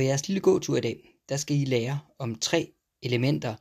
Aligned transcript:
på 0.00 0.04
jeres 0.04 0.28
lille 0.28 0.40
gåtur 0.40 0.76
i 0.76 0.80
dag, 0.80 1.14
der 1.28 1.36
skal 1.36 1.56
I 1.56 1.64
lære 1.64 1.98
om 2.18 2.34
tre 2.34 2.72
elementer, 3.02 3.54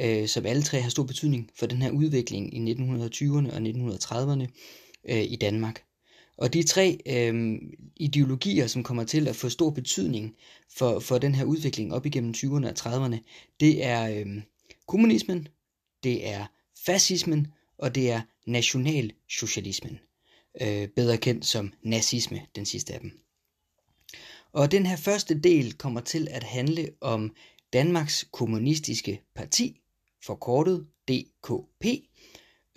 øh, 0.00 0.28
som 0.28 0.46
alle 0.46 0.62
tre 0.62 0.80
har 0.80 0.90
stor 0.90 1.02
betydning 1.02 1.50
for 1.58 1.66
den 1.66 1.82
her 1.82 1.90
udvikling 1.90 2.54
i 2.54 2.72
1920'erne 2.72 3.52
og 3.52 3.58
1930'erne 3.58 4.46
øh, 5.08 5.22
i 5.22 5.36
Danmark. 5.36 5.82
Og 6.38 6.52
de 6.54 6.62
tre 6.62 6.98
øh, 7.06 7.58
ideologier, 7.96 8.66
som 8.66 8.82
kommer 8.82 9.04
til 9.04 9.28
at 9.28 9.36
få 9.36 9.48
stor 9.48 9.70
betydning 9.70 10.36
for, 10.76 11.00
for 11.00 11.18
den 11.18 11.34
her 11.34 11.44
udvikling 11.44 11.94
op 11.94 12.06
igennem 12.06 12.34
20'erne 12.36 12.66
og 12.66 12.74
30'erne, 12.78 13.16
det 13.60 13.84
er 13.84 14.10
øh, 14.10 14.42
kommunismen, 14.86 15.48
det 16.02 16.28
er 16.28 16.46
fascismen, 16.86 17.46
og 17.78 17.94
det 17.94 18.10
er 18.10 18.20
nationalsocialismen. 18.46 19.98
Øh, 20.62 20.88
bedre 20.88 21.16
kendt 21.16 21.46
som 21.46 21.72
nazisme, 21.82 22.40
den 22.56 22.66
sidste 22.66 22.94
af 22.94 23.00
dem. 23.00 23.27
Og 24.52 24.70
den 24.70 24.86
her 24.86 24.96
første 24.96 25.40
del 25.40 25.72
kommer 25.72 26.00
til 26.00 26.28
at 26.30 26.42
handle 26.42 26.90
om 27.00 27.34
Danmarks 27.72 28.24
Kommunistiske 28.32 29.22
Parti, 29.34 29.80
forkortet 30.24 30.86
DKP, 31.08 31.86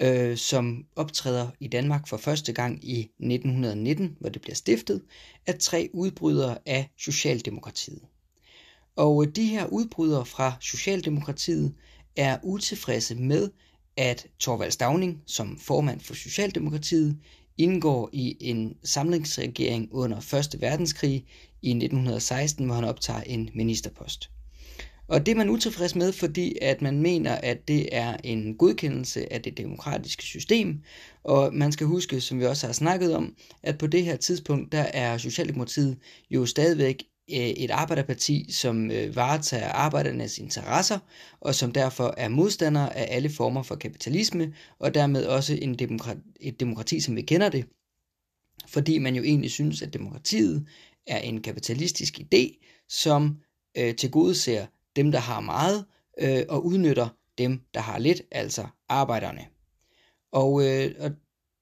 øh, 0.02 0.38
som 0.38 0.86
optræder 0.96 1.50
i 1.60 1.68
Danmark 1.68 2.08
for 2.08 2.18
første 2.18 2.54
gang 2.54 2.90
i 2.90 3.00
1919, 3.00 4.18
hvor 4.20 4.30
det 4.30 4.42
bliver 4.42 4.56
stiftet, 4.56 5.02
af 5.48 5.56
tre 5.60 5.90
udbrydere 5.94 6.58
af 6.66 6.90
Socialdemokratiet. 6.98 8.02
Og 8.96 9.26
øh, 9.26 9.36
de 9.36 9.46
her 9.46 9.66
udbrydere 9.66 10.26
fra 10.26 10.54
Socialdemokratiet 10.62 11.74
er 12.16 12.38
utilfredse 12.44 13.16
med, 13.16 13.50
at 13.98 14.28
Torvald 14.40 14.72
Stavning 14.72 15.24
som 15.26 15.58
formand 15.58 16.00
for 16.00 16.14
Socialdemokratiet 16.14 17.18
indgår 17.58 18.10
i 18.14 18.38
en 18.40 18.78
samlingsregering 18.84 19.88
under 19.92 20.18
1. 20.54 20.62
verdenskrig 20.62 21.26
i 21.62 21.70
1916, 21.70 22.66
hvor 22.66 22.76
han 22.76 22.84
optager 22.84 23.22
en 23.22 23.50
ministerpost. 23.54 24.30
Og 25.12 25.26
det 25.26 25.32
er 25.32 25.36
man 25.36 25.50
utilfreds 25.50 25.96
med, 25.96 26.12
fordi 26.14 26.58
at 26.62 26.82
man 26.82 27.02
mener, 27.02 27.36
at 27.36 27.68
det 27.68 27.90
er 27.92 28.18
en 28.24 28.56
godkendelse 28.58 29.34
af 29.34 29.42
det 29.42 29.58
demokratiske 29.58 30.24
system. 30.24 30.82
Og 31.24 31.54
man 31.54 31.72
skal 31.72 31.88
huske, 31.88 32.22
som 32.22 32.40
vi 32.40 32.46
også 32.46 32.66
har 32.68 32.74
snakket 32.74 33.16
om, 33.16 33.36
at 33.64 33.78
på 33.78 33.88
det 33.88 34.04
her 34.04 34.16
tidspunkt, 34.16 34.72
der 34.72 34.82
er 34.82 35.18
Socialdemokratiet 35.18 35.98
jo 36.30 36.46
stadigvæk 36.46 37.04
øh, 37.32 37.38
et 37.38 37.72
arbejderparti, 37.72 38.52
som 38.52 38.92
øh, 38.92 39.16
varetager 39.16 39.70
arbejdernes 39.70 40.38
interesser, 40.38 41.00
og 41.42 41.56
som 41.56 41.72
derfor 41.72 42.14
er 42.18 42.30
modstander 42.30 42.90
af 42.90 43.08
alle 43.10 43.30
former 43.30 43.64
for 43.64 43.76
kapitalisme, 43.76 44.54
og 44.80 44.94
dermed 44.94 45.26
også 45.26 45.58
en 45.62 45.76
demokrati, 45.76 46.20
et 46.40 46.60
demokrati, 46.60 47.00
som 47.00 47.16
vi 47.16 47.22
kender 47.22 47.50
det, 47.50 47.66
fordi 48.68 48.98
man 48.98 49.16
jo 49.16 49.24
egentlig 49.24 49.52
synes, 49.52 49.82
at 49.82 49.94
demokratiet 49.94 50.68
er 51.08 51.20
en 51.20 51.42
kapitalistisk 51.42 52.20
idé, 52.20 52.66
som 52.90 53.38
øh, 53.78 53.96
tilgodeser 53.96 54.66
dem, 54.96 55.12
der 55.12 55.20
har 55.20 55.40
meget, 55.40 55.86
øh, 56.20 56.44
og 56.50 56.66
udnytter 56.66 57.10
dem, 57.38 57.62
der 57.74 57.80
har 57.80 58.00
lidt, 58.00 58.22
altså 58.32 58.68
arbejderne. 58.90 59.46
Og, 60.32 60.66
øh, 60.66 60.96
og 61.00 61.12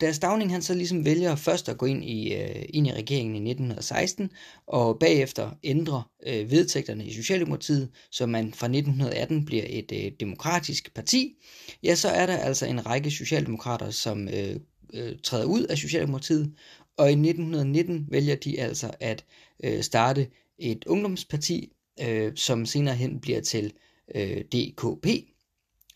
da 0.01 0.11
Stavning 0.11 0.51
han 0.51 0.61
så 0.61 0.73
ligesom 0.73 1.05
vælger 1.05 1.35
først 1.35 1.69
at 1.69 1.77
gå 1.77 1.85
ind 1.85 2.03
i, 2.03 2.33
øh, 2.33 2.65
ind 2.69 2.87
i 2.87 2.93
regeringen 2.93 3.35
i 3.35 3.49
1916, 3.49 4.31
og 4.67 4.99
bagefter 4.99 5.51
ændre 5.63 6.03
øh, 6.27 6.51
vedtægterne 6.51 7.05
i 7.05 7.13
Socialdemokratiet, 7.13 7.89
så 8.11 8.25
man 8.25 8.53
fra 8.53 8.67
1918 8.67 9.45
bliver 9.45 9.63
et 9.67 9.91
øh, 9.91 10.11
demokratisk 10.19 10.93
parti, 10.93 11.35
ja, 11.83 11.95
så 11.95 12.09
er 12.09 12.25
der 12.25 12.37
altså 12.37 12.65
en 12.65 12.85
række 12.85 13.11
socialdemokrater, 13.11 13.89
som 13.89 14.27
øh, 14.27 14.55
øh, 14.93 15.15
træder 15.23 15.45
ud 15.45 15.63
af 15.63 15.77
Socialdemokratiet, 15.77 16.53
og 16.99 17.09
i 17.09 17.13
1919 17.13 18.07
vælger 18.09 18.35
de 18.35 18.59
altså 18.59 18.91
at 18.99 19.25
øh, 19.63 19.83
starte 19.83 20.27
et 20.57 20.85
ungdomsparti, 20.85 21.71
øh, 22.01 22.31
som 22.35 22.65
senere 22.65 22.95
hen 22.95 23.19
bliver 23.19 23.41
til 23.41 23.73
øh, 24.15 24.41
DKP, 24.41 25.07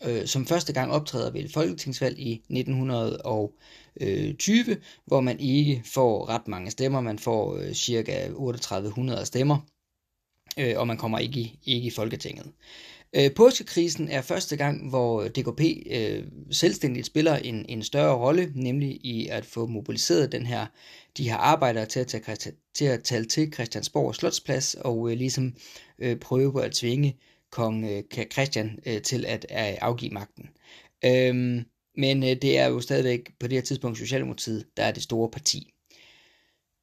øh, 0.06 0.26
som 0.26 0.46
første 0.46 0.72
gang 0.72 0.92
optræder 0.92 1.30
ved 1.30 1.44
et 1.44 1.52
folketingsvalg 1.52 2.18
i 2.18 2.32
1920, 2.32 4.76
hvor 5.04 5.20
man 5.20 5.40
ikke 5.40 5.82
får 5.94 6.28
ret 6.28 6.48
mange 6.48 6.70
stemmer, 6.70 7.00
man 7.00 7.18
får 7.18 7.56
øh, 7.56 7.72
cirka 7.72 8.28
3800 8.28 9.26
stemmer, 9.26 9.58
øh, 10.58 10.74
og 10.76 10.86
man 10.86 10.96
kommer 10.96 11.18
ikke 11.18 11.40
i, 11.40 11.58
ikke 11.64 11.86
i 11.86 11.90
Folketinget. 11.90 12.52
Øh, 13.16 13.34
påskekrisen 13.34 14.08
er 14.08 14.22
første 14.22 14.56
gang, 14.56 14.88
hvor 14.88 15.22
øh, 15.22 15.30
DKP 15.30 15.60
øh, 15.90 16.24
selvstændigt 16.50 17.06
spiller 17.06 17.36
en, 17.36 17.66
en 17.68 17.82
større 17.82 18.16
rolle, 18.16 18.52
nemlig 18.54 18.90
i 18.90 19.28
at 19.28 19.46
få 19.46 19.66
mobiliseret 19.66 20.32
den 20.32 20.46
her, 20.46 20.66
de 21.16 21.28
her 21.28 21.36
arbejdere 21.36 21.86
til 21.86 22.00
at 22.00 22.06
tage, 22.06 22.52
til 22.74 22.84
at 22.84 23.02
tale 23.02 23.24
til 23.24 23.52
Christiansborg 23.52 24.14
Slotsplads 24.14 24.74
og 24.74 25.10
øh, 25.10 25.16
ligesom 25.16 25.54
øh, 25.98 26.16
prøve 26.16 26.52
på 26.52 26.58
at 26.58 26.72
tvinge 26.72 27.18
kong 27.50 27.84
øh, 27.84 28.02
Christian 28.32 28.78
øh, 28.86 29.02
til 29.02 29.26
at 29.26 29.46
øh, 29.50 29.78
afgive 29.80 30.10
magten. 30.10 30.48
Øh, 31.04 31.64
men 31.96 32.22
øh, 32.22 32.36
det 32.42 32.58
er 32.58 32.66
jo 32.66 32.80
stadigvæk 32.80 33.30
på 33.40 33.46
det 33.46 33.52
her 33.52 33.62
tidspunkt 33.62 33.98
Socialdemokratiet, 33.98 34.66
der 34.76 34.82
er 34.84 34.92
det 34.92 35.02
store 35.02 35.30
parti. 35.30 35.73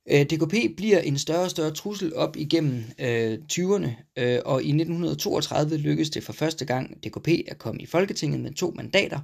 Øh, 0.09 0.25
DKP 0.25 0.75
bliver 0.77 0.99
en 0.99 1.17
større 1.17 1.43
og 1.43 1.51
større 1.51 1.71
trussel 1.71 2.15
op 2.15 2.37
igennem 2.37 2.83
øh, 2.99 3.37
20'erne, 3.53 3.89
øh, 4.17 4.39
og 4.45 4.63
i 4.63 4.69
1932 4.69 5.77
lykkedes 5.77 6.09
det 6.09 6.23
for 6.23 6.33
første 6.33 6.65
gang 6.65 7.03
DKP 7.03 7.27
at 7.47 7.57
komme 7.57 7.81
i 7.81 7.85
Folketinget 7.85 8.39
med 8.39 8.53
to 8.53 8.73
mandater, 8.75 9.19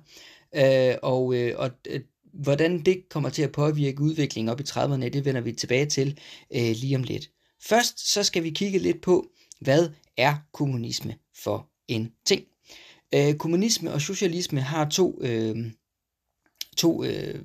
øh, 0.55 0.95
og, 1.01 1.35
øh, 1.35 1.53
og 1.57 1.71
øh, 1.89 2.01
hvordan 2.33 2.81
det 2.81 3.09
kommer 3.09 3.29
til 3.29 3.41
at 3.41 3.51
påvirke 3.51 4.01
udviklingen 4.01 4.49
op 4.49 4.59
i 4.59 4.63
30'erne, 4.63 5.09
det 5.09 5.25
vender 5.25 5.41
vi 5.41 5.51
tilbage 5.51 5.85
til 5.85 6.19
øh, 6.55 6.75
lige 6.75 6.95
om 6.95 7.03
lidt. 7.03 7.29
Først 7.61 8.13
så 8.13 8.23
skal 8.23 8.43
vi 8.43 8.49
kigge 8.49 8.79
lidt 8.79 9.01
på, 9.01 9.27
hvad 9.59 9.89
er 10.17 10.35
kommunisme 10.53 11.15
for 11.43 11.69
en 11.87 12.11
ting. 12.25 12.43
Øh, 13.15 13.33
kommunisme 13.33 13.93
og 13.93 14.01
socialisme 14.01 14.61
har 14.61 14.89
to 14.89 15.19
øh, 15.21 15.55
to, 16.77 17.03
øh, 17.03 17.41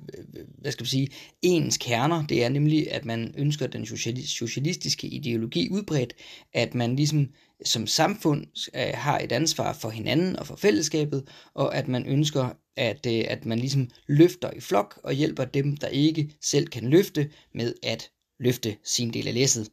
hvad 0.57 0.71
skal 0.71 0.83
man 0.83 0.87
sige, 0.87 1.09
ens 1.41 1.77
kerner. 1.77 2.27
Det 2.27 2.43
er 2.43 2.49
nemlig, 2.49 2.91
at 2.91 3.05
man 3.05 3.33
ønsker 3.37 3.67
den 3.67 3.85
socialistiske 4.25 5.07
ideologi 5.07 5.69
udbredt, 5.69 6.13
at 6.53 6.75
man 6.75 6.95
ligesom 6.95 7.29
som 7.65 7.87
samfund 7.87 8.45
øh, 8.75 8.91
har 8.93 9.19
et 9.19 9.31
ansvar 9.31 9.73
for 9.73 9.89
hinanden 9.89 10.35
og 10.35 10.47
for 10.47 10.55
fællesskabet, 10.55 11.27
og 11.53 11.75
at 11.75 11.87
man 11.87 12.05
ønsker, 12.05 12.49
at, 12.77 13.05
øh, 13.05 13.23
at 13.27 13.45
man 13.45 13.59
ligesom 13.59 13.89
løfter 14.07 14.51
i 14.55 14.59
flok 14.59 14.99
og 15.03 15.13
hjælper 15.13 15.45
dem, 15.45 15.77
der 15.77 15.87
ikke 15.87 16.29
selv 16.41 16.67
kan 16.67 16.89
løfte, 16.89 17.29
med 17.53 17.73
at 17.83 18.09
løfte 18.43 18.75
sin 18.83 19.13
del 19.13 19.27
af 19.27 19.33
læsset. 19.33 19.69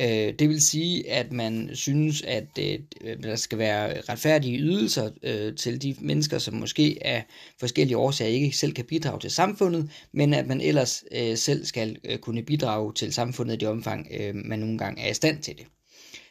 Øh, 0.00 0.34
det 0.38 0.48
vil 0.48 0.60
sige, 0.60 1.10
at 1.10 1.32
man 1.32 1.70
synes, 1.74 2.22
at 2.22 2.58
øh, 2.60 2.78
der 3.22 3.36
skal 3.36 3.58
være 3.58 4.00
retfærdige 4.00 4.58
ydelser 4.58 5.10
øh, 5.22 5.56
til 5.56 5.82
de 5.82 5.96
mennesker, 6.00 6.38
som 6.38 6.54
måske 6.54 6.98
af 7.00 7.24
forskellige 7.60 7.96
årsager 7.96 8.30
ikke 8.30 8.56
selv 8.56 8.72
kan 8.72 8.84
bidrage 8.84 9.20
til 9.20 9.30
samfundet, 9.30 9.90
men 10.12 10.34
at 10.34 10.46
man 10.46 10.60
ellers 10.60 11.04
øh, 11.12 11.36
selv 11.36 11.64
skal 11.64 11.96
øh, 12.04 12.18
kunne 12.18 12.42
bidrage 12.42 12.94
til 12.94 13.12
samfundet 13.12 13.54
i 13.54 13.58
det 13.58 13.68
omfang, 13.68 14.06
øh, 14.20 14.34
man 14.34 14.58
nogle 14.58 14.78
gange 14.78 15.02
er 15.02 15.10
i 15.10 15.14
stand 15.14 15.42
til 15.42 15.58
det. 15.58 15.66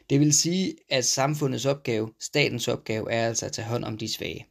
Det 0.09 0.19
vil 0.19 0.33
sige, 0.33 0.75
at 0.89 1.05
samfundets 1.05 1.65
opgave, 1.65 2.09
statens 2.19 2.67
opgave, 2.67 3.11
er 3.11 3.27
altså 3.27 3.45
at 3.45 3.51
tage 3.51 3.67
hånd 3.67 3.83
om 3.83 3.97
de 3.97 4.13
svage. 4.13 4.45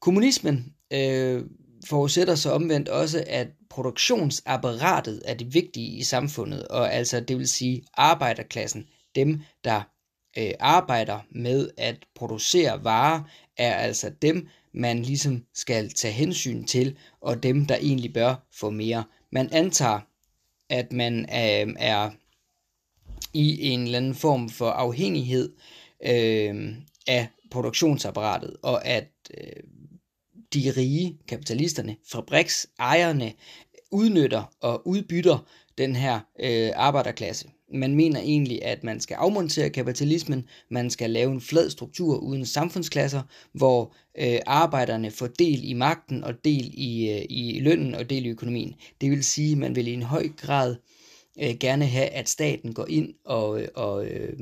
Kommunismen 0.00 0.74
øh, 0.92 1.42
forudsætter 1.86 2.34
så 2.34 2.50
omvendt 2.52 2.88
også, 2.88 3.24
at 3.26 3.48
produktionsapparatet 3.70 5.22
er 5.24 5.34
det 5.34 5.54
vigtige 5.54 5.96
i 5.98 6.02
samfundet, 6.02 6.68
og 6.68 6.94
altså 6.94 7.20
det 7.20 7.38
vil 7.38 7.48
sige 7.48 7.82
arbejderklassen, 7.94 8.86
dem 9.14 9.40
der 9.64 9.82
øh, 10.38 10.50
arbejder 10.60 11.20
med 11.30 11.70
at 11.76 11.96
producere 12.14 12.84
varer, 12.84 13.22
er 13.56 13.74
altså 13.74 14.10
dem, 14.22 14.48
man 14.74 15.02
ligesom 15.02 15.44
skal 15.54 15.90
tage 15.90 16.14
hensyn 16.14 16.64
til, 16.64 16.98
og 17.20 17.42
dem, 17.42 17.66
der 17.66 17.76
egentlig 17.76 18.12
bør 18.12 18.48
få 18.60 18.70
mere. 18.70 19.04
Man 19.32 19.48
antager, 19.52 20.00
at 20.68 20.92
man 20.92 21.20
øh, 21.20 21.74
er 21.78 22.10
i 23.32 23.68
en 23.68 23.80
eller 23.80 23.98
anden 23.98 24.14
form 24.14 24.48
for 24.48 24.70
afhængighed 24.70 25.52
øh, 26.06 26.76
af 27.06 27.28
produktionsapparatet, 27.50 28.56
og 28.62 28.86
at 28.86 29.08
øh, 29.38 29.62
de 30.54 30.72
rige, 30.76 31.18
kapitalisterne, 31.28 31.96
fabriksejerne, 32.12 33.32
udnytter 33.90 34.42
og 34.60 34.88
udbytter 34.88 35.46
den 35.78 35.96
her 35.96 36.20
øh, 36.40 36.70
arbejderklasse. 36.76 37.48
Man 37.74 37.94
mener 37.94 38.20
egentlig, 38.20 38.64
at 38.64 38.84
man 38.84 39.00
skal 39.00 39.14
afmontere 39.14 39.70
kapitalismen, 39.70 40.44
man 40.70 40.90
skal 40.90 41.10
lave 41.10 41.32
en 41.32 41.40
flad 41.40 41.70
struktur 41.70 42.16
uden 42.16 42.46
samfundsklasser, 42.46 43.22
hvor 43.52 43.94
øh, 44.18 44.38
arbejderne 44.46 45.10
får 45.10 45.26
del 45.26 45.60
i 45.64 45.72
magten 45.72 46.24
og 46.24 46.44
del 46.44 46.70
i, 46.74 47.10
øh, 47.10 47.22
i 47.30 47.60
lønnen 47.60 47.94
og 47.94 48.10
del 48.10 48.26
i 48.26 48.28
økonomien. 48.28 48.74
Det 49.00 49.10
vil 49.10 49.24
sige, 49.24 49.52
at 49.52 49.58
man 49.58 49.76
vil 49.76 49.88
i 49.88 49.92
en 49.92 50.02
høj 50.02 50.28
grad 50.36 50.76
øh, 51.42 51.54
gerne 51.60 51.86
have, 51.86 52.06
at 52.06 52.28
staten 52.28 52.72
går 52.72 52.86
ind 52.88 53.14
og, 53.24 53.62
og 53.74 54.06
øh, 54.06 54.32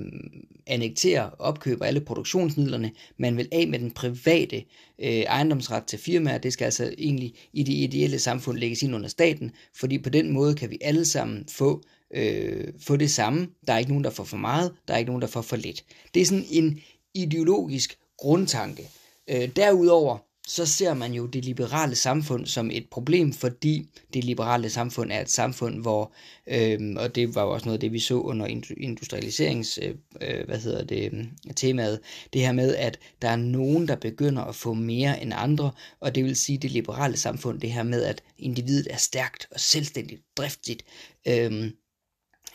annekterer 0.66 1.22
og 1.22 1.40
opkøber 1.40 1.84
alle 1.84 2.00
produktionsmidlerne. 2.00 2.92
Man 3.16 3.36
vil 3.36 3.48
af 3.52 3.68
med 3.68 3.78
den 3.78 3.90
private 3.90 4.56
øh, 4.98 5.08
ejendomsret 5.08 5.84
til 5.84 5.98
firmaer. 5.98 6.38
Det 6.38 6.52
skal 6.52 6.64
altså 6.64 6.94
egentlig 6.98 7.34
i 7.52 7.62
det 7.62 7.72
ideelle 7.72 8.18
samfund 8.18 8.58
lægges 8.58 8.82
ind 8.82 8.94
under 8.94 9.08
staten, 9.08 9.52
fordi 9.74 9.98
på 9.98 10.10
den 10.10 10.32
måde 10.32 10.54
kan 10.54 10.70
vi 10.70 10.78
alle 10.80 11.04
sammen 11.04 11.44
få 11.50 11.82
øh, 12.14 12.72
få 12.80 12.96
det 12.96 13.10
samme. 13.10 13.48
Der 13.66 13.72
er 13.72 13.78
ikke 13.78 13.90
nogen, 13.90 14.04
der 14.04 14.10
får 14.10 14.24
for 14.24 14.36
meget, 14.36 14.72
der 14.88 14.94
er 14.94 14.98
ikke 14.98 15.10
nogen, 15.10 15.22
der 15.22 15.28
får 15.28 15.42
for 15.42 15.56
lidt. 15.56 15.84
Det 16.14 16.22
er 16.22 16.26
sådan 16.26 16.44
en 16.50 16.80
ideologisk 17.14 17.98
grundtanke. 18.18 18.82
Øh, 19.30 19.48
derudover 19.56 20.18
så 20.48 20.66
ser 20.66 20.94
man 20.94 21.12
jo 21.12 21.26
det 21.26 21.44
liberale 21.44 21.94
samfund 21.94 22.46
som 22.46 22.70
et 22.70 22.86
problem, 22.90 23.32
fordi 23.32 23.88
det 24.14 24.24
liberale 24.24 24.70
samfund 24.70 25.12
er 25.12 25.20
et 25.20 25.30
samfund, 25.30 25.80
hvor, 25.80 26.12
øh, 26.46 26.94
og 26.96 27.14
det 27.14 27.34
var 27.34 27.42
jo 27.42 27.50
også 27.50 27.66
noget 27.66 27.76
af 27.76 27.80
det, 27.80 27.92
vi 27.92 27.98
så 27.98 28.14
under 28.14 28.46
industrialiserings, 28.76 29.78
øh, 29.82 29.94
øh, 30.20 30.46
hvad 30.46 30.58
hedder 30.58 30.84
det, 30.84 31.12
mm, 31.12 31.28
temaet, 31.56 32.00
det 32.32 32.40
her 32.40 32.52
med, 32.52 32.76
at 32.76 32.98
der 33.22 33.28
er 33.28 33.36
nogen, 33.36 33.88
der 33.88 33.96
begynder 33.96 34.42
at 34.42 34.54
få 34.54 34.72
mere 34.74 35.22
end 35.22 35.32
andre, 35.36 35.70
og 36.00 36.14
det 36.14 36.24
vil 36.24 36.36
sige 36.36 36.58
det 36.58 36.70
liberale 36.70 37.16
samfund, 37.16 37.60
det 37.60 37.72
her 37.72 37.82
med, 37.82 38.02
at 38.04 38.22
individet 38.38 38.86
er 38.90 38.96
stærkt 38.96 39.46
og 39.50 39.60
selvstændigt, 39.60 40.22
driftigt, 40.36 40.84
øh, 41.28 41.70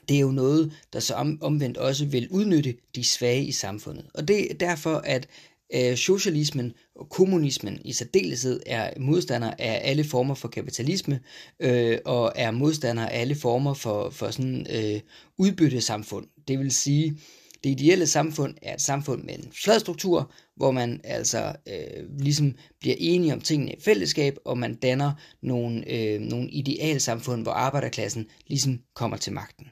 det 0.10 0.16
er 0.16 0.22
jo 0.22 0.32
noget, 0.32 0.74
der 0.94 1.00
så 1.00 1.38
omvendt 1.42 1.78
også 1.78 2.06
vil 2.06 2.28
udnytte 2.30 2.76
de 2.96 3.04
svage 3.04 3.46
i 3.46 3.52
samfundet. 3.52 4.06
Og 4.14 4.28
det 4.28 4.52
er 4.52 4.54
derfor, 4.54 4.96
at 4.96 5.28
øh, 5.76 5.98
socialismen 5.98 6.74
og 6.96 7.10
kommunismen 7.10 7.82
i 7.86 7.94
særdeleshed 7.94 8.60
er 8.66 9.00
modstander 9.00 9.54
af 9.60 9.82
alle 9.84 10.04
former 10.04 10.36
for 10.36 10.48
kapitalisme 10.48 11.20
øh, 11.60 11.98
og 12.06 12.32
er 12.36 12.52
modstander 12.52 13.06
af 13.06 13.22
alle 13.22 13.36
former 13.36 13.74
for, 13.74 14.10
for 14.10 14.32
sådan 14.32 14.68
øh, 14.70 15.02
udbyttesamfund. 15.38 16.28
Det 16.48 16.60
vil 16.60 16.72
sige, 16.72 17.18
det 17.64 17.70
ideelle 17.70 18.08
samfund 18.08 18.56
er 18.62 18.74
et 18.74 18.82
samfund 18.82 19.24
med 19.24 19.34
en 19.34 19.52
flad 19.64 19.80
struktur, 19.80 20.32
hvor 20.56 20.72
man 20.72 21.02
altså 21.04 21.56
øh, 21.68 22.20
ligesom 22.20 22.56
bliver 22.80 22.96
enige 23.00 23.34
om 23.34 23.42
tingene 23.42 23.72
i 23.72 23.82
fællesskab, 23.82 24.38
og 24.46 24.58
man 24.58 24.76
danner 24.76 25.12
nogle, 25.42 25.92
øh, 25.92 26.22
nogle 26.22 26.50
idealsamfund, 26.50 27.44
hvor 27.44 27.52
arbejderklassen 27.52 28.28
ligesom 28.48 28.80
kommer 28.94 29.18
til 29.18 29.34
magten. 29.34 29.68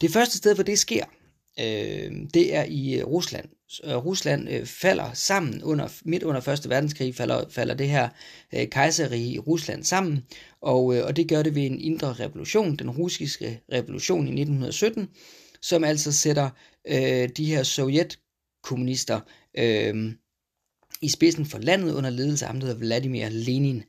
Det 0.00 0.10
første 0.10 0.36
sted, 0.36 0.54
hvor 0.54 0.64
det 0.64 0.78
sker, 0.78 1.04
øh, 1.60 2.12
det 2.34 2.54
er 2.54 2.64
i 2.64 2.94
øh, 2.94 3.06
Rusland. 3.06 3.48
Øh, 3.84 3.96
Rusland 3.96 4.48
øh, 4.48 4.66
falder 4.66 5.12
sammen 5.12 5.62
under 5.62 5.88
midt 6.04 6.22
under 6.22 6.40
Første 6.40 6.68
Verdenskrig 6.68 7.14
falder, 7.14 7.44
falder 7.50 7.74
det 7.74 7.88
her 7.88 8.08
øh, 8.54 8.68
kejserige 8.68 9.32
i 9.32 9.38
Rusland 9.38 9.84
sammen, 9.84 10.24
og, 10.60 10.96
øh, 10.96 11.04
og 11.04 11.16
det 11.16 11.28
gør 11.28 11.42
det 11.42 11.54
ved 11.54 11.66
en 11.66 11.80
indre 11.80 12.12
revolution, 12.12 12.76
den 12.76 12.90
russiske 12.90 13.60
revolution 13.72 14.26
i 14.26 14.40
1917, 14.40 15.08
som 15.62 15.84
altså 15.84 16.12
sætter 16.12 16.50
øh, 16.88 17.28
de 17.36 17.44
her 17.44 17.62
sovjetkommunister 17.62 19.20
øh, 19.58 20.12
i 21.02 21.08
spidsen 21.08 21.46
for 21.46 21.58
landet 21.58 21.94
under 21.94 22.10
ledelse 22.10 22.44
af 22.44 22.50
ham, 22.52 22.60
der 22.60 22.74
Vladimir 22.74 23.28
Lenin. 23.28 23.82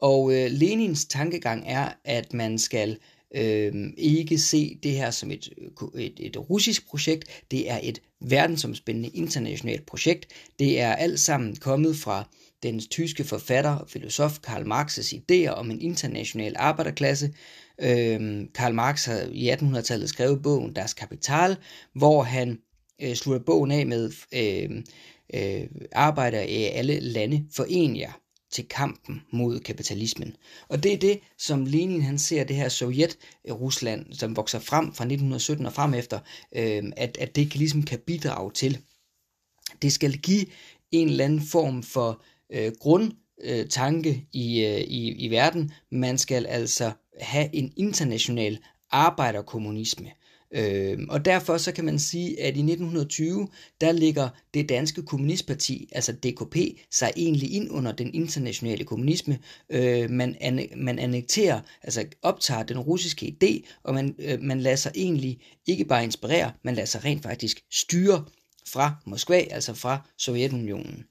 Og 0.00 0.34
øh, 0.34 0.50
Lenins 0.50 1.04
tankegang 1.04 1.64
er, 1.66 1.92
at 2.04 2.34
man 2.34 2.58
skal 2.58 2.90
øh, 2.90 2.96
øh, 3.34 3.72
ikke 3.96 4.38
se 4.38 4.78
det 4.82 4.92
her 4.92 5.10
som 5.10 5.30
et, 5.30 5.48
et, 5.98 6.12
et 6.20 6.50
russisk 6.50 6.88
projekt, 6.88 7.44
det 7.50 7.70
er 7.70 7.80
et 7.82 8.00
verdensomspændende 8.20 9.08
internationalt 9.08 9.86
projekt. 9.86 10.26
Det 10.58 10.80
er 10.80 10.94
alt 10.94 11.20
sammen 11.20 11.56
kommet 11.56 11.96
fra 11.96 12.28
den 12.62 12.80
tyske 12.80 13.24
forfatter 13.24 13.70
og 13.70 13.88
filosof 13.88 14.38
Karl 14.38 14.72
Marx' 14.72 15.14
idéer 15.14 15.50
om 15.50 15.70
en 15.70 15.80
international 15.80 16.54
arbejderklasse. 16.58 17.34
Øh, 17.80 18.46
Karl 18.54 18.74
Marx 18.74 19.04
har 19.04 19.28
i 19.32 19.50
1800-tallet 19.50 20.08
skrevet 20.08 20.42
bogen 20.42 20.72
Das 20.72 20.94
Kapital, 20.94 21.56
hvor 21.94 22.22
han 22.22 22.58
øh, 23.02 23.14
slutter 23.14 23.44
bogen 23.44 23.70
af 23.70 23.86
med 23.86 24.12
øh, 24.34 24.82
øh, 25.34 25.66
arbejder 25.92 26.40
i 26.40 26.64
alle 26.64 27.00
lande 27.00 27.44
foren 27.56 27.96
jer 27.96 28.23
til 28.54 28.68
kampen 28.68 29.22
mod 29.30 29.60
kapitalismen. 29.60 30.36
Og 30.68 30.82
det 30.82 30.92
er 30.92 30.96
det, 30.96 31.20
som 31.38 31.66
Lenin 31.66 32.02
han 32.02 32.18
ser 32.18 32.44
det 32.44 32.56
her 32.56 32.68
Sovjet-Rusland, 32.68 34.14
som 34.14 34.36
vokser 34.36 34.58
frem 34.58 34.84
fra 34.84 35.04
1917 35.04 35.66
og 35.66 35.72
frem 35.72 35.94
efter, 35.94 36.20
øh, 36.56 36.82
at, 36.96 37.16
at 37.20 37.36
det 37.36 37.50
kan, 37.50 37.58
ligesom 37.58 37.82
kan 37.82 37.98
bidrage 37.98 38.52
til. 38.52 38.78
Det 39.82 39.92
skal 39.92 40.18
give 40.18 40.46
en 40.92 41.08
eller 41.08 41.24
anden 41.24 41.42
form 41.42 41.82
for 41.82 42.22
øh, 42.52 42.72
grundtanke 42.80 44.10
øh, 44.10 44.22
i, 44.32 44.64
øh, 44.64 44.80
i, 44.80 45.12
i 45.12 45.30
verden. 45.30 45.72
Man 45.90 46.18
skal 46.18 46.46
altså 46.46 46.92
have 47.20 47.54
en 47.54 47.72
international 47.76 48.58
arbejderkommunisme. 48.90 50.10
Øh, 50.54 50.98
og 51.08 51.24
derfor 51.24 51.56
så 51.56 51.72
kan 51.72 51.84
man 51.84 51.98
sige, 51.98 52.40
at 52.40 52.56
i 52.56 52.60
1920, 52.60 53.48
der 53.80 53.92
ligger 53.92 54.28
det 54.54 54.68
danske 54.68 55.02
kommunistparti, 55.02 55.88
altså 55.92 56.12
DKP, 56.12 56.56
sig 56.90 57.12
egentlig 57.16 57.52
ind 57.52 57.70
under 57.70 57.92
den 57.92 58.14
internationale 58.14 58.84
kommunisme. 58.84 59.38
Øh, 59.70 60.10
man, 60.10 60.36
an, 60.40 60.60
man 60.76 60.98
annekterer, 60.98 61.60
altså 61.82 62.04
optager 62.22 62.62
den 62.62 62.78
russiske 62.78 63.36
idé, 63.36 63.70
og 63.82 63.94
man, 63.94 64.14
øh, 64.18 64.40
man 64.40 64.60
lader 64.60 64.76
sig 64.76 64.92
egentlig 64.94 65.40
ikke 65.66 65.84
bare 65.84 66.04
inspirere, 66.04 66.52
man 66.62 66.74
lader 66.74 66.86
sig 66.86 67.04
rent 67.04 67.22
faktisk 67.22 67.62
styre 67.72 68.24
fra 68.66 68.94
Moskva, 69.06 69.36
altså 69.50 69.74
fra 69.74 70.08
Sovjetunionen. 70.18 71.04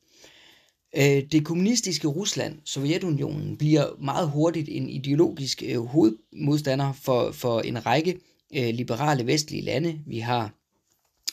Øh, 0.98 1.24
det 1.31 1.46
kommunistiske 1.46 2.07
Rusland, 2.07 2.60
Sovjetunionen, 2.66 3.57
bliver 3.57 3.86
meget 4.04 4.30
hurtigt 4.30 4.69
en 4.69 4.89
ideologisk 4.89 5.63
øh, 5.66 5.86
hovedmodstander 5.86 6.94
for, 6.94 7.31
for 7.31 7.62
en 7.62 7.86
række 7.86 8.12
øh, 8.12 8.19
Øh, 8.56 8.74
liberale 8.74 9.28
vestlige 9.28 9.64
lande. 9.64 10.00
Vi 10.08 10.20
har 10.20 10.54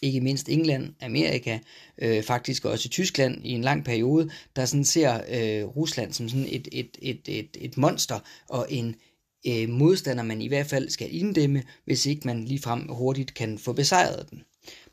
ikke 0.02 0.20
mindst 0.20 0.48
England, 0.48 0.94
Amerika, 1.00 1.58
øh, 1.98 2.22
faktisk 2.22 2.64
også 2.64 2.88
Tyskland 2.88 3.44
i 3.44 3.50
en 3.50 3.62
lang 3.62 3.84
periode, 3.84 4.30
der 4.56 4.64
sådan 4.64 4.84
ser 4.84 5.14
øh, 5.14 5.64
Rusland 5.64 6.12
som 6.12 6.28
sådan 6.28 6.46
et, 6.48 6.68
et, 6.72 6.98
et, 7.02 7.20
et, 7.28 7.56
et 7.60 7.76
monster 7.76 8.18
og 8.48 8.66
en 8.70 8.94
øh, 9.46 9.68
modstander, 9.68 10.22
man 10.22 10.42
i 10.42 10.48
hvert 10.48 10.66
fald 10.66 10.88
skal 10.88 11.14
inddæmme, 11.14 11.62
hvis 11.84 12.06
ikke 12.06 12.26
man 12.26 12.44
ligefrem 12.44 12.88
hurtigt 12.88 13.34
kan 13.34 13.58
få 13.58 13.72
besejret 13.72 14.30
den. 14.30 14.42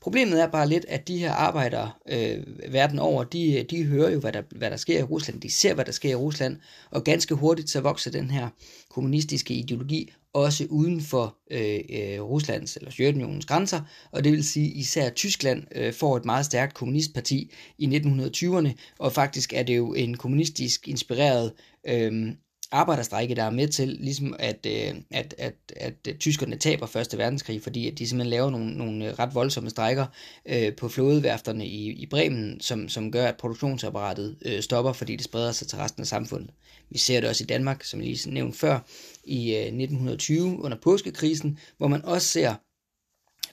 Problemet 0.01 0.41
er 0.41 0.47
bare 0.47 0.69
lidt, 0.69 0.85
at 0.85 1.07
de 1.07 1.17
her 1.17 1.31
arbejdere 1.31 1.91
øh, 2.09 2.43
verden 2.73 2.99
over, 2.99 3.23
de, 3.23 3.65
de 3.69 3.83
hører 3.83 4.11
jo, 4.11 4.19
hvad 4.19 4.33
der, 4.33 4.41
hvad 4.51 4.71
der 4.71 4.77
sker 4.77 4.99
i 4.99 5.03
Rusland, 5.03 5.41
de 5.41 5.51
ser, 5.51 5.73
hvad 5.73 5.85
der 5.85 5.91
sker 5.91 6.09
i 6.09 6.15
Rusland, 6.15 6.57
og 6.91 7.03
ganske 7.03 7.35
hurtigt 7.35 7.69
så 7.69 7.81
vokser 7.81 8.11
den 8.11 8.31
her 8.31 8.49
kommunistiske 8.89 9.53
ideologi 9.53 10.13
også 10.43 10.65
uden 10.69 11.01
for 11.01 11.37
øh, 11.51 11.79
øh, 11.89 12.21
Ruslands 12.21 12.75
eller 12.75 12.91
Sovjetunionens 12.91 13.45
grænser, 13.45 13.81
og 14.11 14.23
det 14.23 14.31
vil 14.31 14.43
sige 14.43 14.71
især 14.71 15.09
Tyskland 15.09 15.63
øh, 15.75 15.93
får 15.93 16.17
et 16.17 16.25
meget 16.25 16.45
stærkt 16.45 16.73
kommunistparti 16.73 17.51
i 17.77 17.85
1920'erne, 17.85 18.69
og 18.99 19.13
faktisk 19.13 19.53
er 19.53 19.63
det 19.63 19.77
jo 19.77 19.93
en 19.93 20.17
kommunistisk 20.17 20.87
inspireret 20.87 21.53
øh, 21.87 22.31
arbejderstrække, 22.71 23.35
der 23.35 23.43
er 23.43 23.49
med 23.49 23.67
til, 23.67 23.87
ligesom 23.87 24.35
at, 24.39 24.65
øh, 24.65 24.95
at, 25.11 25.35
at, 25.37 25.55
at, 25.75 25.93
at 26.07 26.19
tyskerne 26.19 26.57
taber 26.57 26.85
Første 26.85 27.17
Verdenskrig, 27.17 27.61
fordi 27.61 27.87
at 27.87 27.99
de 27.99 28.07
simpelthen 28.07 28.29
laver 28.29 28.49
nogle, 28.49 28.77
nogle 28.77 29.07
øh, 29.07 29.19
ret 29.19 29.35
voldsomme 29.35 29.69
strejker 29.69 30.05
øh, 30.45 30.75
på 30.75 30.89
flådeværfterne 30.89 31.65
i, 31.65 31.91
i 31.91 32.05
Bremen, 32.05 32.61
som, 32.61 32.89
som 32.89 33.11
gør, 33.11 33.27
at 33.27 33.37
produktionsapparatet 33.37 34.37
øh, 34.45 34.61
stopper, 34.61 34.93
fordi 34.93 35.15
det 35.15 35.25
spreder 35.25 35.51
sig 35.51 35.67
til 35.67 35.77
resten 35.77 36.01
af 36.01 36.07
samfundet. 36.07 36.49
Vi 36.89 36.97
ser 36.97 37.19
det 37.19 37.29
også 37.29 37.43
i 37.43 37.47
Danmark, 37.47 37.83
som 37.83 37.99
jeg 37.99 38.07
lige 38.07 38.31
nævnte 38.31 38.57
før, 38.57 38.79
i 39.23 39.55
øh, 39.55 39.61
1920 39.61 40.63
under 40.63 40.77
påskekrisen, 40.83 41.59
hvor 41.77 41.87
man 41.87 42.05
også 42.05 42.27
ser 42.27 42.53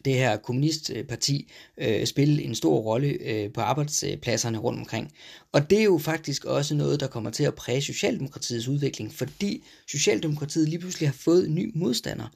det 0.04 0.14
her 0.14 0.36
kommunistparti 0.36 1.50
øh, 1.78 2.06
spille 2.06 2.42
en 2.42 2.54
stor 2.54 2.78
rolle 2.78 3.08
øh, 3.08 3.52
på 3.52 3.60
arbejdspladserne 3.60 4.58
rundt 4.58 4.78
omkring. 4.78 5.12
Og 5.52 5.70
det 5.70 5.78
er 5.78 5.84
jo 5.84 5.98
faktisk 5.98 6.44
også 6.44 6.74
noget, 6.74 7.00
der 7.00 7.06
kommer 7.06 7.30
til 7.30 7.44
at 7.44 7.54
præge 7.54 7.82
Socialdemokratiets 7.82 8.68
udvikling, 8.68 9.14
fordi 9.14 9.64
Socialdemokratiet 9.88 10.68
lige 10.68 10.78
pludselig 10.78 11.08
har 11.08 11.16
fået 11.18 11.48
en 11.48 11.54
ny 11.54 11.72
modstander. 11.74 12.28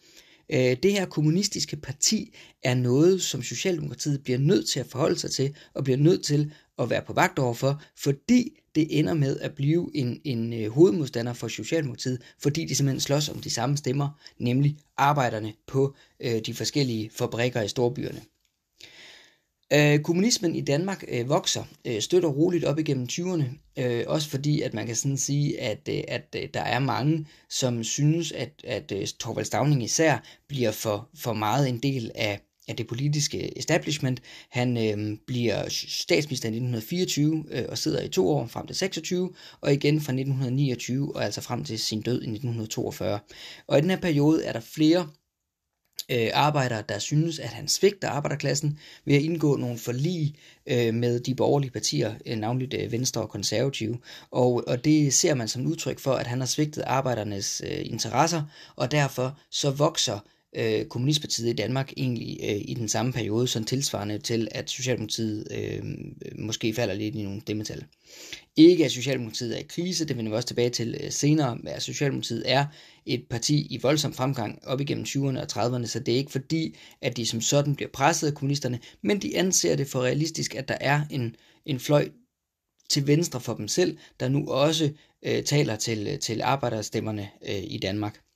Øh, 0.52 0.76
det 0.82 0.92
her 0.92 1.06
kommunistiske 1.06 1.76
parti 1.76 2.34
er 2.62 2.74
noget, 2.74 3.22
som 3.22 3.42
Socialdemokratiet 3.42 4.24
bliver 4.24 4.38
nødt 4.38 4.68
til 4.68 4.80
at 4.80 4.86
forholde 4.86 5.18
sig 5.18 5.30
til, 5.30 5.54
og 5.74 5.84
bliver 5.84 5.98
nødt 5.98 6.24
til 6.24 6.52
at 6.78 6.90
være 6.90 7.02
på 7.02 7.12
vagt 7.12 7.38
overfor, 7.38 7.82
fordi 7.96 8.50
det 8.78 8.98
ender 8.98 9.14
med 9.14 9.40
at 9.40 9.54
blive 9.54 9.90
en, 9.94 10.20
en 10.24 10.52
øh, 10.52 10.70
hovedmodstander 10.70 11.32
for 11.32 11.48
Socialdemokratiet, 11.48 12.22
fordi 12.38 12.64
de 12.64 12.74
simpelthen 12.74 13.00
slås 13.00 13.28
om 13.28 13.38
de 13.38 13.50
samme 13.50 13.76
stemmer, 13.76 14.08
nemlig 14.38 14.76
arbejderne 14.96 15.52
på 15.66 15.94
øh, 16.20 16.40
de 16.46 16.54
forskellige 16.54 17.10
fabrikker 17.10 17.62
i 17.62 17.68
storbyerne. 17.68 18.20
Øh, 19.72 19.98
kommunismen 20.00 20.54
i 20.54 20.60
Danmark 20.60 21.04
øh, 21.08 21.28
vokser 21.28 21.64
øh, 21.86 22.00
støtter 22.00 22.28
roligt 22.28 22.64
op 22.64 22.78
igennem 22.78 23.08
20'erne, 23.12 23.44
øh, 23.82 24.04
også 24.06 24.28
fordi 24.28 24.60
at 24.60 24.74
man 24.74 24.86
kan 24.86 24.96
sådan 24.96 25.16
sige, 25.16 25.60
at, 25.60 25.88
øh, 25.90 26.00
at 26.08 26.36
øh, 26.36 26.48
der 26.54 26.60
er 26.60 26.78
mange, 26.78 27.26
som 27.48 27.84
synes, 27.84 28.32
at, 28.32 28.52
at 28.64 28.92
øh, 28.92 29.06
Torvald 29.06 29.46
Stavning 29.46 29.82
især 29.82 30.18
bliver 30.48 30.70
for, 30.70 31.08
for 31.14 31.32
meget 31.32 31.68
en 31.68 31.78
del 31.78 32.10
af 32.14 32.40
af 32.68 32.76
det 32.76 32.86
politiske 32.86 33.58
establishment. 33.58 34.22
Han 34.50 34.76
øh, 34.76 35.18
bliver 35.26 35.68
statsminister 35.68 36.48
i 36.48 36.52
1924 36.52 37.44
øh, 37.50 37.64
og 37.68 37.78
sidder 37.78 38.02
i 38.02 38.08
to 38.08 38.28
år 38.28 38.46
frem 38.46 38.66
til 38.66 38.76
26, 38.76 39.30
og 39.60 39.72
igen 39.72 40.00
fra 40.00 40.12
1929 40.12 41.16
og 41.16 41.24
altså 41.24 41.40
frem 41.40 41.64
til 41.64 41.78
sin 41.78 42.00
død 42.00 42.22
i 42.22 42.30
1942. 42.30 43.18
Og 43.66 43.78
i 43.78 43.80
den 43.80 43.90
her 43.90 44.00
periode 44.00 44.44
er 44.44 44.52
der 44.52 44.60
flere 44.60 45.08
øh, 46.10 46.30
arbejdere, 46.34 46.82
der 46.88 46.98
synes, 46.98 47.38
at 47.38 47.48
han 47.48 47.68
svigter 47.68 48.08
arbejderklassen 48.08 48.78
ved 49.04 49.14
at 49.16 49.22
indgå 49.22 49.56
nogle 49.56 49.78
forlig 49.78 50.34
øh, 50.66 50.94
med 50.94 51.20
de 51.20 51.34
borgerlige 51.34 51.70
partier, 51.70 52.14
øh, 52.26 52.36
navnligt 52.36 52.74
øh, 52.74 52.92
Venstre 52.92 53.20
og 53.20 53.28
Konservative. 53.28 53.98
Og, 54.30 54.64
og 54.66 54.84
det 54.84 55.14
ser 55.14 55.34
man 55.34 55.48
som 55.48 55.66
udtryk 55.66 55.98
for, 55.98 56.12
at 56.12 56.26
han 56.26 56.40
har 56.40 56.46
svigtet 56.46 56.82
arbejdernes 56.86 57.62
øh, 57.64 57.80
interesser, 57.82 58.42
og 58.76 58.90
derfor 58.90 59.38
så 59.50 59.70
vokser 59.70 60.18
øh, 60.56 60.84
Kommunistpartiet 60.86 61.48
i 61.48 61.52
Danmark 61.52 61.92
egentlig 61.96 62.38
øh, 62.42 62.60
i 62.64 62.74
den 62.74 62.88
samme 62.88 63.12
periode, 63.12 63.48
som 63.48 63.64
tilsvarende 63.64 64.18
til, 64.18 64.48
at 64.50 64.70
Socialdemokratiet 64.70 65.48
øh, 65.50 65.82
måske 66.38 66.74
falder 66.74 66.94
lidt 66.94 67.14
i 67.14 67.22
nogle 67.22 67.40
stemmetal. 67.40 67.84
Ikke 68.56 68.84
at 68.84 68.92
Socialdemokratiet 68.92 69.56
er 69.56 69.60
i 69.60 69.66
krise, 69.68 70.04
det 70.04 70.16
vender 70.16 70.30
vi 70.30 70.36
også 70.36 70.48
tilbage 70.48 70.70
til 70.70 70.96
øh, 71.04 71.10
senere, 71.12 71.56
men 71.56 71.68
at 71.68 71.82
Socialdemokratiet 71.82 72.42
er 72.46 72.66
et 73.06 73.24
parti 73.30 73.66
i 73.70 73.78
voldsom 73.82 74.12
fremgang 74.12 74.58
op 74.66 74.80
igennem 74.80 75.04
20'erne 75.04 75.40
og 75.40 75.46
30'erne, 75.52 75.86
så 75.86 76.00
det 76.00 76.14
er 76.14 76.18
ikke 76.18 76.32
fordi, 76.32 76.76
at 77.02 77.16
de 77.16 77.26
som 77.26 77.40
sådan 77.40 77.76
bliver 77.76 77.90
presset 77.92 78.26
af 78.26 78.34
kommunisterne, 78.34 78.80
men 79.02 79.22
de 79.22 79.36
anser 79.36 79.76
det 79.76 79.86
for 79.86 80.02
realistisk, 80.02 80.54
at 80.54 80.68
der 80.68 80.76
er 80.80 81.00
en, 81.10 81.36
en 81.66 81.80
fløj 81.80 82.08
til 82.90 83.06
venstre 83.06 83.40
for 83.40 83.54
dem 83.54 83.68
selv, 83.68 83.98
der 84.20 84.28
nu 84.28 84.50
også 84.50 84.92
øh, 85.22 85.42
taler 85.44 85.76
til, 85.76 86.06
øh, 86.06 86.18
til 86.18 86.42
arbejderstemmerne 86.42 87.28
øh, 87.48 87.62
i 87.62 87.78
Danmark. 87.82 88.27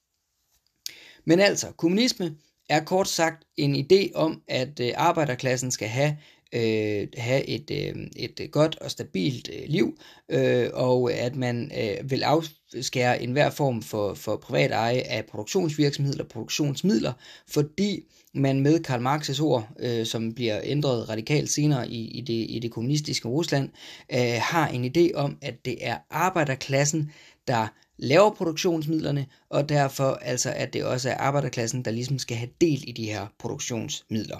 Men 1.24 1.40
altså, 1.40 1.66
kommunisme 1.76 2.34
er 2.68 2.84
kort 2.84 3.08
sagt 3.08 3.44
en 3.56 3.74
idé 3.74 4.14
om, 4.14 4.42
at 4.48 4.80
øh, 4.80 4.92
arbejderklassen 4.96 5.70
skal 5.70 5.88
have 5.88 6.16
øh, 6.54 7.08
have 7.16 7.48
et, 7.48 7.70
øh, 7.70 8.06
et 8.16 8.48
godt 8.50 8.78
og 8.80 8.90
stabilt 8.90 9.50
øh, 9.52 9.62
liv, 9.68 9.98
øh, 10.28 10.70
og 10.72 11.12
at 11.12 11.36
man 11.36 11.72
øh, 11.80 12.10
vil 12.10 12.22
afskære 12.22 13.22
enhver 13.22 13.50
form 13.50 13.82
for, 13.82 14.14
for 14.14 14.36
privat 14.36 14.70
eje 14.70 15.00
af 15.00 15.24
produktionsvirksomheder 15.26 16.22
og 16.22 16.28
produktionsmidler, 16.28 17.12
fordi 17.48 18.00
man 18.34 18.60
med 18.60 18.80
Karl 18.80 19.06
Marx' 19.06 19.42
ord, 19.42 19.68
øh, 19.78 20.06
som 20.06 20.34
bliver 20.34 20.60
ændret 20.64 21.08
radikalt 21.08 21.50
senere 21.50 21.88
i, 21.88 22.10
i, 22.10 22.20
det, 22.20 22.46
i 22.48 22.58
det 22.62 22.70
kommunistiske 22.70 23.28
Rusland, 23.28 23.70
øh, 24.12 24.34
har 24.40 24.68
en 24.68 24.84
idé 24.96 25.14
om, 25.14 25.38
at 25.42 25.64
det 25.64 25.76
er 25.80 25.96
arbejderklassen, 26.10 27.10
der 27.48 27.68
laver 27.98 28.30
produktionsmidlerne, 28.30 29.26
og 29.50 29.68
derfor 29.68 30.04
altså, 30.04 30.52
at 30.56 30.72
det 30.72 30.84
også 30.84 31.10
er 31.10 31.16
arbejderklassen, 31.16 31.84
der 31.84 31.90
ligesom 31.90 32.18
skal 32.18 32.36
have 32.36 32.50
del 32.60 32.84
i 32.88 32.92
de 32.92 33.04
her 33.04 33.26
produktionsmidler. 33.38 34.38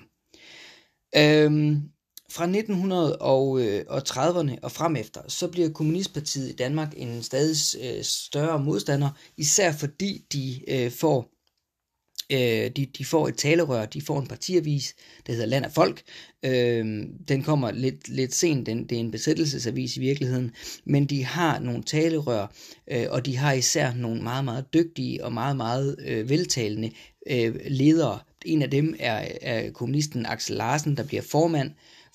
Øhm, 1.17 1.83
fra 2.31 2.47
1930'erne 2.47 3.17
og 3.23 3.61
øh, 3.61 3.85
frem 4.71 4.97
efter, 4.97 5.21
så 5.29 5.49
bliver 5.49 5.69
Kommunistpartiet 5.69 6.49
i 6.49 6.57
Danmark 6.57 6.95
en 6.97 7.23
stadig 7.23 7.57
øh, 7.83 8.05
større 8.05 8.59
modstander, 8.59 9.11
især 9.37 9.73
fordi 9.73 10.25
de 10.33 10.71
øh, 10.71 10.91
får 10.91 11.29
øh, 12.33 12.71
de, 12.77 12.87
de 12.99 13.05
får 13.05 13.29
et 13.29 13.37
talerør, 13.37 13.87
de 13.87 14.01
får 14.01 14.21
en 14.21 14.27
partiavis, 14.27 14.95
der 15.27 15.33
hedder 15.33 15.47
Land 15.47 15.65
af 15.65 15.73
Folk. 15.73 16.03
Øh, 16.43 17.07
den 17.29 17.43
kommer 17.43 17.71
lidt, 17.71 18.09
lidt 18.09 18.35
sent, 18.35 18.67
den, 18.67 18.85
det 18.85 18.97
er 18.97 19.01
en 19.01 19.11
besættelsesavis 19.11 19.97
i 19.97 20.01
virkeligheden, 20.01 20.51
men 20.85 21.07
de 21.07 21.25
har 21.25 21.59
nogle 21.59 21.83
talerør, 21.83 22.47
øh, 22.91 23.07
og 23.11 23.27
de 23.27 23.37
har 23.37 23.53
især 23.53 23.95
nogle 23.95 24.23
meget, 24.23 24.45
meget 24.45 24.75
dygtige 24.75 25.25
og 25.25 25.33
meget, 25.33 25.57
meget 25.57 25.97
øh, 26.07 26.29
veltalende 26.29 26.91
øh, 27.31 27.55
ledere. 27.67 28.19
En 28.45 28.63
af 28.63 28.71
dem 28.71 28.97
er, 28.99 29.29
er 29.43 29.71
kommunisten 29.71 30.27
Axel 30.27 30.57
Larsen, 30.57 30.97
der 30.97 31.05
bliver 31.05 31.23
formand 31.23 31.71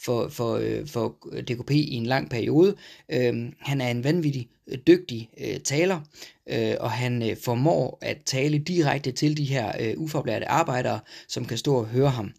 for, 0.06 0.28
for, 0.28 0.56
øh, 0.56 0.88
for 0.88 1.18
DKP 1.48 1.72
i 1.72 1.94
en 1.94 2.06
lang 2.06 2.30
periode. 2.30 2.76
Øh, 3.12 3.52
han 3.60 3.82
er 3.82 3.92
en 3.92 4.04
vanvittig 4.04 4.50
øh, 4.68 4.78
dygtig 4.88 5.30
øh, 5.42 5.60
taler, 5.60 6.02
øh, 6.50 6.76
og 6.80 6.92
han 6.92 7.30
øh, 7.30 7.38
formår 7.38 7.98
at 8.02 8.18
tale 8.26 8.58
direkte 8.58 9.12
til 9.12 9.38
de 9.38 9.46
her 9.46 9.72
øh, 9.80 9.94
ufaglærte 9.98 10.48
arbejdere, 10.48 11.00
som 11.28 11.46
kan 11.46 11.58
stå 11.58 11.76
og 11.76 11.86
høre 11.86 12.10
ham. 12.10 12.32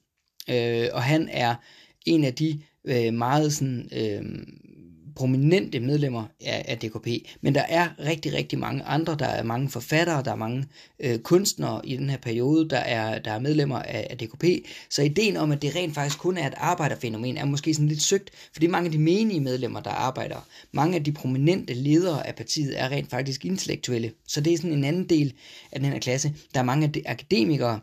Øh, 0.51 0.89
og 0.93 1.03
han 1.03 1.29
er 1.33 1.55
en 2.07 2.25
af 2.25 2.35
de 2.35 2.61
øh, 2.85 3.15
meget 3.15 3.53
sådan, 3.53 3.89
øh, 3.93 4.23
prominente 5.19 5.81
medlemmer 5.81 6.25
af, 6.41 6.65
af 6.69 6.79
DKP, 6.79 7.07
men 7.41 7.55
der 7.55 7.63
er 7.69 7.89
rigtig, 7.99 8.33
rigtig 8.33 8.59
mange 8.59 8.83
andre. 8.85 9.17
Der 9.19 9.27
er 9.27 9.43
mange 9.43 9.71
forfattere, 9.71 10.23
der 10.23 10.31
er 10.31 10.37
mange 10.37 10.67
øh, 11.01 11.19
kunstnere 11.19 11.81
i 11.85 11.97
den 11.97 12.11
her 12.11 12.17
periode, 12.17 12.69
der 12.69 12.79
er, 12.79 13.19
der 13.19 13.33
er 13.33 13.39
medlemmer 13.39 13.79
af, 13.79 14.07
af 14.11 14.19
DKP. 14.19 14.45
Så 14.91 15.03
ideen 15.03 15.37
om, 15.37 15.53
at 15.53 15.63
det 15.63 15.77
rent 15.77 15.95
faktisk 15.95 16.19
kun 16.19 16.39
er 16.39 16.47
et 16.47 16.55
arbejderfænomen, 16.57 17.37
er 17.37 17.45
måske 17.45 17.75
sådan 17.75 17.89
lidt 17.89 18.03
søgt, 18.03 18.31
fordi 18.53 18.67
mange 18.67 18.87
af 18.87 18.93
de 18.93 18.99
menige 18.99 19.41
medlemmer, 19.41 19.81
der 19.81 19.91
arbejder, 19.91 20.47
mange 20.73 20.97
af 20.97 21.05
de 21.05 21.13
prominente 21.13 21.75
ledere 21.75 22.27
af 22.27 22.35
partiet, 22.35 22.81
er 22.81 22.89
rent 22.91 23.11
faktisk 23.11 23.45
intellektuelle. 23.45 24.13
Så 24.27 24.41
det 24.41 24.53
er 24.53 24.57
sådan 24.57 24.73
en 24.73 24.85
anden 24.85 25.09
del 25.09 25.33
af 25.73 25.81
den 25.81 25.93
her 25.93 25.99
klasse. 25.99 26.35
Der 26.55 26.61
er 26.61 26.65
mange 26.65 26.87
af 26.87 26.93
de 26.93 27.09
akademikere, 27.09 27.81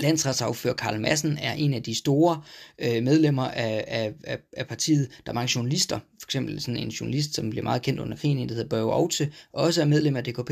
Landsretsafører 0.00 0.74
Karl 0.74 1.00
Madsen 1.00 1.38
er 1.38 1.52
en 1.52 1.74
af 1.74 1.82
de 1.82 1.94
store 1.94 2.42
øh, 2.78 3.02
medlemmer 3.02 3.48
af, 3.48 3.84
af, 4.24 4.38
af 4.52 4.66
partiet. 4.66 5.08
Der 5.26 5.32
er 5.32 5.34
mange 5.34 5.52
journalister, 5.56 5.98
for 5.98 6.26
eksempel 6.26 6.60
sådan 6.60 6.76
en 6.76 6.88
journalist, 6.88 7.34
som 7.34 7.50
bliver 7.50 7.62
meget 7.64 7.82
kendt 7.82 8.00
under 8.00 8.16
krigen, 8.16 8.48
der 8.48 8.54
hedder 8.54 8.68
Børge 8.68 8.92
Aute, 8.92 9.32
også 9.52 9.80
er 9.80 9.84
medlem 9.84 10.16
af 10.16 10.24
DKP. 10.24 10.50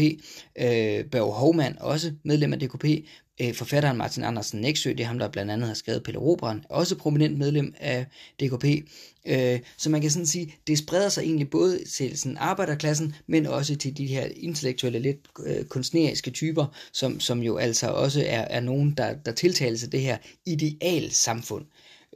Øh, 0.59 1.05
Børge 1.05 1.33
Hovmand, 1.33 1.77
også 1.79 2.13
medlem 2.23 2.53
af 2.53 2.61
DKP. 2.61 2.85
Øh, 3.41 3.55
forfatteren 3.55 3.97
Martin 3.97 4.25
Andersen 4.25 4.61
Næksø, 4.61 4.91
det 4.91 5.01
er 5.01 5.05
ham, 5.05 5.19
der 5.19 5.29
blandt 5.29 5.51
andet 5.51 5.69
har 5.69 5.75
skrevet 5.75 6.03
Pelle 6.03 6.21
Robran, 6.21 6.65
også 6.69 6.97
prominent 6.97 7.39
medlem 7.39 7.75
af 7.81 8.07
DKP. 8.41 8.65
Øh, 9.27 9.61
så 9.77 9.91
man 9.91 10.01
kan 10.01 10.11
sådan 10.11 10.27
sige, 10.27 10.55
det 10.67 10.79
spreder 10.79 11.09
sig 11.09 11.23
egentlig 11.23 11.51
både 11.51 11.85
til 11.85 12.19
sådan 12.19 12.37
arbejderklassen, 12.41 13.15
men 13.27 13.47
også 13.47 13.77
til 13.77 13.97
de 13.97 14.07
her 14.07 14.29
intellektuelle, 14.37 14.99
lidt 14.99 15.19
øh, 15.47 15.65
kunstneriske 15.65 16.31
typer, 16.31 16.67
som, 16.93 17.21
som 17.21 17.43
jo 17.43 17.57
altså 17.57 17.89
også 17.89 18.21
er, 18.27 18.41
er 18.41 18.61
nogen, 18.61 18.95
der, 18.97 19.15
der 19.15 19.33
tiltales 19.33 19.85
af 19.85 19.91
det 19.91 20.01
her 20.01 20.17
ideal 20.47 21.11
samfund. 21.11 21.65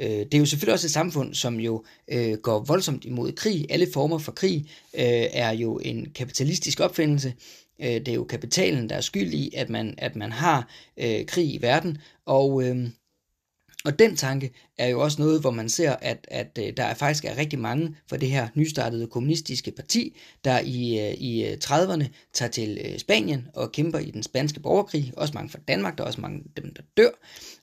Øh, 0.00 0.08
det 0.08 0.34
er 0.34 0.38
jo 0.38 0.46
selvfølgelig 0.46 0.72
også 0.72 0.86
et 0.86 0.90
samfund, 0.90 1.34
som 1.34 1.60
jo 1.60 1.84
øh, 2.08 2.38
går 2.38 2.60
voldsomt 2.60 3.04
imod 3.04 3.32
krig. 3.32 3.66
Alle 3.70 3.86
former 3.92 4.18
for 4.18 4.32
krig 4.32 4.56
øh, 4.94 5.02
er 5.32 5.50
jo 5.50 5.78
en 5.78 6.06
kapitalistisk 6.14 6.80
opfindelse. 6.80 7.34
Øh, 7.80 7.86
det 7.86 8.08
er 8.08 8.14
jo 8.14 8.24
kapitalen, 8.24 8.88
der 8.88 8.96
er 8.96 9.00
skyld 9.00 9.32
i, 9.32 9.54
at 9.56 9.70
man, 9.70 9.94
at 9.98 10.16
man 10.16 10.32
har 10.32 10.68
øh, 10.96 11.26
krig 11.26 11.54
i 11.54 11.62
verden, 11.62 11.98
og... 12.26 12.64
Øh, 12.64 12.88
og 13.84 13.98
den 13.98 14.16
tanke 14.16 14.52
er 14.82 14.88
jo 14.88 15.00
også 15.00 15.22
noget, 15.22 15.40
hvor 15.40 15.50
man 15.50 15.68
ser, 15.68 15.96
at, 16.00 16.26
at 16.30 16.58
øh, 16.58 16.72
der 16.76 16.84
er 16.84 16.94
faktisk 16.94 17.24
er 17.24 17.38
rigtig 17.38 17.58
mange 17.58 17.96
fra 18.08 18.16
det 18.16 18.30
her 18.30 18.48
nystartede 18.54 19.06
kommunistiske 19.06 19.70
parti, 19.70 20.16
der 20.44 20.60
i, 20.60 20.98
øh, 20.98 21.14
i 21.14 21.44
øh, 21.44 21.56
30'erne 21.64 22.04
tager 22.32 22.50
til 22.50 22.94
Spanien 22.98 23.48
og 23.54 23.72
kæmper 23.72 23.98
i 23.98 24.10
den 24.10 24.22
spanske 24.22 24.60
borgerkrig. 24.60 25.12
Også 25.16 25.34
mange 25.34 25.50
fra 25.50 25.58
Danmark, 25.68 25.98
der 25.98 26.04
er 26.04 26.08
også 26.08 26.20
mange 26.20 26.42
af 26.56 26.62
dem, 26.62 26.74
der 26.74 26.82
dør. 26.96 27.10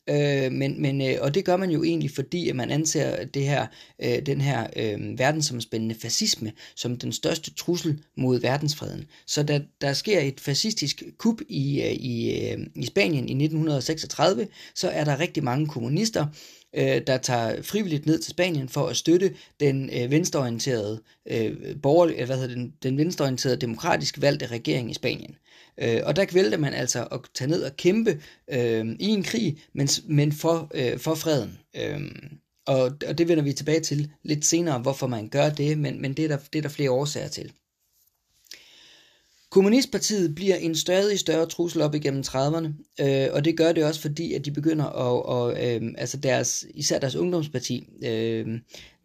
Øh, 0.10 0.52
men, 0.52 0.82
men, 0.82 1.20
og 1.20 1.36
det 1.36 1.46
gør 1.46 1.58
man 1.58 1.70
jo 1.70 1.84
egentlig, 1.84 2.12
fordi 2.12 2.50
at 2.50 2.56
man 2.56 2.72
anser 2.72 3.26
det 3.26 3.44
her, 3.44 3.68
øh, 4.04 4.26
den 4.26 4.42
her 4.42 4.68
øh, 4.76 5.20
verdensomspændende 5.20 5.96
fascisme 5.96 6.52
som 6.76 6.98
den 6.98 7.12
største 7.12 7.54
trussel 7.54 8.00
mod 8.18 8.40
verdensfreden. 8.40 9.06
Så 9.26 9.44
da 9.44 9.62
der 9.82 9.94
sker 9.94 10.20
et 10.20 10.40
fascistisk 10.40 11.04
kup 11.18 11.42
i, 11.50 11.82
i, 11.82 12.40
i 12.76 12.86
Spanien 12.86 13.30
i 13.30 13.44
1936, 13.44 14.48
så 14.76 14.90
er 14.90 15.04
der 15.04 15.20
rigtig 15.20 15.44
mange 15.44 15.68
kommunister, 15.68 16.26
øh, 16.76 17.02
der 17.08 17.18
tager 17.18 17.62
frivilligt 17.62 18.06
ned 18.06 18.20
til 18.20 18.32
Spanien 18.32 18.70
for 18.70 18.88
at 18.88 18.98
støtte 18.98 19.34
den 19.60 19.90
øh, 19.90 20.12
venstreorienterede 20.12 21.02
øh, 21.32 21.82
borger, 21.82 22.12
øh, 22.18 22.26
hvad 22.26 22.38
hedder 22.38 22.56
den, 22.56 22.74
den 22.84 22.98
venstreorienterede 22.98 23.58
demokratisk 23.58 24.22
valgte 24.22 24.48
regering 24.48 24.92
i 24.92 24.94
Spanien. 24.94 25.36
Øh, 25.82 26.02
og 26.04 26.16
der 26.16 26.26
vælger 26.34 26.58
man 26.58 26.74
altså 26.74 27.08
at 27.12 27.20
tage 27.34 27.50
ned 27.50 27.64
og 27.64 27.78
kæmpe 27.78 28.22
øh, 28.52 28.86
i 29.00 29.08
en 29.08 29.24
krig, 29.24 29.58
men, 29.74 29.90
men 30.08 30.32
for, 30.32 30.72
øh, 30.74 31.00
for 31.00 31.16
freden. 31.16 31.60
Øh, 31.76 32.12
og, 32.68 32.92
og 33.08 33.18
det 33.18 33.28
vender 33.28 33.44
vi 33.44 33.54
tilbage 33.54 33.80
til 33.80 34.12
lidt 34.24 34.46
senere, 34.46 34.80
hvorfor 34.80 35.08
man 35.08 35.30
gør 35.30 35.50
det, 35.50 35.78
men, 35.78 36.02
men 36.02 36.14
det, 36.14 36.26
er 36.26 36.30
der, 36.30 36.38
det 36.54 36.60
er 36.60 36.62
der 36.62 36.70
flere 36.70 36.92
årsager 36.92 37.28
til. 37.28 37.52
Kommunistpartiet 39.52 40.36
bliver 40.36 40.56
en 40.56 40.76
stadig 40.76 41.20
større 41.20 41.46
trussel 41.46 41.82
op 41.82 41.96
igennem 41.96 42.24
30'erne, 42.28 42.68
øh, 43.02 43.28
og 43.32 43.46
det 43.46 43.58
gør 43.58 43.72
det 43.72 43.86
også 43.86 44.02
fordi, 44.02 44.34
at 44.34 44.46
de 44.46 44.52
begynder 44.52 44.86
at, 44.86 45.26
og, 45.26 45.66
øh, 45.66 45.82
altså 45.98 46.18
deres, 46.18 46.66
især 46.76 47.00
deres 47.00 47.16
ungdomsparti, 47.16 47.88
øh, 48.04 48.48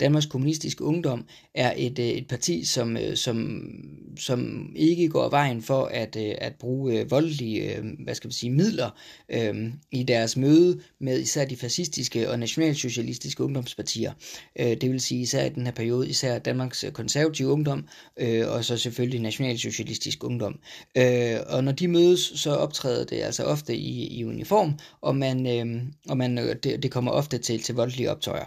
Danmarks 0.01 0.27
Kommunistiske 0.27 0.85
Ungdom, 0.85 1.25
er 1.55 1.73
et, 1.77 1.99
øh, 1.99 2.07
et 2.07 2.29
parti, 2.29 2.65
som, 2.65 2.97
øh, 2.97 3.17
som, 3.17 3.69
som 4.19 4.71
ikke 4.77 5.09
går 5.09 5.29
vejen 5.29 5.63
for 5.63 5.85
at, 5.85 6.17
øh, 6.17 6.35
at 6.39 6.55
bruge 6.55 7.09
voldelige 7.11 7.75
hvad 8.05 8.15
skal 8.15 8.29
man 8.29 8.33
sige, 8.33 8.51
midler 8.51 8.91
øh, 9.29 9.73
i 9.93 10.03
deres 10.03 10.37
møde 10.37 10.81
med 11.01 11.21
især 11.21 11.45
de 11.45 11.57
fascistiske 11.57 12.31
og 12.31 12.39
nationalsocialistiske 12.39 13.45
ungdomspartier. 13.45 14.13
Øh, 14.59 14.67
det 14.67 14.91
vil 14.91 15.01
sige 15.01 15.21
især 15.21 15.45
i 15.45 15.49
den 15.49 15.65
her 15.65 15.73
periode, 15.73 16.09
især 16.09 16.39
Danmarks 16.39 16.85
konservative 16.93 17.49
ungdom, 17.49 17.87
øh, 18.17 18.51
og 18.51 18.65
så 18.65 18.77
selvfølgelig 18.77 19.21
nationalsocialistisk 19.21 20.25
ungdom. 20.25 20.59
Øh, 20.97 21.37
og 21.47 21.65
når 21.65 21.73
de 21.73 21.89
mødes, 21.89 22.33
så 22.35 22.51
optræder 22.51 23.05
det 23.05 23.23
altså 23.23 23.45
ofte 23.45 23.77
i, 23.77 24.07
i 24.07 24.25
uniform, 24.25 24.79
og, 25.01 25.17
man, 25.17 25.47
øh, 25.47 25.83
og 26.09 26.17
man, 26.17 26.37
det, 26.37 26.83
det 26.83 26.91
kommer 26.91 27.11
ofte 27.11 27.39
til, 27.39 27.63
til 27.63 27.75
voldelige 27.75 28.11
optøjer. 28.11 28.45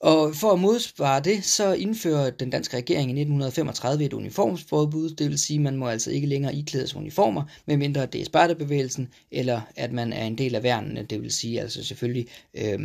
Og 0.00 0.34
for 0.34 0.52
at 0.52 0.58
modsvare 0.58 1.20
det, 1.20 1.44
så 1.44 1.72
indfører 1.72 2.30
den 2.30 2.50
danske 2.50 2.76
regering 2.76 3.10
i 3.10 3.20
1935 3.20 4.04
et 4.04 4.12
uniformsforbud, 4.12 5.10
det 5.10 5.28
vil 5.28 5.38
sige, 5.38 5.56
at 5.56 5.62
man 5.62 5.76
må 5.76 5.88
altså 5.88 6.10
ikke 6.10 6.26
længere 6.26 6.54
iklædes 6.54 6.94
uniformer, 6.94 7.42
medmindre 7.66 8.06
det 8.06 8.20
er 8.20 8.24
spartabevægelsen, 8.24 9.08
eller 9.30 9.60
at 9.76 9.92
man 9.92 10.12
er 10.12 10.24
en 10.24 10.38
del 10.38 10.54
af 10.54 10.62
værnene, 10.62 11.02
det 11.02 11.22
vil 11.22 11.32
sige 11.32 11.60
altså 11.60 11.84
selvfølgelig 11.84 12.26
øh, 12.54 12.80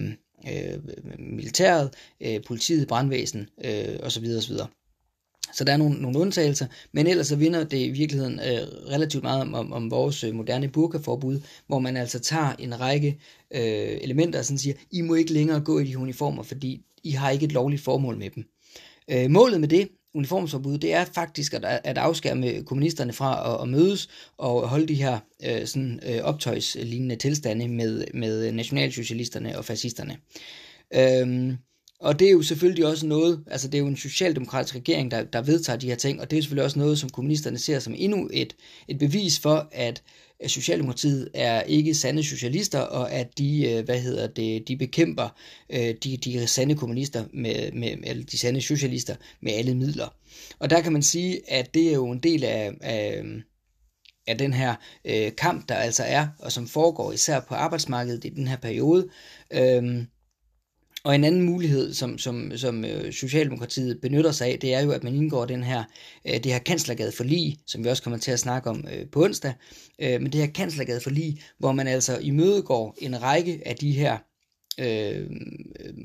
øh, 0.47 0.79
militæret, 1.19 1.89
øh, 2.21 2.43
politiet, 2.47 2.87
brandvæsen 2.87 3.49
øh, 3.65 3.99
osv. 4.03 4.25
osv. 4.37 4.55
Så 5.53 5.63
der 5.63 5.73
er 5.73 5.77
nogle, 5.77 6.01
nogle 6.01 6.19
undtagelser, 6.19 6.65
men 6.91 7.07
ellers 7.07 7.27
så 7.27 7.35
vinder 7.35 7.63
det 7.63 7.77
i 7.77 7.89
virkeligheden 7.89 8.39
øh, 8.39 8.67
relativt 8.91 9.23
meget 9.23 9.41
om, 9.41 9.53
om, 9.53 9.73
om 9.73 9.91
vores 9.91 10.23
øh, 10.23 10.35
moderne 10.35 10.67
burkaforbud, 10.67 11.39
hvor 11.67 11.79
man 11.79 11.97
altså 11.97 12.19
tager 12.19 12.53
en 12.59 12.79
række 12.79 13.19
øh, 13.51 13.97
elementer 14.01 14.39
og 14.39 14.45
sådan 14.45 14.57
siger, 14.57 14.75
I 14.91 15.01
må 15.01 15.15
ikke 15.15 15.33
længere 15.33 15.59
gå 15.59 15.79
i 15.79 15.83
de 15.83 15.97
uniformer, 15.97 16.43
fordi 16.43 16.85
i 17.03 17.11
har 17.11 17.29
ikke 17.29 17.45
et 17.45 17.51
lovligt 17.51 17.81
formål 17.81 18.17
med 18.17 18.29
dem. 18.29 18.43
Øh, 19.11 19.29
målet 19.29 19.59
med 19.59 19.67
det 19.67 19.89
uniformsforbud, 20.13 20.77
det 20.77 20.93
er 20.93 21.05
faktisk 21.05 21.53
at, 21.53 21.65
at 21.83 21.97
afskærme 21.97 22.63
kommunisterne 22.63 23.13
fra 23.13 23.53
at, 23.53 23.61
at 23.61 23.69
mødes 23.69 24.09
og 24.37 24.69
holde 24.69 24.87
de 24.87 24.93
her 24.93 25.19
øh, 25.45 25.67
sådan, 25.67 25.99
øh, 26.05 26.21
optøjslignende 26.23 27.15
tilstande 27.15 27.67
med, 27.67 28.05
med 28.13 28.51
nationalsocialisterne 28.51 29.57
og 29.57 29.65
fascisterne. 29.65 30.17
Øhm, 30.95 31.57
og 31.99 32.19
det 32.19 32.27
er 32.27 32.31
jo 32.31 32.41
selvfølgelig 32.41 32.85
også 32.85 33.05
noget, 33.05 33.43
altså 33.47 33.67
det 33.67 33.75
er 33.75 33.79
jo 33.79 33.87
en 33.87 33.97
socialdemokratisk 33.97 34.75
regering, 34.75 35.11
der, 35.11 35.23
der 35.23 35.41
vedtager 35.41 35.79
de 35.79 35.87
her 35.87 35.95
ting, 35.95 36.21
og 36.21 36.31
det 36.31 36.37
er 36.37 36.41
selvfølgelig 36.41 36.65
også 36.65 36.79
noget, 36.79 36.99
som 36.99 37.09
kommunisterne 37.09 37.57
ser 37.57 37.79
som 37.79 37.93
endnu 37.97 38.29
et, 38.33 38.55
et 38.87 38.99
bevis 38.99 39.39
for, 39.39 39.69
at 39.71 40.03
Socialdemokratiet 40.47 41.29
er 41.33 41.61
ikke 41.61 41.93
sande 41.93 42.23
socialister, 42.23 42.79
og 42.79 43.11
at 43.11 43.37
de, 43.37 43.71
øh, 43.71 43.85
hvad 43.85 43.99
hedder 43.99 44.27
det, 44.27 44.67
de 44.67 44.77
bekæmper 44.77 45.29
øh, 45.69 45.95
de, 46.03 46.17
de 46.17 46.47
sande 46.47 46.75
kommunister, 46.75 47.25
med, 47.33 47.71
med, 47.71 47.97
eller 48.03 48.25
de 48.25 48.37
sande 48.37 48.61
socialister 48.61 49.15
med 49.41 49.53
alle 49.53 49.75
midler. 49.75 50.15
Og 50.59 50.69
der 50.69 50.81
kan 50.81 50.93
man 50.93 51.03
sige, 51.03 51.51
at 51.51 51.73
det 51.73 51.89
er 51.89 51.93
jo 51.93 52.11
en 52.11 52.19
del 52.19 52.43
af, 52.43 52.71
af 52.81 53.23
af 54.27 54.37
den 54.37 54.53
her 54.53 54.75
øh, 55.05 55.35
kamp, 55.35 55.69
der 55.69 55.75
altså 55.75 56.03
er, 56.03 56.27
og 56.39 56.51
som 56.51 56.67
foregår 56.67 57.11
især 57.11 57.39
på 57.39 57.55
arbejdsmarkedet 57.55 58.25
i 58.25 58.29
den 58.29 58.47
her 58.47 58.57
periode. 58.57 59.09
øh, 59.53 60.03
og 61.03 61.15
en 61.15 61.23
anden 61.23 61.41
mulighed, 61.41 61.93
som, 61.93 62.17
som, 62.17 62.57
som 62.57 62.85
øh, 62.85 63.13
Socialdemokratiet 63.13 64.01
benytter 64.01 64.31
sig 64.31 64.47
af, 64.47 64.59
det 64.59 64.73
er 64.73 64.81
jo, 64.81 64.91
at 64.91 65.03
man 65.03 65.15
indgår 65.15 65.45
den 65.45 65.63
her, 65.63 65.83
øh, 66.27 66.33
det 66.33 66.45
her 66.45 66.59
kanslergade 66.59 67.11
for 67.11 67.23
lige, 67.23 67.59
som 67.67 67.83
vi 67.83 67.89
også 67.89 68.03
kommer 68.03 68.19
til 68.19 68.31
at 68.31 68.39
snakke 68.39 68.69
om 68.69 68.85
øh, 68.93 69.09
på 69.11 69.23
onsdag, 69.23 69.53
men 69.99 70.25
det 70.25 70.35
her 70.35 70.47
kanslergade 70.47 71.01
for 71.01 71.09
lige, 71.09 71.41
hvor 71.59 71.71
man 71.71 71.87
altså 71.87 72.17
imødegår 72.17 72.97
en 73.01 73.21
række 73.21 73.61
af 73.65 73.75
de 73.75 73.91
her 73.91 74.17
øh, 74.79 75.29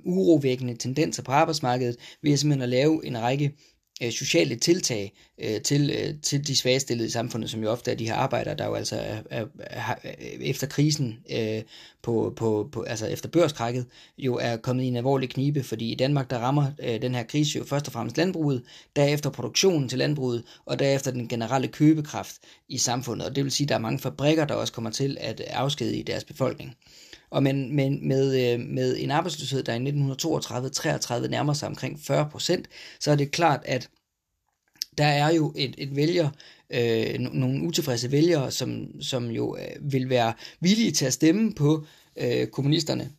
urovækkende 0.05 0.77
tendenser 0.77 1.23
på 1.23 1.33
arbejdsmarkedet, 1.33 1.97
ved 2.23 2.37
simpelthen 2.37 2.63
at 2.63 2.69
lave 2.69 3.07
en 3.07 3.19
række 3.23 3.55
øh, 4.03 4.13
sociale 4.13 4.57
tiltag 4.57 5.13
øh, 5.39 5.61
til, 5.61 5.91
øh, 5.91 6.15
til 6.23 6.47
de 6.47 6.57
svagestillede 6.57 7.09
i 7.09 7.11
samfundet, 7.11 7.51
som 7.51 7.63
jo 7.63 7.71
ofte 7.71 7.91
er 7.91 7.95
de 7.95 8.07
her 8.07 8.15
arbejdere, 8.15 8.57
der 8.57 8.67
jo 8.67 8.75
altså 8.75 8.97
er, 8.97 9.23
er, 9.31 9.45
er, 9.59 9.81
er 9.81 9.95
øh, 10.05 10.41
efter 10.41 10.67
krisen, 10.67 11.19
øh, 11.33 11.63
på, 12.03 12.33
på, 12.37 12.69
på, 12.73 12.83
altså 12.83 13.07
efter 13.07 13.29
børskrækket, 13.29 13.87
jo 14.19 14.37
er 14.37 14.57
kommet 14.57 14.85
i 14.85 14.87
en 14.87 14.97
alvorlig 14.97 15.31
knibe, 15.31 15.63
fordi 15.63 15.93
i 15.93 15.95
Danmark 15.95 16.31
der 16.31 16.39
rammer 16.39 16.67
øh, 16.83 17.03
den 17.03 17.15
her 17.15 17.23
krise 17.23 17.59
jo 17.59 17.65
først 17.65 17.87
og 17.87 17.93
fremmest 17.93 18.17
landbruget, 18.17 18.63
derefter 18.97 19.31
produktionen 19.31 19.89
til 19.89 19.99
landbruget, 19.99 20.43
og 20.67 20.79
derefter 20.79 21.11
den 21.11 21.29
generelle 21.29 21.69
købekraft 21.69 22.37
i 22.69 22.79
samfundet, 22.79 23.29
og 23.29 23.37
det 23.37 23.45
vil 23.45 23.53
sige, 23.53 23.65
at 23.65 23.69
der 23.69 23.75
er 23.75 23.79
mange 23.79 23.99
fabrikker, 23.99 24.45
der 24.45 24.55
også 24.55 24.73
kommer 24.73 24.91
til 24.91 25.17
at 25.21 25.41
afskedige 25.41 26.03
deres 26.03 26.25
befolkning. 26.25 26.77
Og 27.31 27.43
men, 27.43 27.77
men 27.77 28.09
med, 28.09 28.53
øh, 28.53 28.61
med 28.61 28.97
en 28.99 29.11
arbejdsløshed, 29.11 29.63
der 29.63 29.75
i 29.75 31.23
1932-33 31.23 31.29
nærmer 31.29 31.53
sig 31.53 31.69
omkring 31.69 32.01
40 32.01 32.29
procent, 32.31 32.69
så 33.01 33.11
er 33.11 33.17
det 33.17 33.31
klart, 33.31 33.61
at 33.65 33.91
der 34.99 35.07
er 35.07 35.35
jo 35.35 35.53
et, 35.57 35.75
et 35.79 35.97
vælger, 35.97 36.31
øh, 36.71 37.19
nogle 37.19 37.63
utilfredse 37.63 38.13
vælgere, 38.13 38.51
som, 38.51 39.01
som 39.01 39.31
jo 39.31 39.57
øh, 39.57 39.93
vil 39.93 40.09
være 40.11 40.33
villige 40.61 40.91
til 40.91 41.07
at 41.07 41.13
stemme 41.13 41.55
på 41.55 41.87
øh, 42.17 42.47
kommunisterne. 42.47 43.11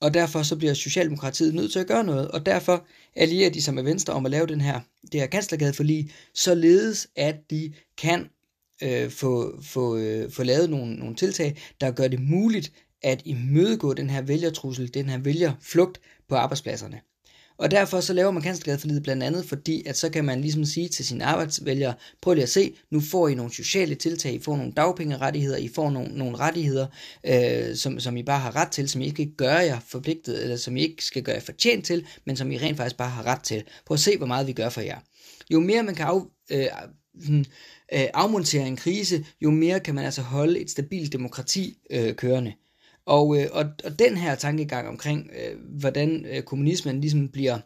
Og 0.00 0.14
derfor 0.14 0.42
så 0.42 0.56
bliver 0.56 0.74
Socialdemokratiet 0.74 1.54
nødt 1.54 1.72
til 1.72 1.78
at 1.78 1.86
gøre 1.86 2.04
noget, 2.04 2.28
og 2.28 2.46
derfor 2.46 2.86
allierer 3.16 3.50
de 3.50 3.62
sig 3.62 3.74
med 3.74 3.82
Venstre 3.82 4.12
om 4.12 4.24
at 4.24 4.30
lave 4.30 4.46
den 4.46 4.60
her, 4.60 4.80
det 5.12 5.20
her 5.20 5.26
kanslergade 5.26 5.72
for 5.72 5.82
lige, 5.82 6.12
således 6.34 7.08
at 7.16 7.36
de 7.50 7.72
kan 7.98 8.28
øh, 8.82 9.10
få, 9.10 9.62
få, 9.62 9.96
øh, 9.96 10.30
få 10.30 10.42
lavet 10.42 10.70
nogle, 10.70 10.94
nogle 10.94 11.16
tiltag, 11.16 11.56
der 11.80 11.90
gør 11.90 12.08
det 12.08 12.20
muligt 12.20 12.72
at 13.02 13.22
imødegå 13.24 13.94
den 13.94 14.10
her 14.10 14.22
vælgertrussel, 14.22 14.94
den 14.94 15.08
her 15.08 15.18
vælgerflugt 15.18 16.00
på 16.28 16.36
arbejdspladserne. 16.36 17.00
Og 17.58 17.70
derfor 17.70 18.00
så 18.00 18.12
laver 18.12 18.30
man 18.30 18.42
kanslergadeforlidet 18.42 19.02
blandt 19.02 19.22
andet, 19.22 19.44
fordi 19.44 19.86
at 19.86 19.96
så 19.96 20.10
kan 20.10 20.24
man 20.24 20.40
ligesom 20.40 20.64
sige 20.64 20.88
til 20.88 21.04
sine 21.04 21.24
arbejdsvælgere, 21.24 21.94
prøv 22.22 22.34
lige 22.34 22.42
at 22.42 22.48
se, 22.48 22.74
nu 22.90 23.00
får 23.00 23.28
I 23.28 23.34
nogle 23.34 23.52
sociale 23.52 23.94
tiltag, 23.94 24.34
I 24.34 24.38
får 24.38 24.56
nogle 24.56 24.72
dagpengerettigheder, 24.72 25.56
I 25.56 25.68
får 25.68 25.90
nogle, 25.90 26.18
nogle 26.18 26.36
rettigheder, 26.36 26.86
øh, 27.26 27.76
som, 27.76 28.00
som 28.00 28.16
I 28.16 28.22
bare 28.22 28.40
har 28.40 28.56
ret 28.56 28.68
til, 28.68 28.88
som 28.88 29.00
I 29.00 29.06
ikke 29.06 29.36
gør 29.36 29.58
jer 29.58 29.80
forpligtet, 29.88 30.42
eller 30.42 30.56
som 30.56 30.76
I 30.76 30.82
ikke 30.82 31.04
skal 31.04 31.22
gøre 31.22 31.34
jer 31.34 31.40
fortjent 31.40 31.84
til, 31.84 32.06
men 32.24 32.36
som 32.36 32.50
I 32.50 32.58
rent 32.58 32.76
faktisk 32.76 32.96
bare 32.96 33.10
har 33.10 33.26
ret 33.26 33.42
til. 33.42 33.62
Prøv 33.86 33.94
at 33.94 34.00
se, 34.00 34.16
hvor 34.16 34.26
meget 34.26 34.46
vi 34.46 34.52
gør 34.52 34.68
for 34.68 34.80
jer. 34.80 34.98
Jo 35.50 35.60
mere 35.60 35.82
man 35.82 35.94
kan 35.94 36.06
af, 36.06 36.20
øh, 36.50 36.66
øh, 37.92 38.06
afmontere 38.14 38.66
en 38.66 38.76
krise, 38.76 39.26
jo 39.40 39.50
mere 39.50 39.80
kan 39.80 39.94
man 39.94 40.04
altså 40.04 40.22
holde 40.22 40.60
et 40.60 40.70
stabilt 40.70 41.12
demokrati 41.12 41.78
øh, 41.90 42.14
kørende. 42.14 42.52
Og, 43.08 43.36
øh, 43.38 43.48
og, 43.52 43.64
og 43.84 43.98
den 43.98 44.16
her 44.16 44.34
tankegang 44.34 44.88
omkring, 44.88 45.30
øh, 45.32 45.58
hvordan 45.80 46.24
øh, 46.24 46.42
kommunismen 46.42 47.00
ligesom 47.00 47.28
bliver, 47.28 47.58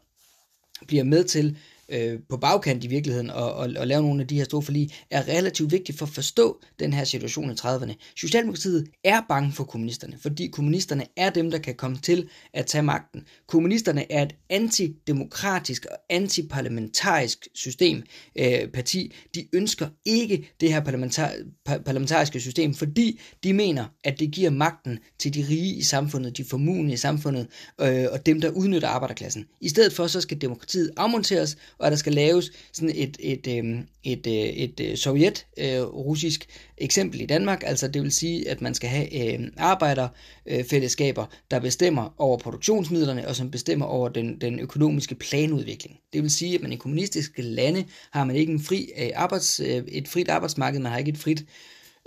bliver 0.86 1.04
med 1.04 1.24
til 1.24 1.58
øh, 1.88 2.18
på 2.28 2.36
bagkant 2.36 2.84
i 2.84 2.86
virkeligheden 2.86 3.30
og, 3.30 3.52
og, 3.54 3.70
og 3.78 3.86
lave 3.86 4.02
nogle 4.02 4.20
af 4.20 4.28
de 4.28 4.36
her 4.36 4.44
store 4.44 4.62
forlig, 4.62 4.90
er 5.10 5.28
relativt 5.28 5.72
vigtigt 5.72 5.98
for 5.98 6.06
at 6.06 6.12
forstå 6.12 6.60
den 6.78 6.92
her 6.92 7.04
situation 7.04 7.50
i 7.50 7.54
30'erne. 7.54 7.94
Socialdemokratiet 8.16 8.88
er 9.04 9.20
bange 9.28 9.52
for 9.52 9.64
kommunisterne, 9.64 10.16
fordi 10.22 10.46
kommunisterne 10.46 11.04
er 11.16 11.30
dem, 11.30 11.50
der 11.50 11.58
kan 11.58 11.74
komme 11.74 11.96
til 11.96 12.28
at 12.52 12.66
tage 12.66 12.82
magten. 12.82 13.24
Kommunisterne 13.46 14.12
er 14.12 14.22
et 14.22 14.34
antidemokratisk 14.50 15.86
og 15.90 15.96
antiparlamentarisk 16.10 17.48
system, 17.54 18.02
øh, 18.38 18.68
parti. 18.68 19.14
De 19.34 19.46
ønsker 19.52 19.88
ikke 20.04 20.52
det 20.60 20.72
her 20.72 20.80
parlamentar- 20.80 21.78
parlamentariske 21.84 22.40
system, 22.40 22.74
fordi 22.74 23.20
de 23.44 23.52
mener, 23.52 23.84
at 24.04 24.20
det 24.20 24.30
giver 24.30 24.50
magten 24.50 24.98
til 25.18 25.34
de 25.34 25.46
rige 25.50 25.74
i 25.74 25.82
samfundet, 25.82 26.36
de 26.36 26.44
formuende 26.44 26.92
i 26.92 26.96
samfundet, 26.96 27.46
øh, 27.80 28.06
og 28.12 28.26
dem, 28.26 28.40
der 28.40 28.50
udnytter 28.50 28.88
arbejderklassen. 28.88 29.44
I 29.60 29.68
stedet 29.68 29.92
for, 29.92 30.06
så 30.06 30.20
skal 30.20 30.40
demokratiet 30.40 30.90
afmonteres, 30.96 31.56
og 31.82 31.90
der 31.90 31.96
skal 31.96 32.12
laves 32.12 32.52
sådan 32.72 32.92
et, 32.94 33.16
et, 33.20 33.46
øhm, 33.46 33.86
et, 34.04 34.26
øh, 34.26 34.32
et, 34.32 34.80
øh, 34.80 34.86
et, 34.86 34.98
sovjet-russisk 34.98 36.46
øh, 36.48 36.84
eksempel 36.84 37.20
i 37.20 37.26
Danmark, 37.26 37.62
altså 37.66 37.88
det 37.88 38.02
vil 38.02 38.12
sige, 38.12 38.48
at 38.48 38.60
man 38.60 38.74
skal 38.74 38.88
have 38.88 39.34
øhm, 39.34 39.44
øh, 39.44 39.50
arbejderfællesskaber, 39.56 41.26
der 41.50 41.60
bestemmer 41.60 42.14
over 42.18 42.38
produktionsmidlerne, 42.38 43.28
og 43.28 43.36
som 43.36 43.50
bestemmer 43.50 43.86
over 43.86 44.08
den, 44.08 44.40
den 44.40 44.58
økonomiske 44.58 45.14
planudvikling. 45.14 45.98
Det 46.12 46.22
vil 46.22 46.30
sige, 46.30 46.54
at 46.54 46.62
man 46.62 46.72
i 46.72 46.76
kommunistiske 46.76 47.42
lande 47.42 47.84
har 48.10 48.24
man 48.24 48.36
ikke 48.36 48.52
en 48.52 48.60
fri, 48.60 48.90
arbejds, 49.14 49.60
et 49.88 50.08
frit 50.08 50.28
arbejdsmarked, 50.28 50.80
man 50.80 50.92
har 50.92 50.98
ikke 50.98 51.10
et 51.10 51.18
frit 51.18 51.44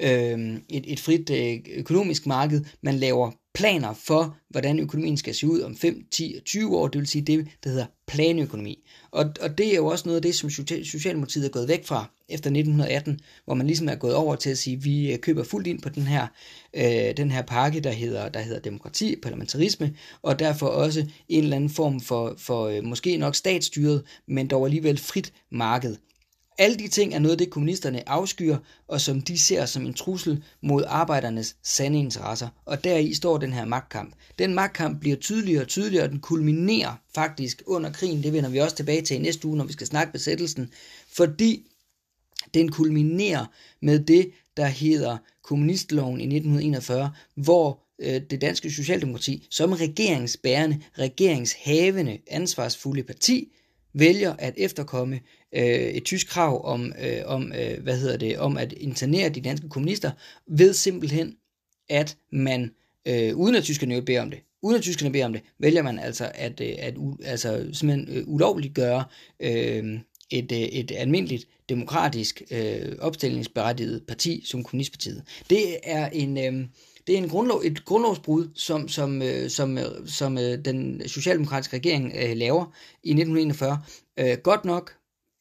øh, 0.01 0.57
et, 0.69 0.83
et 0.93 0.99
frit 0.99 1.29
øh, 1.29 1.59
økonomisk 1.77 2.25
marked. 2.25 2.63
Man 2.81 2.95
laver 2.95 3.31
planer 3.55 3.93
for, 3.93 4.37
hvordan 4.49 4.79
økonomien 4.79 5.17
skal 5.17 5.35
se 5.35 5.47
ud 5.47 5.61
om 5.61 5.77
5, 5.77 6.05
10 6.11 6.35
og 6.37 6.45
20 6.45 6.77
år, 6.77 6.87
det 6.87 6.99
vil 6.99 7.07
sige 7.07 7.21
det, 7.21 7.47
der 7.63 7.69
hedder 7.69 7.85
planøkonomi. 8.07 8.87
Og, 9.11 9.25
og 9.41 9.57
det 9.57 9.71
er 9.71 9.75
jo 9.75 9.85
også 9.85 10.03
noget 10.05 10.15
af 10.15 10.21
det, 10.21 10.35
som 10.35 10.49
Socialdemokratiet 10.83 11.45
er 11.45 11.49
gået 11.49 11.67
væk 11.67 11.85
fra 11.85 12.05
efter 12.29 12.49
1918, 12.49 13.19
hvor 13.45 13.53
man 13.53 13.67
ligesom 13.67 13.89
er 13.89 13.95
gået 13.95 14.15
over 14.15 14.35
til 14.35 14.49
at 14.49 14.57
sige, 14.57 14.77
at 14.77 14.85
vi 14.85 15.13
øh, 15.13 15.19
køber 15.19 15.43
fuldt 15.43 15.67
ind 15.67 15.81
på 15.81 15.89
den 15.89 16.03
her, 16.03 16.27
øh, 16.73 17.17
den 17.17 17.31
her 17.31 17.41
pakke, 17.41 17.79
der 17.79 17.91
hedder, 17.91 18.29
der 18.29 18.39
hedder 18.39 18.59
demokrati, 18.59 19.15
parlamentarisme, 19.15 19.95
og 20.21 20.39
derfor 20.39 20.67
også 20.67 21.05
en 21.29 21.43
eller 21.43 21.55
anden 21.55 21.69
form 21.69 21.99
for, 21.99 22.35
for 22.37 22.67
øh, 22.67 22.83
måske 22.83 23.17
nok 23.17 23.35
statsstyret, 23.35 24.03
men 24.27 24.47
dog 24.47 24.65
alligevel 24.65 24.97
frit 24.97 25.33
marked. 25.51 25.95
Alle 26.57 26.77
de 26.77 26.87
ting 26.87 27.13
er 27.13 27.19
noget 27.19 27.31
af 27.31 27.37
det, 27.37 27.49
kommunisterne 27.49 28.09
afskyer, 28.09 28.57
og 28.87 29.01
som 29.01 29.21
de 29.21 29.39
ser 29.39 29.65
som 29.65 29.85
en 29.85 29.93
trussel 29.93 30.43
mod 30.61 30.83
arbejdernes 30.87 31.55
sande 31.63 31.99
interesser. 31.99 32.47
Og 32.65 32.83
deri 32.83 33.13
står 33.13 33.37
den 33.37 33.53
her 33.53 33.65
magtkamp. 33.65 34.13
Den 34.39 34.53
magtkamp 34.53 34.99
bliver 34.99 35.15
tydeligere 35.15 35.61
og 35.61 35.67
tydeligere, 35.67 36.03
og 36.03 36.11
den 36.11 36.19
kulminerer 36.19 36.93
faktisk 37.15 37.63
under 37.65 37.91
krigen. 37.91 38.23
Det 38.23 38.33
vender 38.33 38.49
vi 38.49 38.59
også 38.59 38.75
tilbage 38.75 39.01
til 39.01 39.17
i 39.17 39.19
næste 39.19 39.47
uge, 39.47 39.57
når 39.57 39.65
vi 39.65 39.73
skal 39.73 39.87
snakke 39.87 40.13
besættelsen. 40.13 40.71
Fordi 41.07 41.67
den 42.53 42.71
kulminerer 42.71 43.45
med 43.81 43.99
det, 43.99 44.31
der 44.57 44.65
hedder 44.65 45.17
kommunistloven 45.43 46.21
i 46.21 46.23
1941, 46.23 47.11
hvor 47.35 47.79
øh, 47.99 48.21
det 48.29 48.41
danske 48.41 48.71
socialdemokrati 48.71 49.47
som 49.51 49.71
regeringsbærende, 49.71 50.81
regeringshavende, 50.99 52.17
ansvarsfulde 52.27 53.03
parti 53.03 53.51
vælger 53.93 54.35
at 54.39 54.53
efterkomme 54.57 55.19
øh, 55.55 55.63
et 55.63 56.03
tysk 56.03 56.27
krav 56.27 56.65
om, 56.65 56.93
øh, 57.01 57.21
om 57.25 57.53
øh, 57.59 57.83
hvad 57.83 57.99
hedder 57.99 58.17
det, 58.17 58.37
om 58.37 58.57
at 58.57 58.73
internere 58.73 59.29
de 59.29 59.41
danske 59.41 59.69
kommunister 59.69 60.11
ved 60.47 60.73
simpelthen 60.73 61.35
at 61.89 62.17
man 62.31 62.71
øh, 63.07 63.35
uden 63.35 63.55
at 63.55 63.63
tyskerne 63.63 63.95
jo 63.95 64.01
beder 64.01 64.21
om 64.21 64.31
det, 64.31 64.39
uden 64.61 64.77
at 64.77 64.81
tyskerne 64.81 65.11
beder 65.11 65.25
om 65.25 65.33
det, 65.33 65.41
vælger 65.59 65.81
man 65.81 65.99
altså 65.99 66.31
at, 66.35 66.61
øh, 66.61 66.67
at, 66.77 66.93
at 66.93 66.95
altså 67.25 67.69
simpelthen 67.73 68.17
øh, 68.17 68.23
ulovligt 68.27 68.73
gøre 68.73 69.03
øh, 69.39 69.99
et, 70.29 70.51
øh, 70.51 70.57
et 70.57 70.91
almindeligt 70.95 71.47
demokratisk 71.69 72.41
øh, 72.51 72.95
opstillingsberettiget 72.99 74.03
parti 74.07 74.43
som 74.45 74.63
kommunistpartiet. 74.63 75.23
Det 75.49 75.77
er 75.83 76.09
en 76.09 76.37
øh, 76.37 76.67
det 77.07 77.13
er 77.13 77.17
en 77.17 77.29
grundlov, 77.29 77.61
et 77.63 77.85
grundlovsbrud, 77.85 78.47
som, 78.55 78.87
som, 78.87 79.21
øh, 79.21 79.49
som, 79.49 79.77
øh, 79.77 80.07
som 80.07 80.37
øh, 80.37 80.65
den 80.65 81.07
socialdemokratiske 81.07 81.75
regering 81.75 82.13
øh, 82.15 82.37
laver 82.37 82.65
i 83.03 83.09
1941. 83.09 83.79
Øh, 84.19 84.37
godt 84.43 84.65
nok 84.65 84.91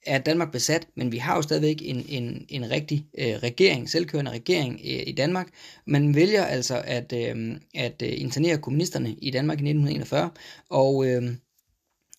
er 0.06 0.18
Danmark 0.18 0.52
besat, 0.52 0.88
men 0.94 1.12
vi 1.12 1.18
har 1.18 1.36
jo 1.36 1.42
stadigvæk 1.42 1.76
en, 1.82 2.06
en, 2.08 2.46
en 2.48 2.70
rigtig 2.70 3.06
øh, 3.18 3.34
regering, 3.34 3.90
selvkørende 3.90 4.30
regering 4.30 4.80
øh, 4.84 5.02
i 5.06 5.12
Danmark. 5.12 5.48
Man 5.86 6.14
vælger 6.14 6.44
altså 6.44 6.82
at, 6.84 7.12
øh, 7.12 7.56
at 7.74 8.02
øh, 8.02 8.20
internere 8.20 8.58
kommunisterne 8.58 9.10
i 9.10 9.30
Danmark 9.30 9.58
i 9.58 9.70
1941, 9.70 10.30
og, 10.70 11.06
øh, 11.06 11.22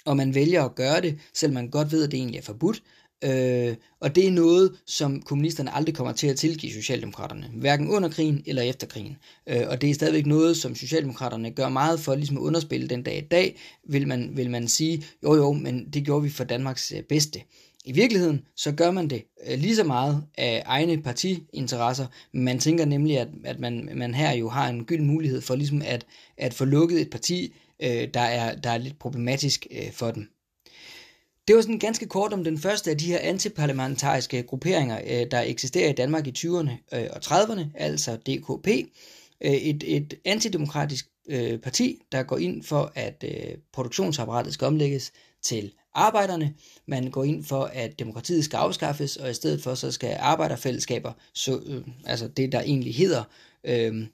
og 0.06 0.18
man 0.18 0.36
vælger 0.36 0.64
at 0.64 0.76
gøre 0.76 1.02
det, 1.02 1.20
selvom 1.34 1.54
man 1.54 1.70
godt 1.70 1.92
ved, 1.92 2.04
at 2.04 2.12
det 2.12 2.18
egentlig 2.18 2.38
er 2.38 2.44
forbudt. 2.44 2.84
Øh, 3.24 3.76
og 4.00 4.16
det 4.16 4.28
er 4.28 4.32
noget, 4.32 4.78
som 4.86 5.22
kommunisterne 5.22 5.76
aldrig 5.76 5.96
kommer 5.96 6.14
til 6.14 6.28
at 6.28 6.38
tilgive 6.38 6.74
Socialdemokraterne, 6.74 7.50
hverken 7.54 7.90
under 7.90 8.10
krigen 8.10 8.44
eller 8.46 8.62
efter 8.62 8.88
krigen. 8.88 9.18
Øh, 9.50 9.62
og 9.68 9.82
det 9.82 9.90
er 9.90 9.94
stadigvæk 9.94 10.26
noget, 10.26 10.58
som 10.58 10.76
Socialdemokraterne 10.76 11.52
gør 11.52 11.70
meget 11.70 12.00
for 12.00 12.16
ligesom 12.16 12.38
at 12.38 12.42
underspille 12.42 12.88
den 12.88 13.04
dag 13.04 13.18
i 13.18 13.28
dag, 13.28 13.60
vil 13.90 14.08
man, 14.08 14.32
vil 14.38 14.50
man 14.50 14.68
sige, 14.68 15.06
jo 15.24 15.36
jo, 15.36 15.52
men 15.54 15.90
det 15.94 16.06
gjorde 16.06 16.24
vi 16.24 16.30
for 16.30 16.44
Danmarks 16.44 16.92
øh, 16.92 17.04
bedste. 17.04 17.42
I 17.88 17.92
virkeligheden, 17.92 18.46
så 18.56 18.72
gør 18.72 18.92
man 18.92 19.10
det 19.10 19.24
øh, 19.48 19.60
lige 19.60 19.76
så 19.76 19.84
meget 19.84 20.24
af 20.38 20.64
egne 20.66 21.02
partiinteresser, 21.02 22.08
men 22.32 22.44
man 22.44 22.60
tænker 22.60 22.86
nemlig, 22.86 23.20
at, 23.20 23.28
at 23.44 23.60
man, 23.60 23.90
man 23.96 24.14
her 24.14 24.32
jo 24.32 24.50
har 24.50 24.70
en 24.70 24.86
gylden 24.86 25.08
mulighed 25.08 25.42
for 25.42 25.56
ligesom 25.56 25.82
at, 25.86 26.06
at 26.38 26.54
få 26.54 26.66
lukket 26.66 27.02
et 27.02 27.10
parti, 27.10 27.54
øh, 27.80 28.08
der, 28.14 28.20
er, 28.20 28.56
der 28.56 28.70
er 28.70 28.78
lidt 28.78 29.00
problematisk 29.00 29.68
øh, 29.72 29.92
for 29.92 30.12
dem. 30.12 30.30
Det 31.48 31.56
var 31.56 31.62
sådan 31.62 31.80
ganske 31.80 32.06
kort 32.06 32.34
om 32.34 32.44
den 32.44 32.58
første 32.58 32.92
af 32.92 32.98
de 32.98 33.06
her 33.06 33.20
antiparlamentariske 33.22 34.44
grupperinger, 34.44 35.00
øh, 35.08 35.32
der 35.32 35.42
eksisterer 35.42 35.90
i 35.90 35.94
Danmark 35.94 36.28
i 36.28 36.34
20'erne 36.38 36.98
øh, 36.98 37.08
og 37.12 37.22
30'erne, 37.26 37.66
altså 37.76 38.16
DKP. 38.16 38.68
Øh, 39.42 39.52
et, 39.52 39.84
et 39.88 40.14
antidemokratisk 40.26 41.08
parti, 41.64 42.02
der 42.12 42.24
går 42.24 42.38
ind 42.38 42.64
for, 42.64 42.92
at 42.96 43.26
produktionsapparatet 43.74 44.54
skal 44.54 44.68
omlægges 44.68 45.12
til 45.42 45.72
arbejderne. 45.96 46.54
Man 46.88 47.12
går 47.12 47.24
ind 47.24 47.44
for, 47.44 47.64
at 47.74 48.00
demokratiet 48.00 48.46
skal 48.46 48.58
afskaffes, 48.58 49.18
og 49.18 49.30
i 49.30 49.34
stedet 49.34 49.64
for, 49.64 49.76
så 49.76 49.92
skal 49.92 50.18
arbejderfællesskaber, 50.20 51.14
så, 51.34 51.60
øh, 51.66 51.82
altså 52.06 52.28
det 52.28 52.52
der 52.52 52.62
egentlig 52.62 52.96
hedder 52.96 53.24
øh, 53.64 54.08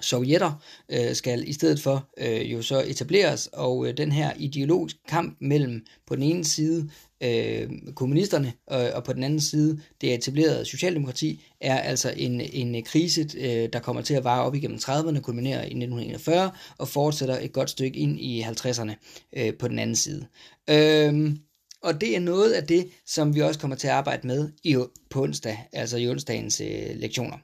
sovjetter 0.00 0.52
øh, 0.88 1.14
skal 1.14 1.48
i 1.48 1.52
stedet 1.52 1.80
for 1.80 2.08
øh, 2.18 2.52
jo 2.52 2.62
så 2.62 2.82
etableres, 2.86 3.46
og 3.52 3.86
øh, 3.86 3.96
den 3.96 4.12
her 4.12 4.32
ideologiske 4.36 5.00
kamp 5.08 5.36
mellem 5.40 5.86
på 6.06 6.16
den 6.16 6.22
ene 6.22 6.44
side 6.44 6.90
øh, 7.20 7.70
kommunisterne 7.94 8.52
og, 8.66 8.90
og 8.90 9.04
på 9.04 9.12
den 9.12 9.22
anden 9.22 9.40
side 9.40 9.80
det 10.00 10.14
etablerede 10.14 10.64
socialdemokrati 10.64 11.44
er 11.60 11.78
altså 11.78 12.14
en, 12.16 12.40
en 12.40 12.84
krise, 12.84 13.28
øh, 13.38 13.68
der 13.72 13.78
kommer 13.78 14.02
til 14.02 14.14
at 14.14 14.24
vare 14.24 14.44
op 14.44 14.54
igennem 14.54 14.78
30'erne, 14.82 15.20
kulminerer 15.20 15.60
i 15.60 15.66
1941 15.66 16.50
og 16.78 16.88
fortsætter 16.88 17.38
et 17.38 17.52
godt 17.52 17.70
stykke 17.70 17.98
ind 17.98 18.20
i 18.20 18.42
50'erne 18.42 18.92
øh, 19.36 19.54
på 19.54 19.68
den 19.68 19.78
anden 19.78 19.96
side. 19.96 20.26
Øh, 20.70 21.36
og 21.82 22.00
det 22.00 22.16
er 22.16 22.20
noget 22.20 22.52
af 22.52 22.66
det, 22.66 22.88
som 23.06 23.34
vi 23.34 23.42
også 23.42 23.60
kommer 23.60 23.76
til 23.76 23.86
at 23.86 23.94
arbejde 23.94 24.26
med 24.26 24.52
i, 24.64 24.76
på 25.10 25.22
onsdag, 25.22 25.68
altså 25.72 25.96
i 25.96 26.08
onsdagens 26.08 26.60
øh, 26.60 26.96
lektioner. 26.96 27.36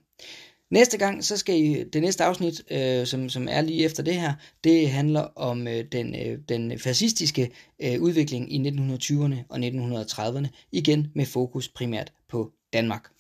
Næste 0.70 0.98
gang, 0.98 1.24
så 1.24 1.36
skal 1.36 1.56
I, 1.56 1.84
det 1.84 2.02
næste 2.02 2.24
afsnit, 2.24 2.62
øh, 2.70 3.06
som, 3.06 3.28
som 3.28 3.48
er 3.50 3.60
lige 3.60 3.84
efter 3.84 4.02
det 4.02 4.14
her, 4.14 4.34
det 4.64 4.90
handler 4.90 5.20
om 5.20 5.68
øh, 5.68 5.84
den, 5.92 6.14
øh, 6.14 6.38
den 6.48 6.78
fascistiske 6.78 7.50
øh, 7.82 8.00
udvikling 8.00 8.52
i 8.52 8.68
1920'erne 8.68 9.36
og 9.48 9.58
1930'erne, 9.58 10.46
igen 10.72 11.10
med 11.14 11.26
fokus 11.26 11.68
primært 11.68 12.12
på 12.28 12.52
Danmark. 12.72 13.10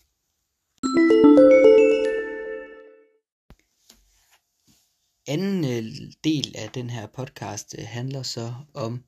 Anden 5.26 5.64
øh, 5.64 5.84
del 6.24 6.54
af 6.58 6.70
den 6.74 6.90
her 6.90 7.06
podcast 7.06 7.74
øh, 7.78 7.84
handler 7.86 8.22
så 8.22 8.54
om 8.74 9.04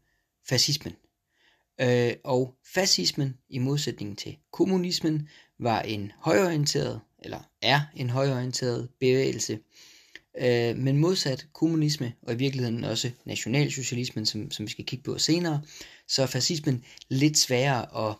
fascismen. 0.48 0.94
Øh, 1.80 2.12
og 2.24 2.54
fascismen, 2.74 3.34
i 3.48 3.58
modsætning 3.58 4.18
til 4.18 4.36
kommunismen, 4.52 5.28
var 5.58 5.80
en 5.80 6.12
højorienteret 6.18 7.00
eller 7.18 7.50
er 7.62 7.80
en 7.96 8.10
højorienteret 8.10 8.88
bevægelse. 9.00 9.58
Øh, 10.40 10.76
men 10.76 10.98
modsat 10.98 11.46
kommunisme, 11.52 12.12
og 12.22 12.34
i 12.34 12.36
virkeligheden 12.36 12.84
også 12.84 13.10
nationalsocialismen, 13.24 14.26
som, 14.26 14.50
som 14.50 14.66
vi 14.66 14.70
skal 14.70 14.84
kigge 14.84 15.02
på 15.02 15.18
senere, 15.18 15.62
så 16.08 16.22
er 16.22 16.26
fascismen 16.26 16.84
lidt 17.08 17.38
sværere 17.38 18.08
at 18.08 18.16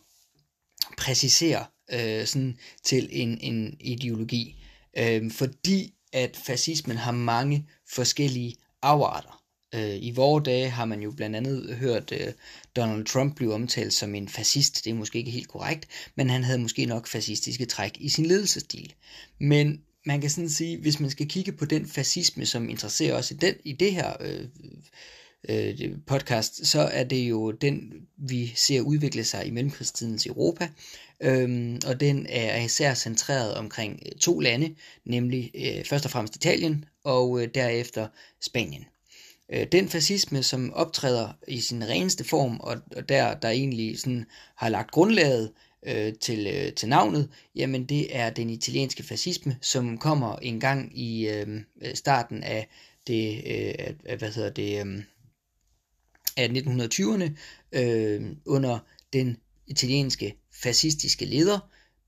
præcisere 0.99 1.67
øh, 1.93 2.27
sådan 2.27 2.59
til 2.85 3.09
en, 3.13 3.41
en 3.41 3.77
ideologi, 3.81 4.65
øh, 4.99 5.31
fordi 5.31 5.95
at 6.13 6.37
fascismen 6.37 6.97
har 6.97 7.13
mange 7.13 7.69
forskellige 7.89 8.57
afarter. 8.83 9.44
Øh, 9.75 9.97
I 10.03 10.11
vore 10.11 10.43
dage 10.43 10.71
har 10.71 10.85
man 10.85 11.03
jo 11.03 11.11
blandt 11.11 11.37
andet 11.37 11.77
hørt 11.77 12.13
øh, 12.13 12.33
Donald 12.77 13.05
Trump 13.05 13.37
blive 13.37 13.55
omtalt 13.55 13.93
som 13.93 14.15
en 14.15 14.29
fascist. 14.29 14.85
Det 14.85 14.91
er 14.91 14.95
måske 14.95 15.19
ikke 15.19 15.31
helt 15.31 15.49
korrekt, 15.49 15.89
men 16.15 16.31
han 16.31 16.45
havde 16.45 16.59
måske 16.59 16.87
nok 16.87 17.07
fascistiske 17.07 17.65
træk 17.67 17.97
i 18.01 18.09
sin 18.09 18.27
ledelsesstil. 18.27 18.95
Men 19.39 19.81
man 20.07 20.21
kan 20.21 20.31
sådan 20.31 20.51
sige, 20.51 20.81
hvis 20.81 21.01
man 21.01 21.11
skal 21.11 21.29
kigge 21.29 21.53
på 21.53 21.65
den 21.65 21.87
fascisme, 21.87 22.47
som 22.47 22.69
interesserer 22.69 23.15
os 23.15 23.31
i, 23.31 23.35
den, 23.35 23.55
i 23.65 23.73
det 23.73 23.93
her 23.93 24.13
øh, 24.21 24.45
øh, 25.49 25.91
podcast, 26.07 26.67
så 26.67 26.81
er 26.81 27.05
det 27.05 27.29
jo 27.29 27.51
den, 27.51 27.93
vi 28.17 28.53
ser 28.57 28.81
udvikle 28.81 29.25
sig 29.25 29.47
i 29.47 29.51
mellemkrigstidens 29.51 30.27
Europa. 30.27 30.69
Øhm, 31.21 31.81
og 31.87 32.01
den 32.01 32.27
er 32.29 32.65
især 32.65 32.95
centreret 32.95 33.55
omkring 33.55 34.03
øh, 34.07 34.13
to 34.13 34.41
lande, 34.41 34.75
nemlig 35.05 35.51
øh, 35.55 35.85
først 35.85 36.05
og 36.05 36.11
fremmest 36.11 36.37
Italien 36.37 36.85
og 37.05 37.43
øh, 37.43 37.49
derefter 37.55 38.09
Spanien. 38.41 38.85
Øh, 39.53 39.67
den 39.73 39.89
fascisme, 39.89 40.43
som 40.43 40.73
optræder 40.73 41.29
i 41.49 41.61
sin 41.61 41.89
reneste 41.89 42.25
form, 42.25 42.61
og, 42.61 42.77
og 42.97 43.09
der, 43.09 43.35
der 43.35 43.49
egentlig 43.49 43.99
sådan 43.99 44.27
har 44.57 44.69
lagt 44.69 44.91
grundlaget 44.91 45.53
øh, 45.87 46.13
til, 46.21 46.47
øh, 46.47 46.73
til 46.73 46.89
navnet, 46.89 47.29
jamen 47.55 47.85
det 47.85 48.17
er 48.17 48.31
den 48.31 48.51
italienske 48.51 49.03
fascisme, 49.03 49.57
som 49.61 49.99
kommer 49.99 50.37
en 50.37 50.61
gang 50.61 50.99
i 50.99 51.29
øh, 51.29 51.61
starten 51.95 52.43
af 52.43 52.69
det, 53.07 53.43
øh, 53.47 54.19
hvad 54.19 54.33
hedder 54.33 54.51
det, 54.51 54.87
øh, 54.87 55.03
af 56.37 56.49
1920'erne, 56.49 57.31
øh, 57.73 58.23
under 58.47 58.79
den 59.13 59.37
italienske 59.67 60.37
fascistiske 60.53 61.25
leder, 61.25 61.59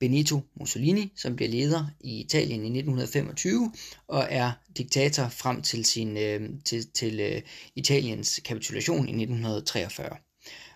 Benito 0.00 0.40
Mussolini, 0.60 1.12
som 1.16 1.36
bliver 1.36 1.50
leder 1.50 1.86
i 2.00 2.20
Italien 2.20 2.60
i 2.60 2.78
1925 2.78 3.72
og 4.08 4.26
er 4.30 4.52
diktator 4.76 5.28
frem 5.28 5.62
til, 5.62 5.84
sin, 5.84 6.16
øh, 6.16 6.50
til, 6.64 6.86
til 6.94 7.20
øh, 7.20 7.42
Italiens 7.76 8.40
kapitulation 8.44 9.08
i 9.08 9.22
1943. 9.22 10.08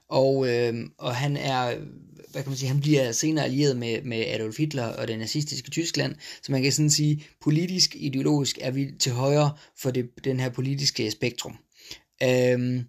Og, 0.09 0.48
øh, 0.48 0.74
og 0.98 1.16
han 1.16 1.37
er, 1.37 1.76
hvad 2.30 2.42
kan 2.42 2.50
man 2.50 2.56
sige, 2.56 2.68
han 2.68 2.80
bliver 2.80 3.12
senere 3.12 3.44
allieret 3.44 3.76
med, 3.76 4.02
med 4.02 4.26
Adolf 4.26 4.59
Hitler 4.59 4.85
og 4.85 5.09
det 5.09 5.18
nazistiske 5.18 5.70
Tyskland, 5.70 6.14
så 6.42 6.52
man 6.52 6.62
kan 6.62 6.72
sådan 6.72 6.90
sige, 6.90 7.24
politisk, 7.40 7.96
ideologisk 7.96 8.59
er 8.61 8.70
vi 8.70 8.90
til 8.98 9.12
højre 9.12 9.52
for 9.76 9.90
det, 9.90 10.11
den 10.24 10.40
her 10.40 10.48
politiske 10.48 11.11
spektrum. 11.11 11.56
Øh, 12.22 12.83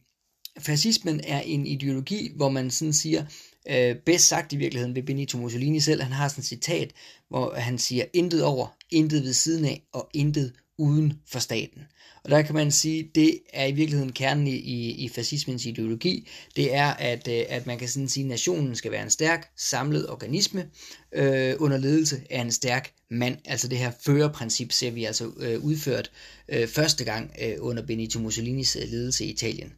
fascismen 0.60 1.22
er 1.24 1.42
en 1.42 1.68
ideologi, 1.68 2.32
hvor 2.36 2.50
man 2.50 2.72
sådan 2.72 2.94
siger, 2.94 3.26
øh, 3.70 3.96
bedst 4.06 4.28
sagt 4.28 4.54
i 4.54 4.58
virkeligheden 4.58 4.96
ved 4.96 5.04
Benito 5.04 5.38
Mussolini 5.38 5.80
selv. 5.80 6.02
Han 6.02 6.12
har 6.12 6.28
sådan 6.28 6.42
et 6.42 6.46
citat, 6.46 6.92
hvor 7.30 7.54
han 7.54 7.78
siger, 7.78 8.06
intet 8.14 8.44
over, 8.44 8.68
intet 8.90 9.24
ved 9.24 9.34
siden 9.34 9.66
af 9.66 9.84
og 9.94 10.10
intet 10.14 10.54
uden 10.78 11.14
for 11.28 11.40
staten. 11.40 11.82
Og 12.24 12.30
der 12.30 12.42
kan 12.42 12.56
man 12.56 12.72
sige, 12.72 13.12
det 13.16 13.40
er 13.54 13.66
i 13.66 13.72
virkeligheden 13.72 14.12
kernen 14.12 14.48
i, 14.48 14.56
i, 14.56 14.92
i 14.92 15.10
fascismens 15.10 15.66
ideologi. 15.66 16.28
Det 16.56 16.76
er, 16.76 16.88
at, 16.88 17.28
øh, 17.28 17.44
at 17.50 17.68
man 17.68 17.78
kan 17.78 17.88
sådan 17.88 18.10
sige, 18.10 18.24
at 18.24 18.30
nationen 18.30 18.76
skal 18.76 18.92
være 18.92 19.04
en 19.04 19.10
stærk, 19.10 19.52
samlet 19.58 20.10
organisme 20.10 20.70
øh, 21.14 21.56
under 21.60 21.78
ledelse 21.78 22.22
af 22.30 22.42
en 22.42 22.52
stærk 22.52 22.94
mand. 23.12 23.38
Altså 23.46 23.68
det 23.68 23.78
her 23.78 23.92
førerprincip 24.06 24.72
ser 24.72 24.92
vi 24.92 25.06
altså 25.06 25.32
øh, 25.40 25.64
udført 25.64 26.12
øh, 26.50 26.68
første 26.68 27.04
gang 27.04 27.32
øh, 27.42 27.56
under 27.60 27.86
Benito 27.86 28.20
Mussolinis 28.20 28.76
ledelse 28.76 29.26
i 29.26 29.32
Italien. 29.32 29.74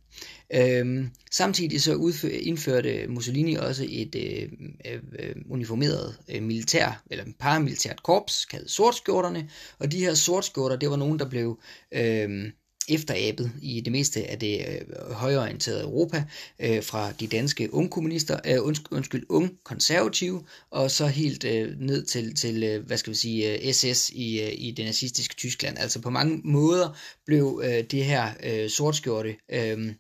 Øhm, 0.56 1.10
samtidig 1.32 1.82
så 1.82 1.96
udfør, 1.96 2.30
indførte 2.30 3.08
Mussolini 3.08 3.56
også 3.56 3.86
et 3.90 4.16
øh, 4.16 4.52
øh, 4.86 5.00
øh, 5.20 5.36
uniformeret 5.50 6.18
øh, 6.30 6.44
militær, 6.44 7.04
eller 7.12 7.26
paramilitært 7.40 8.04
korps, 8.04 8.46
kaldet 8.46 8.72
sortskjorterne, 8.72 9.50
og 9.80 9.92
de 9.92 10.00
her 10.00 10.14
sortskjorter, 10.14 10.76
det 10.76 10.90
var 10.90 10.96
nogen, 10.96 11.20
der 11.20 11.30
blev 11.30 11.60
øh, 11.92 12.52
efterabet 12.90 13.52
i 13.62 13.82
det 13.82 13.92
meste 13.92 14.30
af 14.30 14.40
det 14.40 14.66
øh, 14.68 15.12
højorienterede 15.12 15.84
Europa 15.84 16.24
øh, 16.60 16.84
fra 16.84 17.12
de 17.12 17.28
danske 17.28 17.74
ungkommunister, 17.74 18.40
øh, 18.46 18.66
undskyld, 18.66 18.98
undskyld 18.98 19.26
ung 19.30 19.52
konservative, 19.64 20.44
og 20.72 20.92
så 20.92 21.08
helt 21.08 21.44
øh, 21.44 21.80
ned 21.80 22.06
til, 22.06 22.36
til 22.36 22.64
øh, 22.64 22.86
hvad 22.86 22.98
skal 22.98 23.12
vi 23.12 23.18
sige, 23.18 23.68
øh, 23.68 23.74
SS 23.74 24.10
i, 24.10 24.42
øh, 24.42 24.54
i 24.58 24.72
det 24.72 24.86
nazistiske 24.86 25.36
Tyskland. 25.36 25.78
Altså 25.78 26.02
på 26.02 26.10
mange 26.10 26.42
måder 26.44 26.98
blev 27.26 27.62
øh, 27.66 27.84
det 27.92 28.06
her 28.06 28.30
øh, 28.44 28.70
sortskjorte 28.70 29.36
øh, 29.52 29.94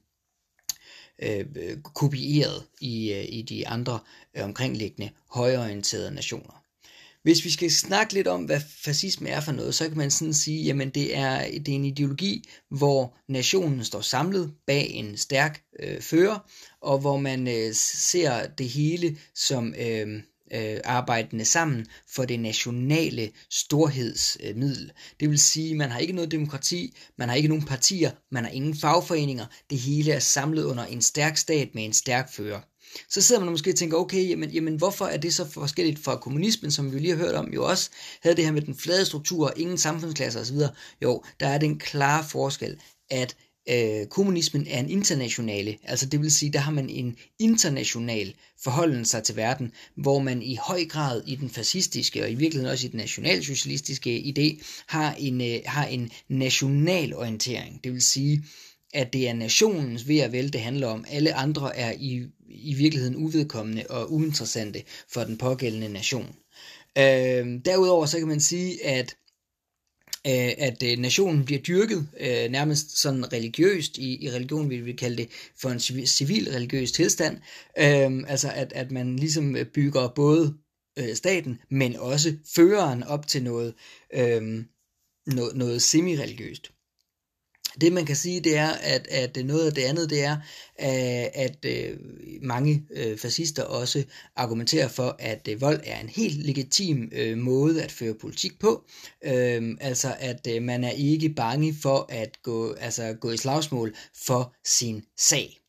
øh, 1.24 1.46
kopieret 1.94 2.64
i, 2.82 3.14
øh, 3.14 3.26
i 3.30 3.42
de 3.42 3.68
andre 3.68 4.00
øh, 4.38 4.44
omkringliggende 4.44 5.12
højorienterede 5.30 6.12
nationer. 6.12 6.64
Hvis 7.24 7.46
vi 7.46 7.50
skal 7.50 7.72
snakke 7.72 8.14
lidt 8.14 8.28
om, 8.28 8.44
hvad 8.44 8.62
fascisme 8.84 9.30
er 9.30 9.42
for 9.42 9.52
noget, 9.52 9.76
så 9.76 9.88
kan 9.88 9.98
man 9.98 10.12
sådan 10.12 10.34
sige, 10.34 10.64
jamen 10.64 10.90
det 10.90 11.18
er, 11.18 11.60
det 11.60 11.70
er 11.70 11.76
en 11.76 11.86
ideologi, 11.86 12.50
hvor 12.70 13.18
nationen 13.28 13.84
står 13.84 14.02
samlet 14.02 14.54
bag 14.68 14.90
en 14.90 15.18
stærk 15.18 15.64
øh, 15.80 16.02
fører, 16.02 16.40
og 16.82 17.00
hvor 17.00 17.18
man 17.18 17.48
øh, 17.48 17.74
ser 17.74 18.48
det 18.48 18.70
hele 18.70 19.18
som 19.36 19.74
øh, 19.80 20.24
øh, 20.54 20.80
arbejdende 20.84 21.46
sammen 21.46 21.86
for 22.16 22.26
det 22.26 22.39
nationale 22.39 23.32
storhedsmiddel. 23.50 24.84
Øh, 24.84 25.16
det 25.20 25.30
vil 25.30 25.39
sige, 25.39 25.76
man 25.76 25.89
har 25.89 26.00
ikke 26.00 26.13
noget 26.13 26.32
demokrati, 26.32 26.98
man 27.18 27.30
har 27.30 27.36
ikke 27.36 27.50
nogen 27.50 27.66
partier, 27.66 28.12
man 28.32 28.44
har 28.44 28.52
ingen 28.52 28.76
fagforeninger, 28.76 29.46
det 29.70 29.78
hele 29.78 30.12
er 30.12 30.20
samlet 30.20 30.63
under 30.63 30.86
en 30.86 31.02
stærk 31.02 31.38
stat 31.38 31.70
med 31.74 31.86
en 31.86 31.94
stærk 31.94 32.34
fører. 32.34 32.60
Så 33.10 33.22
sidder 33.22 33.42
man 33.42 33.52
måske 33.52 33.70
og 33.70 33.76
tænker, 33.76 33.98
okay, 33.98 34.30
jamen, 34.30 34.50
jamen 34.50 34.76
hvorfor 34.76 35.06
er 35.06 35.18
det 35.18 35.34
så 35.34 35.50
forskelligt 35.50 36.04
fra 36.04 36.18
kommunismen, 36.18 36.72
som 36.72 36.94
vi 36.94 37.00
lige 37.00 37.16
har 37.16 37.24
hørt 37.26 37.36
om, 37.36 37.54
jo 37.54 37.66
også 37.66 37.89
havde 38.22 38.36
det 38.36 38.46
her 38.46 38.52
med 38.52 38.62
den 38.62 38.76
flade 38.76 39.06
struktur, 39.06 39.54
ingen 39.56 39.78
samfundsklasser 39.78 40.42
osv. 40.42 40.58
Jo, 41.02 41.24
der 41.39 41.48
er 41.48 41.58
den 41.58 41.80
klare 41.80 42.24
forskel, 42.30 42.80
at 43.10 43.36
øh, 43.69 44.08
kommunismen 44.08 44.67
er 44.69 44.80
en 44.80 44.89
internationale, 44.89 45.78
altså 45.84 46.06
det 46.06 46.21
vil 46.21 46.32
sige, 46.32 46.54
der 46.54 46.60
har 46.60 46.71
man 46.71 46.89
en 46.89 47.15
international 47.39 48.34
forholden 48.63 49.06
sig 49.06 49.23
til 49.23 49.36
verden, 49.36 49.71
hvor 49.95 50.19
man 50.19 50.41
i 50.41 50.56
høj 50.56 50.86
grad 50.86 51.23
i 51.28 51.36
den 51.36 51.49
fascistiske 51.49 52.23
og 52.23 52.32
i 52.32 52.36
virkeligheden 52.36 52.71
også 52.71 52.88
i 52.88 52.89
den 52.89 52.99
nationalsocialistiske 52.99 54.19
idé 54.19 54.63
har 54.88 55.13
en, 55.13 55.41
øh, 55.41 55.60
har 55.65 55.86
en 55.86 56.12
national 56.30 57.15
orientering. 57.15 57.84
Det 57.84 57.93
vil 57.93 58.02
sige, 58.02 58.43
at 58.93 59.13
det 59.13 59.28
er 59.28 59.34
nationens 59.34 60.08
ved 60.08 60.17
at 60.19 60.32
vælge, 60.32 60.49
det 60.49 60.62
handler 60.62 60.88
om. 60.88 61.06
Alle 61.10 61.34
andre 61.34 61.78
er 61.78 61.93
i, 61.99 62.23
i 62.49 62.73
virkeligheden 62.73 63.15
uvedkommende 63.15 63.84
og 63.89 64.13
uinteressante 64.13 64.84
for 65.10 65.23
den 65.23 65.38
pågældende 65.38 65.89
nation. 65.89 66.36
Øh, 66.97 67.60
derudover 67.65 68.06
så 68.06 68.19
kan 68.19 68.28
man 68.28 68.41
sige, 68.41 68.86
at 68.86 69.15
øh, 70.28 70.52
at 70.58 70.84
øh, 70.84 70.98
nationen 70.98 71.46
bliver 71.46 71.62
dyrket 71.62 72.08
øh, 72.20 72.52
nærmest 72.52 72.98
sådan 72.98 73.34
religiøst 73.34 73.98
i, 73.98 74.26
i 74.26 74.32
religion, 74.32 74.70
vi 74.70 74.94
kalde 74.94 75.18
det 75.18 75.30
for 75.62 75.70
en 75.70 76.08
civil 76.08 76.50
religiøs 76.52 76.92
tilstand. 76.92 77.38
Øh, 77.80 78.24
altså 78.28 78.52
at, 78.52 78.74
at 78.74 78.92
man 78.92 79.16
ligesom 79.16 79.56
øh, 79.56 79.66
bygger 79.66 80.08
både 80.08 80.58
øh, 81.00 81.16
staten, 81.16 81.60
men 81.70 81.96
også 81.96 82.34
føreren 82.56 83.04
op 83.04 83.28
til 83.28 83.44
noget, 83.44 83.74
øh, 84.14 84.66
noget, 85.28 85.56
noget 85.56 85.82
semi-religiøst. 85.82 86.72
Det 87.82 87.94
man 87.94 88.06
kan 88.06 88.16
sige, 88.16 88.40
det 88.40 88.58
er, 88.58 88.70
at, 88.70 89.08
at 89.08 89.46
noget 89.46 89.68
af 89.68 89.74
det 89.74 89.82
andet, 89.82 90.10
det 90.10 90.24
er, 90.24 90.34
øh, 90.82 91.24
at, 91.34 91.66
at 91.66 91.98
mange 92.42 92.84
øh, 92.96 93.18
fascister 93.18 93.64
også 93.64 94.04
argumenterer 94.36 94.88
for, 94.88 95.16
at 95.20 95.50
vold 95.60 95.80
er 95.84 96.00
en 96.00 96.10
helt 96.10 96.46
legitim 96.46 97.12
måde 97.38 97.84
at 97.84 97.92
føre 97.92 98.14
politik 98.14 98.60
på. 98.60 98.84
Øhm, 99.24 99.78
altså 99.82 100.16
at 100.20 100.48
man 100.62 100.84
er 100.84 100.92
ikke 100.92 101.30
bange 101.30 101.76
for 101.82 102.06
at 102.10 102.38
gå, 102.44 102.74
altså, 102.74 103.14
gå 103.22 103.32
i 103.32 103.38
slagsmål 103.38 103.96
for 104.26 104.54
sin 104.66 105.04
sag. 105.18 105.62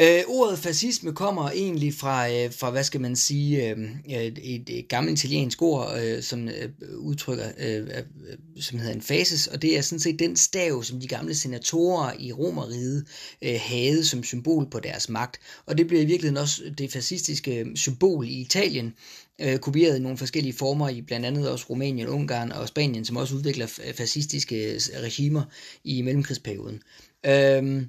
Øh, 0.00 0.22
ordet 0.28 0.58
fascisme 0.58 1.12
kommer 1.12 1.50
egentlig 1.50 1.94
fra, 1.94 2.30
øh, 2.30 2.52
fra 2.52 2.70
hvad 2.70 2.84
skal 2.84 3.00
man 3.00 3.16
sige, 3.16 3.70
øh, 3.70 3.78
et, 4.06 4.38
et 4.68 4.88
gammelt 4.88 5.18
italiensk 5.18 5.62
ord, 5.62 5.98
øh, 6.02 6.22
som 6.22 6.48
øh, 6.48 6.70
udtrykker, 6.98 7.44
øh, 7.58 7.80
øh, 7.80 8.62
som 8.62 8.78
hedder 8.78 8.94
en 8.94 9.02
fasis, 9.02 9.46
og 9.46 9.62
det 9.62 9.76
er 9.78 9.80
sådan 9.80 10.00
set 10.00 10.18
den 10.18 10.36
stav, 10.36 10.82
som 10.82 11.00
de 11.00 11.08
gamle 11.08 11.34
senatorer 11.34 12.12
i 12.18 12.32
Romeriet 12.32 13.06
øh, 13.42 13.60
havde 13.60 14.04
som 14.04 14.22
symbol 14.22 14.70
på 14.70 14.80
deres 14.80 15.08
magt. 15.08 15.40
Og 15.66 15.78
det 15.78 15.86
bliver 15.86 16.02
i 16.02 16.06
virkeligheden 16.06 16.42
også 16.42 16.62
det 16.78 16.92
fascistiske 16.92 17.66
symbol 17.74 18.28
i 18.28 18.40
Italien, 18.40 18.94
øh, 19.40 19.58
kopieret 19.58 19.96
i 19.96 20.02
nogle 20.02 20.18
forskellige 20.18 20.54
former 20.54 20.88
i 20.88 21.02
blandt 21.02 21.26
andet 21.26 21.50
også 21.50 21.66
Rumænien, 21.70 22.08
Ungarn 22.08 22.52
og 22.52 22.68
Spanien, 22.68 23.04
som 23.04 23.16
også 23.16 23.34
udvikler 23.34 23.66
fascistiske 23.94 24.78
regimer 25.02 25.42
i 25.84 26.02
mellemkrigsperioden. 26.02 26.82
Øh, 27.26 27.86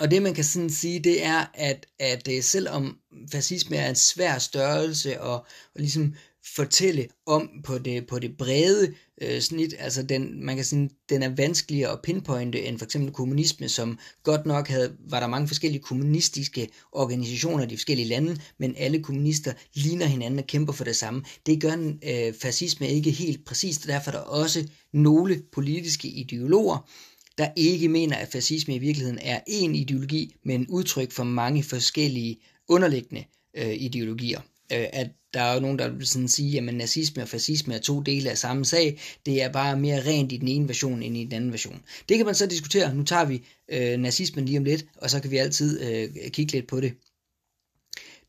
og 0.00 0.10
det 0.10 0.22
man 0.22 0.34
kan 0.34 0.44
sådan 0.44 0.70
sige, 0.70 1.00
det 1.00 1.24
er, 1.24 1.46
at, 1.54 1.86
at 1.98 2.28
øh, 2.30 2.42
selvom 2.42 2.98
fascisme 3.32 3.76
er 3.76 3.88
en 3.88 3.96
svær 3.96 4.38
størrelse 4.38 5.20
at, 5.20 5.40
at 5.74 5.80
ligesom 5.80 6.14
fortælle 6.56 7.06
om 7.26 7.50
på 7.64 7.78
det, 7.78 8.06
på 8.06 8.18
det 8.18 8.36
brede 8.36 8.94
øh, 9.22 9.40
snit, 9.40 9.74
altså 9.78 10.02
den, 10.02 10.44
man 10.44 10.56
kan 10.56 10.64
sige, 10.64 10.90
den 11.08 11.22
er 11.22 11.28
vanskeligere 11.28 11.92
at 11.92 12.02
pinpointe 12.02 12.62
end 12.62 12.78
for 12.78 12.84
eksempel 12.84 13.12
kommunisme, 13.12 13.68
som 13.68 13.98
godt 14.22 14.46
nok 14.46 14.68
havde, 14.68 14.96
var 15.10 15.20
der 15.20 15.26
mange 15.26 15.48
forskellige 15.48 15.82
kommunistiske 15.82 16.68
organisationer 16.92 17.64
i 17.64 17.66
de 17.66 17.76
forskellige 17.76 18.08
lande, 18.08 18.40
men 18.58 18.74
alle 18.78 19.02
kommunister 19.02 19.52
ligner 19.74 20.06
hinanden 20.06 20.38
og 20.38 20.46
kæmper 20.46 20.72
for 20.72 20.84
det 20.84 20.96
samme. 20.96 21.24
Det 21.46 21.60
gør 21.60 21.72
en 21.72 22.00
øh, 22.04 22.34
fascisme 22.34 22.88
ikke 22.88 23.10
helt 23.10 23.44
præcist, 23.44 23.82
og 23.82 23.88
derfor 23.88 24.10
er 24.10 24.16
der 24.16 24.22
også 24.22 24.68
nogle 24.92 25.42
politiske 25.52 26.08
ideologer, 26.08 26.90
der 27.38 27.48
ikke 27.56 27.88
mener, 27.88 28.16
at 28.16 28.28
fascisme 28.28 28.74
i 28.74 28.78
virkeligheden 28.78 29.18
er 29.22 29.40
én 29.40 29.70
ideologi, 29.76 30.34
men 30.42 30.66
udtryk 30.68 31.12
for 31.12 31.24
mange 31.24 31.62
forskellige 31.62 32.36
underliggende 32.68 33.24
øh, 33.54 33.74
ideologier. 33.74 34.40
Øh, 34.72 34.86
at 34.92 35.10
der 35.34 35.40
er 35.40 35.54
jo 35.54 35.60
nogen, 35.60 35.78
der 35.78 35.88
vil 35.88 36.06
sådan 36.06 36.28
sige, 36.28 36.58
at 36.58 36.74
nazisme 36.74 37.22
og 37.22 37.28
fascisme 37.28 37.74
er 37.74 37.78
to 37.78 38.00
dele 38.00 38.30
af 38.30 38.38
samme 38.38 38.64
sag. 38.64 39.00
Det 39.26 39.42
er 39.42 39.52
bare 39.52 39.78
mere 39.78 40.04
rent 40.06 40.32
i 40.32 40.36
den 40.36 40.48
ene 40.48 40.68
version 40.68 41.02
end 41.02 41.16
i 41.16 41.24
den 41.24 41.32
anden 41.32 41.52
version. 41.52 41.82
Det 42.08 42.16
kan 42.16 42.26
man 42.26 42.34
så 42.34 42.46
diskutere. 42.46 42.94
Nu 42.94 43.02
tager 43.02 43.24
vi 43.24 43.42
øh, 43.68 43.98
nazismen 43.98 44.44
lige 44.44 44.58
om 44.58 44.64
lidt, 44.64 44.84
og 44.96 45.10
så 45.10 45.20
kan 45.20 45.30
vi 45.30 45.36
altid 45.36 45.80
øh, 45.80 46.30
kigge 46.30 46.52
lidt 46.52 46.66
på 46.66 46.80
det. 46.80 46.92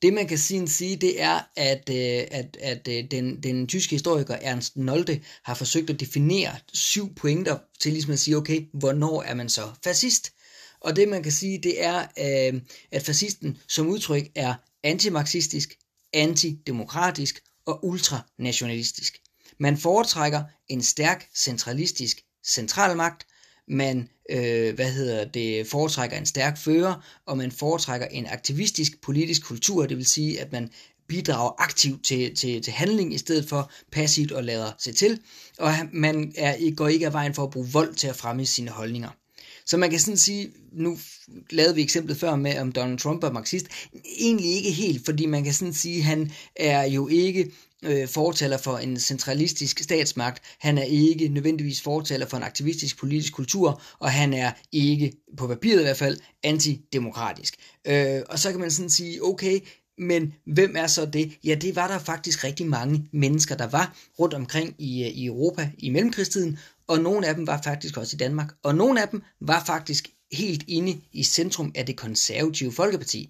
Det 0.02 0.14
man 0.14 0.28
kan 0.28 0.38
sige, 0.38 0.96
det 0.96 1.22
er, 1.22 1.40
at, 1.56 1.90
øh, 1.90 2.28
at, 2.32 2.58
at 2.60 2.88
øh, 2.88 3.04
den, 3.12 3.44
den 3.44 3.68
tyske 3.68 3.92
historiker 3.92 4.38
Ernst 4.42 4.78
Nolde 4.78 5.22
har 5.44 5.54
forsøgt 5.54 5.90
at 5.90 6.00
definere 6.00 6.56
syv 6.74 7.16
pointer 7.16 7.58
til 7.80 7.92
ligesom 7.92 8.14
at 8.14 8.20
sige, 8.20 8.38
okay, 8.38 8.68
hvornår 8.74 9.24
er 9.24 9.34
man 9.34 9.50
så 9.50 9.70
fascist? 9.84 10.32
Og 10.82 10.96
det 10.96 11.08
man 11.08 11.24
kan 11.24 11.32
sige, 11.32 11.58
det 11.64 11.84
er, 11.84 12.00
øh, 12.00 12.62
at 12.92 13.04
fascisten 13.04 13.58
som 13.68 13.88
udtryk 13.88 14.24
er 14.36 14.54
antimarxistisk, 14.84 15.78
antidemokratisk 16.14 17.44
og 17.66 17.86
ultranationalistisk. 17.86 19.18
Man 19.60 19.78
foretrækker 19.78 20.44
en 20.68 20.82
stærk 20.84 21.30
centralistisk 21.36 22.22
centralmagt, 22.46 23.26
man 23.70 24.10
øh, 24.30 24.76
hvad 24.76 24.92
hedder 24.92 25.26
det, 25.26 25.68
foretrækker 25.68 26.18
en 26.18 26.26
stærk 26.26 26.58
fører, 26.58 27.06
og 27.26 27.38
man 27.38 27.52
foretrækker 27.52 28.08
en 28.08 28.28
aktivistisk 28.28 29.02
politisk 29.02 29.44
kultur, 29.44 29.86
det 29.86 29.98
vil 29.98 30.06
sige, 30.06 30.42
at 30.42 30.52
man 30.52 30.70
bidrager 31.08 31.62
aktivt 31.62 32.04
til, 32.04 32.36
til, 32.36 32.62
til 32.62 32.74
handling, 32.74 33.14
i 33.14 33.18
stedet 33.18 33.50
for 33.50 33.72
passivt 33.92 34.32
at 34.32 34.46
lade 34.46 34.74
sig 34.80 34.96
til, 34.96 35.20
og 35.58 35.74
man 35.94 36.34
er, 36.38 36.76
går 36.76 36.88
ikke 36.88 37.06
af 37.06 37.14
vejen 37.14 37.34
for 37.34 37.44
at 37.44 37.50
bruge 37.50 37.68
vold 37.72 37.96
til 37.96 38.08
at 38.08 38.16
fremme 38.16 38.46
sine 38.46 38.72
holdninger. 38.72 39.10
Så 39.66 39.78
man 39.78 39.90
kan 39.90 40.00
sådan 40.00 40.18
sige, 40.18 40.50
nu 40.72 40.98
lavede 41.50 41.76
vi 41.76 41.82
eksemplet 41.82 42.18
før 42.18 42.36
med, 42.36 42.60
om 42.60 42.72
Donald 42.72 43.00
Trump 43.00 43.24
er 43.24 43.32
marxist, 43.32 43.68
egentlig 44.20 44.56
ikke 44.56 44.72
helt, 44.72 45.06
fordi 45.06 45.26
man 45.26 45.44
kan 45.44 45.54
sådan 45.54 45.74
sige, 45.74 46.02
han 46.02 46.32
er 46.56 46.84
jo 46.84 47.08
ikke 47.08 47.52
øh, 47.84 48.08
fortaler 48.08 48.58
for 48.58 48.78
en 48.78 49.00
centralistisk 49.00 49.80
statsmagt, 49.80 50.44
han 50.60 50.78
er 50.78 50.84
ikke 50.84 51.28
nødvendigvis 51.28 51.82
fortaler 51.82 52.26
for 52.26 52.38
en 52.38 52.44
aktivistisk 52.44 53.00
politisk 53.00 53.34
kultur, 53.34 53.82
og 54.00 54.12
han 54.12 54.34
er 54.34 54.52
ikke, 54.72 55.14
på 55.38 55.48
papiret 55.48 55.80
i 55.80 55.84
hvert 55.84 55.98
fald, 55.98 56.18
antidemokratisk. 56.44 57.56
Øh, 57.88 58.22
og 58.30 58.40
så 58.40 58.52
kan 58.52 58.60
man 58.60 58.72
sådan 58.72 58.90
sige, 58.90 59.24
okay, 59.24 59.60
men 59.98 60.34
hvem 60.46 60.76
er 60.76 60.88
så 60.88 61.06
det? 61.06 61.32
Ja, 61.44 61.56
det 61.56 61.76
var 61.76 61.88
der 61.88 62.00
faktisk 62.00 62.44
rigtig 62.44 62.68
mange 62.68 63.08
mennesker, 63.14 63.58
der 63.58 63.68
var 63.68 63.96
rundt 64.20 64.34
omkring 64.34 64.76
i, 64.78 65.04
øh, 65.04 65.10
i 65.10 65.26
Europa 65.26 65.72
i 65.78 65.90
mellemkrigstiden, 65.90 66.60
og 66.88 67.00
nogle 67.00 67.28
af 67.28 67.36
dem 67.36 67.48
var 67.48 67.62
faktisk 67.64 67.98
også 67.98 68.16
i 68.16 68.18
Danmark, 68.18 68.54
og 68.64 68.76
nogle 68.76 69.02
af 69.02 69.08
dem 69.08 69.24
var 69.42 69.64
faktisk 69.66 70.10
helt 70.32 70.64
inde 70.68 71.02
i 71.14 71.24
centrum 71.24 71.72
af 71.76 71.86
det 71.86 71.96
konservative 71.96 72.72
Folkeparti. 72.72 73.30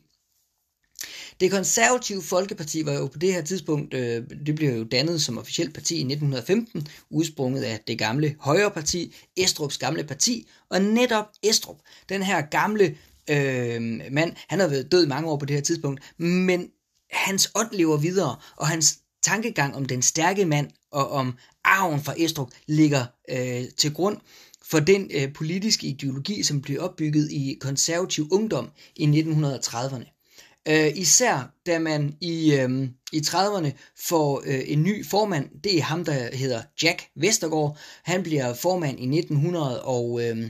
Det 1.39 1.51
konservative 1.51 2.21
Folkeparti 2.21 2.85
var 2.85 2.93
jo 2.93 3.07
på 3.07 3.19
det 3.19 3.33
her 3.33 3.41
tidspunkt, 3.41 3.93
øh, 3.93 4.23
det 4.45 4.55
blev 4.55 4.77
jo 4.77 4.83
dannet 4.83 5.21
som 5.21 5.37
officielt 5.37 5.73
parti 5.73 5.95
i 5.95 6.03
1915, 6.03 6.87
udsprunget 7.09 7.63
af 7.63 7.79
det 7.87 7.97
gamle 7.97 8.35
Højreparti, 8.39 9.15
Estrups 9.37 9.77
gamle 9.77 10.03
parti, 10.03 10.47
og 10.69 10.81
netop 10.81 11.25
Estrup, 11.43 11.77
den 12.09 12.23
her 12.23 12.41
gamle 12.41 12.97
øh, 13.29 13.81
mand, 14.11 14.33
han 14.49 14.59
har 14.59 14.67
været 14.67 14.91
død 14.91 15.07
mange 15.07 15.29
år 15.29 15.37
på 15.37 15.45
det 15.45 15.55
her 15.55 15.63
tidspunkt, 15.63 16.13
men 16.17 16.69
hans 17.11 17.51
ånd 17.55 17.69
lever 17.71 17.97
videre, 17.97 18.35
og 18.55 18.67
hans 18.67 18.99
tankegang 19.23 19.75
om 19.75 19.85
den 19.85 20.01
stærke 20.01 20.45
mand 20.45 20.69
og 20.91 21.09
om 21.09 21.37
arven 21.63 22.03
fra 22.03 22.13
Estrup 22.17 22.49
ligger 22.67 23.05
øh, 23.29 23.63
til 23.77 23.93
grund 23.93 24.17
for 24.65 24.79
den 24.79 25.11
øh, 25.13 25.33
politiske 25.33 25.87
ideologi, 25.87 26.43
som 26.43 26.61
blev 26.61 26.81
opbygget 26.81 27.31
i 27.31 27.57
konservativ 27.61 28.27
ungdom 28.31 28.69
i 28.95 29.05
1930'erne. 29.05 30.18
Øh, 30.67 30.97
især 30.97 31.53
da 31.65 31.79
man 31.79 32.13
i, 32.21 32.53
øh, 32.53 32.87
i 33.11 33.19
30'erne 33.19 33.71
får 34.07 34.43
øh, 34.45 34.61
en 34.65 34.83
ny 34.83 35.05
formand, 35.05 35.49
det 35.63 35.77
er 35.77 35.81
ham, 35.81 36.05
der 36.05 36.35
hedder 36.35 36.61
Jack 36.83 37.07
Vestergaard. 37.15 37.77
Han 38.03 38.23
bliver 38.23 38.53
formand 38.53 38.99
i 38.99 39.17
1900 39.17 39.83
og, 39.83 40.21
øh, 40.23 40.49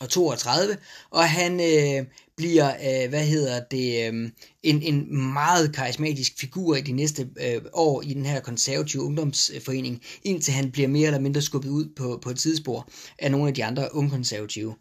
og 0.00 0.08
32, 0.08 0.76
og 1.10 1.28
han 1.28 1.60
øh, 1.60 2.06
bliver, 2.36 2.70
øh, 2.70 3.08
hvad 3.08 3.26
hedder 3.26 3.60
det, 3.70 4.12
øh, 4.12 4.30
en, 4.62 4.82
en 4.82 5.16
meget 5.32 5.74
karismatisk 5.74 6.32
figur 6.38 6.76
i 6.76 6.80
de 6.80 6.92
næste 6.92 7.28
øh, 7.40 7.62
år 7.72 8.02
i 8.02 8.14
den 8.14 8.26
her 8.26 8.40
konservative 8.40 9.02
ungdomsforening, 9.02 10.02
indtil 10.22 10.54
han 10.54 10.70
bliver 10.70 10.88
mere 10.88 11.06
eller 11.06 11.20
mindre 11.20 11.42
skubbet 11.42 11.70
ud 11.70 11.88
på, 11.96 12.18
på 12.22 12.30
et 12.30 12.38
tidsspor 12.38 12.88
af 13.18 13.30
nogle 13.30 13.48
af 13.48 13.54
de 13.54 13.64
andre 13.64 13.94
ungkonservative. 13.94 14.74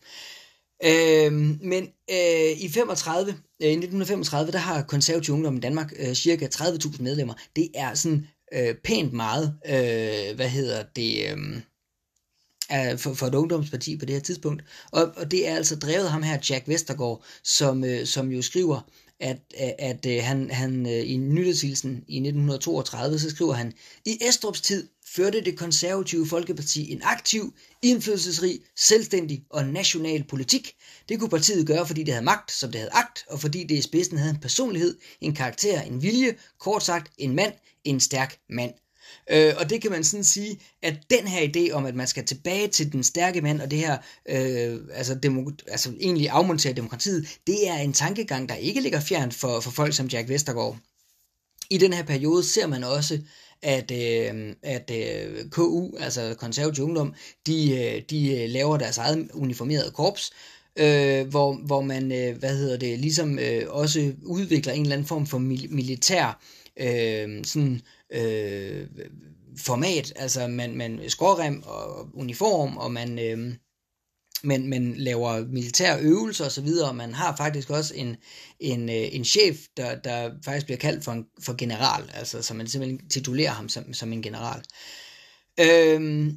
Øh, 0.84 1.34
men 1.62 1.84
øh, 2.12 2.62
i 2.62 2.70
35, 2.70 3.32
øh, 3.32 3.70
1935, 3.70 4.52
der 4.52 4.58
har 4.58 4.82
konservativ 4.82 5.34
ungdom 5.34 5.58
i 5.58 5.60
Danmark 5.60 5.94
øh, 6.00 6.14
cirka 6.14 6.48
30.000 6.56 7.02
medlemmer. 7.04 7.34
Det 7.56 7.70
er 7.76 7.94
sådan 7.94 8.28
øh, 8.54 8.76
pænt 8.76 9.14
meget, 9.14 9.56
øh, 9.66 10.36
hvad 10.36 10.50
hedder 10.50 10.84
det, 10.96 11.26
øh, 11.32 11.62
for, 12.98 13.14
for 13.14 13.28
et 13.28 13.36
ungdomsparti 13.36 13.98
på 13.98 14.06
det 14.06 14.16
her 14.16 14.22
tidspunkt. 14.22 14.64
Og, 14.92 15.14
og 15.18 15.32
det 15.32 15.48
er 15.48 15.56
altså 15.56 15.76
drevet 15.76 16.12
ham 16.12 16.24
her, 16.24 16.38
Jack 16.50 16.68
Vestergaard, 16.68 17.24
som, 17.44 17.84
øh, 17.84 18.06
som 18.06 18.32
jo 18.32 18.42
skriver, 18.42 18.82
at, 19.22 19.38
at, 19.58 19.76
at 19.80 20.06
øh, 20.06 20.24
han, 20.24 20.52
han 20.52 20.86
øh, 20.86 21.12
i 21.12 21.18
nytårshilsen 21.18 21.92
i 22.08 22.16
1932, 22.16 23.20
så 23.20 23.30
skriver 23.30 23.54
han, 23.54 23.74
i 24.06 24.18
Estrups 24.22 24.62
tid 24.62 24.88
førte 25.16 25.42
det 25.42 25.58
konservative 25.58 26.28
Folkeparti 26.28 26.92
en 26.92 27.02
aktiv, 27.04 27.54
indflydelsesrig, 27.82 28.60
selvstændig 28.76 29.44
og 29.50 29.66
national 29.66 30.24
politik. 30.24 30.76
Det 31.10 31.20
kunne 31.20 31.30
partiet 31.30 31.68
gøre, 31.68 31.88
fordi 31.88 32.04
det 32.04 32.14
havde 32.14 32.26
magt, 32.26 32.52
som 32.52 32.72
det 32.72 32.80
havde 32.80 32.94
agt, 32.94 33.26
og 33.28 33.40
fordi 33.40 33.64
det 33.64 33.76
i 33.76 33.82
spidsen 33.82 34.18
havde 34.18 34.34
en 34.34 34.42
personlighed, 34.42 34.98
en 35.22 35.36
karakter, 35.36 35.82
en 35.82 36.02
vilje, 36.02 36.36
kort 36.60 36.84
sagt 36.84 37.12
en 37.18 37.36
mand, 37.36 37.54
en 37.84 38.00
stærk 38.00 38.38
mand. 38.50 38.74
Øh, 39.32 39.54
og 39.58 39.70
det 39.70 39.82
kan 39.82 39.92
man 39.92 40.04
sådan 40.04 40.24
sige, 40.24 40.60
at 40.82 40.96
den 41.10 41.28
her 41.28 41.48
idé 41.48 41.72
om, 41.72 41.86
at 41.86 41.96
man 41.96 42.08
skal 42.08 42.26
tilbage 42.26 42.68
til 42.68 42.92
den 42.92 43.04
stærke 43.04 43.42
mand, 43.42 43.62
og 43.62 43.72
det 43.72 43.80
her, 43.80 43.98
øh, 44.30 44.80
altså, 44.94 45.16
demo, 45.16 45.52
altså 45.68 45.94
egentlig 46.00 46.30
afmontere 46.30 46.74
demokratiet, 46.74 47.28
det 47.48 47.68
er 47.70 47.76
en 47.76 47.94
tankegang, 47.94 48.50
der 48.50 48.56
ikke 48.56 48.82
ligger 48.82 49.00
fjernt 49.00 49.34
for, 49.34 49.60
for 49.60 49.72
folk 49.72 49.94
som 49.94 50.08
Jack 50.08 50.30
Vestergaard. 50.30 50.78
I 51.70 51.78
den 51.78 51.94
her 51.94 52.04
periode 52.04 52.44
ser 52.44 52.68
man 52.68 52.84
også, 52.84 53.20
at, 53.62 53.92
øh, 53.92 54.56
at 54.64 54.92
øh, 54.94 55.50
KU, 55.50 55.98
altså 55.98 56.36
konservativ 56.38 56.84
ungdom, 56.84 57.14
de, 57.48 57.72
øh, 57.72 58.02
de 58.10 58.38
øh, 58.38 58.50
laver 58.50 58.78
deres 58.78 58.98
eget 58.98 59.30
uniformerede 59.34 59.92
korps, 59.92 60.32
øh, 60.76 61.28
hvor, 61.28 61.54
hvor 61.66 61.82
man, 61.82 62.12
øh, 62.12 62.38
hvad 62.38 62.58
hedder 62.58 62.78
det, 62.78 63.00
ligesom 63.00 63.40
øh, 63.40 63.64
også 63.68 64.14
udvikler 64.26 64.74
en 64.74 64.82
eller 64.82 64.96
anden 64.96 65.08
form 65.08 65.28
for 65.28 65.38
mil- 65.38 65.72
militær 65.72 66.42
øh, 66.78 67.46
sådan, 67.46 67.82
øh, 68.12 68.88
format, 69.58 70.14
altså 70.16 70.48
man, 70.48 70.76
man 70.76 71.10
skrårem 71.10 71.64
og 71.66 72.10
uniform, 72.14 72.78
og 72.78 72.92
man, 72.92 73.20
øh, 73.20 73.54
man, 74.44 74.68
man 74.68 74.94
laver 74.98 75.46
militære 75.48 76.02
øvelser 76.02 76.46
osv., 76.46 76.68
og 76.88 76.96
man 76.96 77.14
har 77.14 77.36
faktisk 77.36 77.70
også 77.70 77.94
en, 77.96 78.16
en, 78.60 78.90
øh, 78.90 79.16
en 79.16 79.26
chef, 79.26 79.58
der, 79.78 79.96
der 80.00 80.32
faktisk 80.46 80.66
bliver 80.66 80.78
kaldt 80.78 81.04
for, 81.04 81.12
en, 81.12 81.26
for 81.44 81.56
general, 81.58 82.10
altså 82.14 82.42
så 82.42 82.54
man 82.54 82.68
simpelthen 82.68 83.10
titulerer 83.10 83.52
ham 83.52 83.70
som, 83.70 83.94
som 83.94 84.14
en 84.14 84.22
general. 84.22 84.62
Øh, 85.60 86.32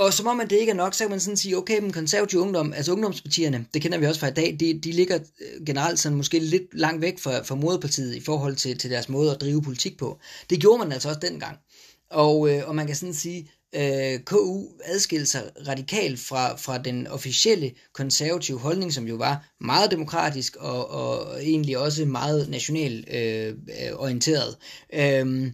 og 0.00 0.12
som 0.12 0.26
om 0.26 0.36
man 0.36 0.50
det 0.50 0.56
ikke 0.56 0.70
er 0.70 0.76
nok, 0.76 0.94
så 0.94 1.04
kan 1.04 1.10
man 1.10 1.20
sådan 1.20 1.36
sige, 1.36 1.56
okay, 1.56 1.80
men 1.80 1.92
konservativ 1.92 2.38
ungdom, 2.38 2.72
altså 2.72 2.92
ungdomspartierne, 2.92 3.66
det 3.74 3.82
kender 3.82 3.98
vi 3.98 4.06
også 4.06 4.20
fra 4.20 4.28
i 4.28 4.32
dag, 4.32 4.56
de, 4.60 4.80
de 4.80 4.92
ligger 4.92 5.18
øh, 5.40 5.66
generelt 5.66 5.98
sådan 5.98 6.16
måske 6.16 6.38
lidt 6.38 6.62
langt 6.72 7.02
væk 7.02 7.18
fra, 7.18 7.42
fra 7.42 7.54
moderpartiet 7.54 8.14
i 8.16 8.20
forhold 8.20 8.56
til, 8.56 8.78
til 8.78 8.90
deres 8.90 9.08
måde 9.08 9.30
at 9.30 9.40
drive 9.40 9.62
politik 9.62 9.98
på. 9.98 10.18
Det 10.50 10.60
gjorde 10.60 10.78
man 10.78 10.92
altså 10.92 11.08
også 11.08 11.20
dengang. 11.20 11.58
Og, 12.10 12.50
øh, 12.50 12.68
og 12.68 12.74
man 12.74 12.86
kan 12.86 12.96
sådan 12.96 13.14
sige, 13.14 13.50
øh, 13.74 14.20
KU 14.20 14.64
adskilte 14.84 15.26
sig 15.26 15.50
radikalt 15.68 16.20
fra, 16.20 16.56
fra 16.56 16.78
den 16.78 17.06
officielle 17.06 17.72
konservative 17.92 18.58
holdning, 18.58 18.92
som 18.92 19.06
jo 19.06 19.14
var 19.14 19.50
meget 19.60 19.90
demokratisk 19.90 20.56
og, 20.56 20.90
og 20.90 21.44
egentlig 21.44 21.78
også 21.78 22.04
meget 22.04 22.48
national 22.48 23.04
øh, 23.14 23.48
øh 23.48 23.92
orienteret. 23.94 24.56
Øh, 24.94 25.52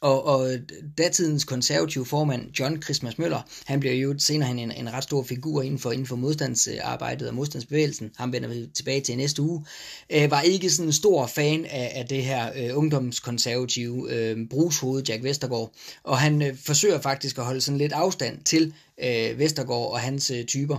og, 0.00 0.24
og 0.24 0.58
datidens 0.98 1.44
konservative 1.44 2.06
formand, 2.06 2.58
John 2.58 2.82
Christmas 2.82 3.18
Møller, 3.18 3.42
han 3.64 3.80
bliver 3.80 3.94
jo 3.94 4.14
senere 4.18 4.48
hen 4.48 4.58
en, 4.58 4.72
en 4.72 4.92
ret 4.92 5.04
stor 5.04 5.22
figur 5.22 5.62
inden 5.62 5.78
for, 5.78 5.92
inden 5.92 6.06
for 6.06 6.16
modstandsarbejdet 6.16 7.28
og 7.28 7.34
modstandsbevægelsen. 7.34 8.10
Han 8.16 8.32
vender 8.32 8.48
vi 8.48 8.66
tilbage 8.74 9.00
til 9.00 9.16
næste 9.16 9.42
uge. 9.42 9.64
Øh, 10.10 10.30
var 10.30 10.40
ikke 10.40 10.70
sådan 10.70 10.88
en 10.88 10.92
stor 10.92 11.26
fan 11.26 11.64
af, 11.64 11.92
af 11.94 12.06
det 12.06 12.24
her 12.24 12.50
øh, 12.56 12.78
ungdomskonservative 12.78 14.12
øh, 14.12 14.48
brugshoved, 14.50 15.02
Jack 15.08 15.22
Vestergaard. 15.22 15.72
Og 16.02 16.18
han 16.18 16.42
øh, 16.42 16.56
forsøger 16.56 17.00
faktisk 17.00 17.38
at 17.38 17.44
holde 17.44 17.60
sådan 17.60 17.78
lidt 17.78 17.92
afstand 17.92 18.44
til 18.44 18.74
øh, 19.04 19.38
Vestergaard 19.38 19.90
og 19.92 20.00
hans 20.00 20.30
øh, 20.30 20.44
typer. 20.44 20.76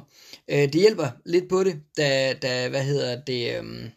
Øh, 0.48 0.58
det 0.58 0.76
hjælper 0.76 1.08
lidt 1.26 1.50
på 1.50 1.64
det, 1.64 1.76
da, 1.98 2.34
da 2.34 2.70
hvad 2.70 2.84
hedder 2.84 3.22
det... 3.22 3.58
Øh, 3.58 3.90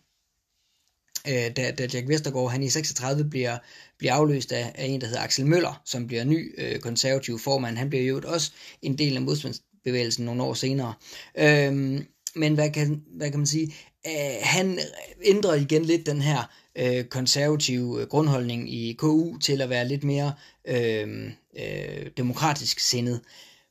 øh, 1.29 1.57
da, 1.57 1.71
da 1.71 1.89
Jack 1.93 2.09
Vestergaard 2.09 2.51
han 2.51 2.63
i 2.63 2.69
36 2.69 3.25
bliver, 3.25 3.59
bliver 3.99 4.15
afløst 4.15 4.53
af, 4.53 4.73
af 4.75 4.87
en, 4.87 5.01
der 5.01 5.07
hedder 5.07 5.23
Axel 5.23 5.47
Møller, 5.47 5.83
som 5.85 6.07
bliver 6.07 6.25
ny 6.25 6.55
øh, 6.59 6.79
konservativ 6.79 7.39
formand. 7.39 7.77
Han 7.77 7.91
bliver 7.91 8.05
jo 8.05 8.23
også 8.27 8.53
en 8.83 8.99
del 8.99 9.17
af 9.17 9.23
modstandsbevægelsen 9.23 10.25
nogle 10.25 10.43
år 10.43 10.55
senere. 10.55 10.95
Øhm, 11.39 12.07
men 12.35 12.55
hvad 12.55 12.71
kan, 12.71 13.03
hvad 13.17 13.31
kan 13.31 13.41
man 13.41 13.47
sige? 13.47 13.75
Øh, 14.07 14.37
han 14.43 14.79
ændrer 15.23 15.55
igen 15.55 15.85
lidt 15.85 16.07
den 16.07 16.23
her 16.23 16.51
øh, 16.77 17.05
konservative 17.05 18.01
øh, 18.01 18.07
grundholdning 18.07 18.75
i 18.75 18.93
KU 18.93 19.39
til 19.39 19.63
at 19.63 19.71
være 19.71 19.89
lidt 19.89 20.05
mere 20.05 20.33
øh, 20.69 21.31
øh, 21.59 22.11
demokratisk 22.17 22.81
sindet. 22.81 23.21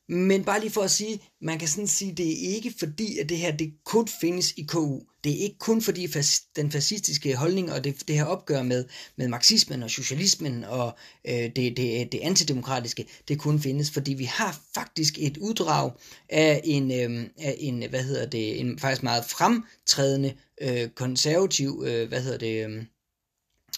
Men 0.08 0.44
bare 0.44 0.60
lige 0.60 0.70
for 0.70 0.82
at 0.82 0.90
sige, 0.90 1.20
man 1.40 1.58
kan 1.58 1.68
sådan 1.68 1.86
sige, 1.86 2.12
det 2.12 2.28
er 2.28 2.54
ikke 2.54 2.74
fordi, 2.78 3.18
at 3.18 3.28
det 3.28 3.38
her 3.38 3.56
det 3.56 3.72
kun 3.84 4.08
findes 4.20 4.52
i 4.56 4.62
KU. 4.62 5.00
Det 5.24 5.32
er 5.32 5.36
ikke 5.36 5.58
kun 5.58 5.82
fordi 5.82 6.08
den 6.56 6.70
fascistiske 6.70 7.36
holdning 7.36 7.72
og 7.72 7.84
det, 7.84 8.08
det 8.08 8.16
her 8.16 8.24
opgør 8.24 8.62
med, 8.62 8.84
med 9.16 9.28
marxismen 9.28 9.82
og 9.82 9.90
socialismen 9.90 10.64
og 10.64 10.96
øh, 11.28 11.34
det, 11.34 11.56
det, 11.76 12.12
det 12.12 12.20
antidemokratiske, 12.22 13.06
det 13.28 13.38
kun 13.38 13.60
findes, 13.60 13.90
fordi 13.90 14.14
vi 14.14 14.24
har 14.24 14.60
faktisk 14.74 15.14
et 15.18 15.36
uddrag 15.36 15.92
af 16.28 16.60
en, 16.64 16.90
øh, 16.90 17.26
af 17.38 17.56
en 17.58 17.88
hvad 17.90 18.02
hedder 18.02 18.26
det, 18.26 18.60
en 18.60 18.78
faktisk 18.78 19.02
meget 19.02 19.24
fremtrædende 19.24 20.34
øh, 20.60 20.88
konservativ, 20.88 21.84
øh, 21.86 22.08
hvad 22.08 22.22
hedder 22.22 22.38
det, 22.38 22.66
øh, 22.66 22.84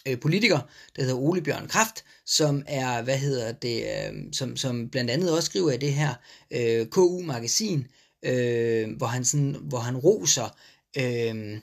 øh, 0.09 0.21
politiker, 0.21 0.59
der 0.97 1.03
hedder 1.03 1.17
Ole 1.17 1.43
Bjørn 1.43 1.69
Kraft, 1.69 2.05
som 2.27 2.63
er, 2.67 3.03
hvad 3.03 3.19
hedder 3.19 3.53
det, 3.53 3.83
øh, 3.83 4.13
som, 4.33 4.57
som 4.57 4.89
blandt 4.89 5.11
andet 5.11 5.33
også 5.33 5.47
skriver 5.47 5.73
i 5.73 5.77
det 5.77 5.93
her 5.93 6.15
øh, 6.51 6.87
KU-magasin, 6.87 7.87
øh, 8.23 8.97
hvor, 8.97 9.07
han 9.07 9.25
sådan, 9.25 9.57
hvor 9.61 9.79
han 9.79 9.97
roser 9.97 10.57
øh, 10.99 11.61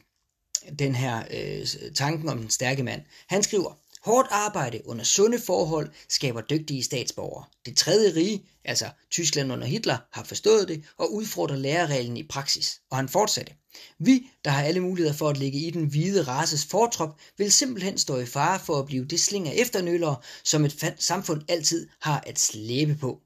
den 0.80 0.96
her 0.96 1.24
øh, 1.32 1.68
tanken 1.96 2.30
om 2.30 2.40
den 2.40 2.50
stærke 2.50 2.84
mand. 2.84 3.02
Han 3.28 3.44
skriver, 3.44 3.80
Hårdt 4.06 4.28
arbejde 4.32 4.82
under 4.86 5.04
sunde 5.04 5.40
forhold 5.40 5.90
skaber 6.10 6.42
dygtige 6.42 6.84
statsborgere. 6.84 7.46
Det 7.66 7.78
tredje 7.78 8.16
rige, 8.16 8.46
altså 8.66 8.86
Tyskland 9.12 9.54
under 9.54 9.68
Hitler, 9.68 9.98
har 10.12 10.24
forstået 10.24 10.68
det 10.68 10.84
og 10.98 11.14
udfordrer 11.14 11.56
lærereglen 11.56 12.18
i 12.18 12.28
praksis. 12.28 12.82
Og 12.92 12.98
han 12.98 13.10
fortsatte. 13.10 13.54
Vi, 14.00 14.28
der 14.46 14.52
har 14.52 14.64
alle 14.64 14.80
muligheder 14.80 15.18
for 15.18 15.30
at 15.30 15.38
ligge 15.38 15.60
i 15.60 15.70
den 15.70 15.86
hvide 15.86 16.24
races 16.24 16.66
fortrop, 16.66 17.20
vil 17.38 17.52
simpelthen 17.52 17.98
stå 17.98 18.18
i 18.18 18.26
fare 18.26 18.60
for 18.60 18.80
at 18.80 18.86
blive 18.86 19.06
det 19.06 19.20
slinger 19.20 19.52
efternølere, 19.52 20.16
som 20.44 20.66
et 20.66 20.96
samfund 21.00 21.42
altid 21.48 21.88
har 22.02 22.24
at 22.28 22.40
slæbe 22.40 22.96
på. 22.96 23.22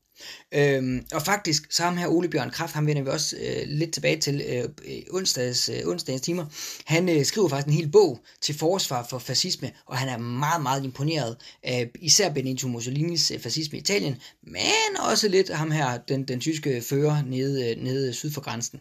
Øhm, 0.52 1.06
og 1.14 1.22
faktisk, 1.22 1.72
så 1.72 1.84
ham 1.84 1.98
her 1.98 2.08
Ole 2.08 2.30
Bjørn 2.30 2.50
Kraft, 2.50 2.74
ham 2.74 2.88
vender 2.88 3.02
vi 3.04 3.10
også 3.10 3.36
øh, 3.40 3.64
lidt 3.68 3.94
tilbage 3.94 4.20
til 4.20 4.42
øh, 4.48 4.70
onsdags, 5.12 5.70
øh, 5.70 5.82
onsdagens 5.86 6.22
timer. 6.22 6.46
Han 6.86 7.10
øh, 7.10 7.26
skriver 7.26 7.50
faktisk 7.50 7.68
en 7.68 7.74
hel 7.74 7.92
bog 7.92 8.20
til 8.42 8.56
forsvar 8.56 9.08
for 9.10 9.20
fascisme, 9.20 9.72
og 9.86 9.98
han 9.98 10.10
er 10.10 10.18
meget, 10.18 10.62
meget 10.62 10.84
imponeret 10.84 11.38
af 11.64 11.90
især 12.02 12.30
Benito 12.30 12.68
Mussolinis 12.68 13.32
øh, 13.32 13.40
fascisme 13.40 13.78
i 13.78 13.82
Italien, 13.82 14.16
men 14.44 14.98
også 15.00 15.28
lidt 15.28 15.50
ham 15.50 15.72
her, 15.72 15.98
den, 15.98 16.24
den 16.24 16.40
tyske 16.40 16.82
fører 16.82 17.24
nede, 17.26 17.72
øh, 17.72 17.84
nede 17.84 18.14
syd 18.14 18.32
for 18.32 18.42
grænsen. 18.42 18.80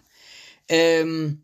Øhm, 0.72 1.38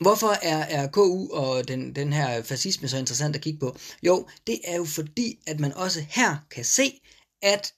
Hvorfor 0.00 0.28
er, 0.42 0.58
er 0.58 0.86
KU 0.86 1.32
og 1.32 1.68
den, 1.68 1.96
den 1.96 2.12
her 2.12 2.42
fascisme 2.42 2.88
så 2.88 2.96
interessant 2.98 3.36
at 3.36 3.42
kigge 3.42 3.58
på? 3.58 3.76
Jo, 4.02 4.28
det 4.46 4.60
er 4.64 4.76
jo 4.76 4.84
fordi, 4.84 5.38
at 5.46 5.60
man 5.60 5.72
også 5.72 6.04
her 6.08 6.36
kan 6.50 6.64
se, 6.64 7.00
at 7.42 7.72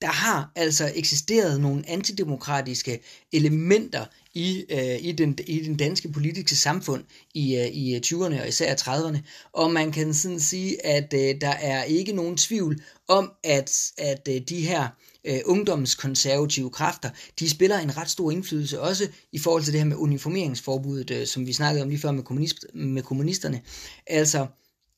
der 0.00 0.06
har 0.06 0.52
altså 0.56 0.92
eksisteret 0.94 1.60
nogle 1.60 1.84
antidemokratiske 1.88 3.00
elementer 3.32 4.04
i, 4.34 4.64
øh, 4.70 5.04
i, 5.04 5.12
den, 5.12 5.38
i 5.46 5.60
den 5.60 5.76
danske 5.76 6.12
politiske 6.12 6.56
samfund 6.56 7.04
i, 7.34 7.56
øh, 7.56 7.66
i 7.66 7.94
øh, 7.94 8.00
20'erne 8.06 8.40
og 8.40 8.48
især 8.48 8.74
30'erne. 8.74 9.18
Og 9.52 9.70
man 9.70 9.92
kan 9.92 10.14
sådan 10.14 10.40
sige, 10.40 10.86
at 10.86 11.14
øh, 11.14 11.40
der 11.40 11.48
er 11.48 11.82
ikke 11.82 12.12
nogen 12.12 12.36
tvivl 12.36 12.82
om, 13.08 13.32
at, 13.44 13.92
at 13.98 14.28
øh, 14.28 14.40
de 14.48 14.60
her 14.60 14.88
øh, 15.24 15.40
ungdomskonservative 15.44 16.70
kræfter, 16.70 17.10
de 17.38 17.50
spiller 17.50 17.78
en 17.78 17.96
ret 17.96 18.10
stor 18.10 18.30
indflydelse 18.30 18.80
også 18.80 19.08
i 19.32 19.38
forhold 19.38 19.62
til 19.62 19.72
det 19.72 19.80
her 19.80 19.88
med 19.88 19.96
uniformeringsforbuddet, 19.96 21.10
øh, 21.10 21.26
som 21.26 21.46
vi 21.46 21.52
snakkede 21.52 21.82
om 21.82 21.88
lige 21.88 22.00
før 22.00 22.10
med, 22.10 22.22
kommunist, 22.22 22.66
med 22.74 23.02
kommunisterne. 23.02 23.60
Altså, 24.06 24.46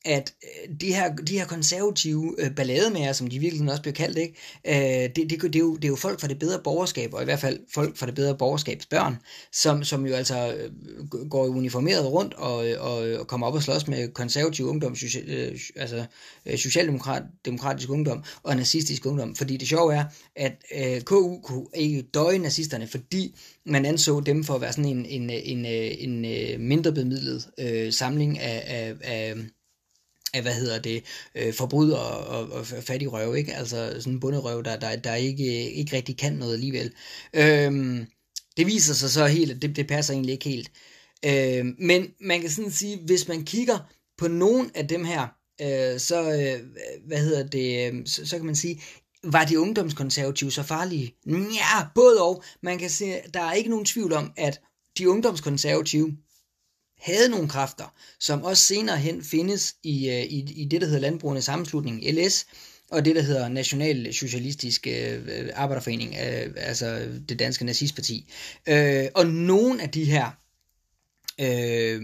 at 0.07 0.33
øh, 0.43 0.75
de 0.81 0.93
her, 0.93 1.15
de 1.15 1.37
her 1.39 1.45
konservative 1.45 2.35
øh, 2.39 2.55
ballademager, 2.55 3.13
som 3.13 3.27
de 3.27 3.39
virkelig 3.39 3.71
også 3.71 3.81
bliver 3.81 3.93
kaldt, 3.93 4.17
ikke? 4.17 4.35
Øh, 4.67 5.09
det, 5.15 5.29
det, 5.29 5.41
det, 5.41 5.55
er 5.55 5.59
jo, 5.59 5.75
det 5.75 5.85
er 5.85 5.89
jo 5.89 5.95
folk 5.95 6.19
fra 6.19 6.27
det 6.27 6.39
bedre 6.39 6.59
borgerskab, 6.63 7.13
og 7.13 7.21
i 7.21 7.25
hvert 7.25 7.39
fald 7.39 7.59
folk 7.73 7.97
fra 7.97 8.05
det 8.05 8.15
bedre 8.15 8.37
borgerskabs 8.37 8.85
børn, 8.85 9.17
som, 9.51 9.83
som 9.83 10.05
jo 10.05 10.13
altså 10.13 10.53
øh, 10.53 11.29
går 11.29 11.47
uniformeret 11.47 12.05
rundt 12.05 12.33
og, 12.33 12.55
og, 12.79 12.97
og 13.19 13.27
kommer 13.27 13.47
op 13.47 13.53
og 13.53 13.63
slås 13.63 13.87
med 13.87 14.13
konservativ 14.13 14.65
ungdom, 14.65 14.95
social, 14.95 15.23
øh, 15.27 15.59
altså 15.75 16.05
øh, 16.45 16.57
socialdemokratisk 16.57 17.89
ungdom 17.89 18.23
og 18.43 18.55
nazistisk 18.55 19.05
ungdom. 19.05 19.35
Fordi 19.35 19.57
det 19.57 19.67
sjove 19.67 19.93
er, 19.93 20.05
at 20.35 20.53
øh, 20.77 21.01
KU 21.01 21.39
kunne 21.43 21.65
ikke 21.75 22.01
døje 22.01 22.37
nazisterne, 22.37 22.87
fordi 22.87 23.35
man 23.65 23.85
anså 23.85 24.19
dem 24.19 24.43
for 24.43 24.53
at 24.53 24.61
være 24.61 24.73
sådan 24.73 24.85
en, 24.85 25.05
en, 25.05 25.29
en, 25.29 25.65
øh, 25.65 25.91
en, 25.97 26.25
en 26.25 26.67
mindre 26.67 26.91
bemidlet 26.91 27.47
øh, 27.59 27.93
samling 27.93 28.39
af, 28.39 28.63
af, 28.67 28.93
af 29.01 29.35
af, 30.33 30.41
hvad 30.41 30.53
hedder 30.53 30.79
det, 30.79 31.03
øh, 31.35 31.53
forbrydere 31.53 32.17
og, 32.17 32.51
og 32.51 32.65
fattig 32.65 33.13
røv, 33.13 33.35
ikke? 33.35 33.53
Altså 33.55 33.95
sådan 33.97 34.13
en 34.13 34.19
bunderøv, 34.19 34.63
der, 34.63 34.79
der, 34.79 34.95
der 34.95 35.15
ikke, 35.15 35.71
ikke 35.71 35.95
rigtig 35.95 36.17
kan 36.17 36.33
noget 36.33 36.53
alligevel. 36.53 36.93
Øhm, 37.33 38.05
det 38.57 38.67
viser 38.67 38.93
sig 38.93 39.09
så 39.09 39.25
helt, 39.25 39.51
at 39.51 39.61
det, 39.61 39.75
det 39.75 39.87
passer 39.87 40.13
egentlig 40.13 40.33
ikke 40.33 40.49
helt. 40.49 40.71
Øhm, 41.25 41.75
men 41.79 42.07
man 42.21 42.41
kan 42.41 42.49
sådan 42.49 42.71
sige, 42.71 42.99
hvis 43.05 43.27
man 43.27 43.45
kigger 43.45 43.77
på 44.17 44.27
nogen 44.27 44.71
af 44.75 44.87
dem 44.87 45.05
her, 45.05 45.27
øh, 45.61 45.99
så, 45.99 46.21
øh, 46.21 46.59
hvad 47.07 47.17
hedder 47.17 47.47
det, 47.47 47.93
øh, 47.93 48.05
så, 48.05 48.25
så 48.25 48.35
kan 48.37 48.45
man 48.45 48.55
sige, 48.55 48.81
var 49.23 49.45
de 49.45 49.59
ungdomskonservative 49.59 50.51
så 50.51 50.63
farlige? 50.63 51.15
Ja, 51.27 51.87
både 51.95 52.21
og. 52.21 52.43
Man 52.61 52.77
kan 52.77 52.89
se, 52.89 53.13
der 53.33 53.41
er 53.41 53.53
ikke 53.53 53.69
nogen 53.69 53.85
tvivl 53.85 54.13
om, 54.13 54.31
at 54.37 54.61
de 54.97 55.09
ungdomskonservative 55.09 56.17
havde 56.99 57.29
nogle 57.29 57.49
kræfter, 57.49 57.93
som 58.19 58.43
også 58.43 58.63
senere 58.63 58.97
hen 58.97 59.23
findes 59.23 59.75
i, 59.83 60.09
øh, 60.09 60.23
i, 60.23 60.61
i 60.61 60.65
det, 60.65 60.81
der 60.81 60.87
hedder 60.87 61.01
Landbrugernes 61.01 61.45
Sammenslutning, 61.45 62.03
LS, 62.03 62.45
og 62.91 63.05
det, 63.05 63.15
der 63.15 63.21
hedder 63.21 63.49
National 63.49 64.13
Socialistisk 64.13 64.87
øh, 64.87 65.13
øh, 65.13 65.49
Arbejderforening, 65.55 66.15
øh, 66.15 66.53
altså 66.55 67.09
det 67.29 67.39
danske 67.39 67.65
nazistparti. 67.65 68.31
Øh, 68.69 69.05
og 69.15 69.27
nogle 69.27 69.81
af 69.81 69.89
de 69.89 70.05
her 70.05 70.31
øh, 71.41 72.01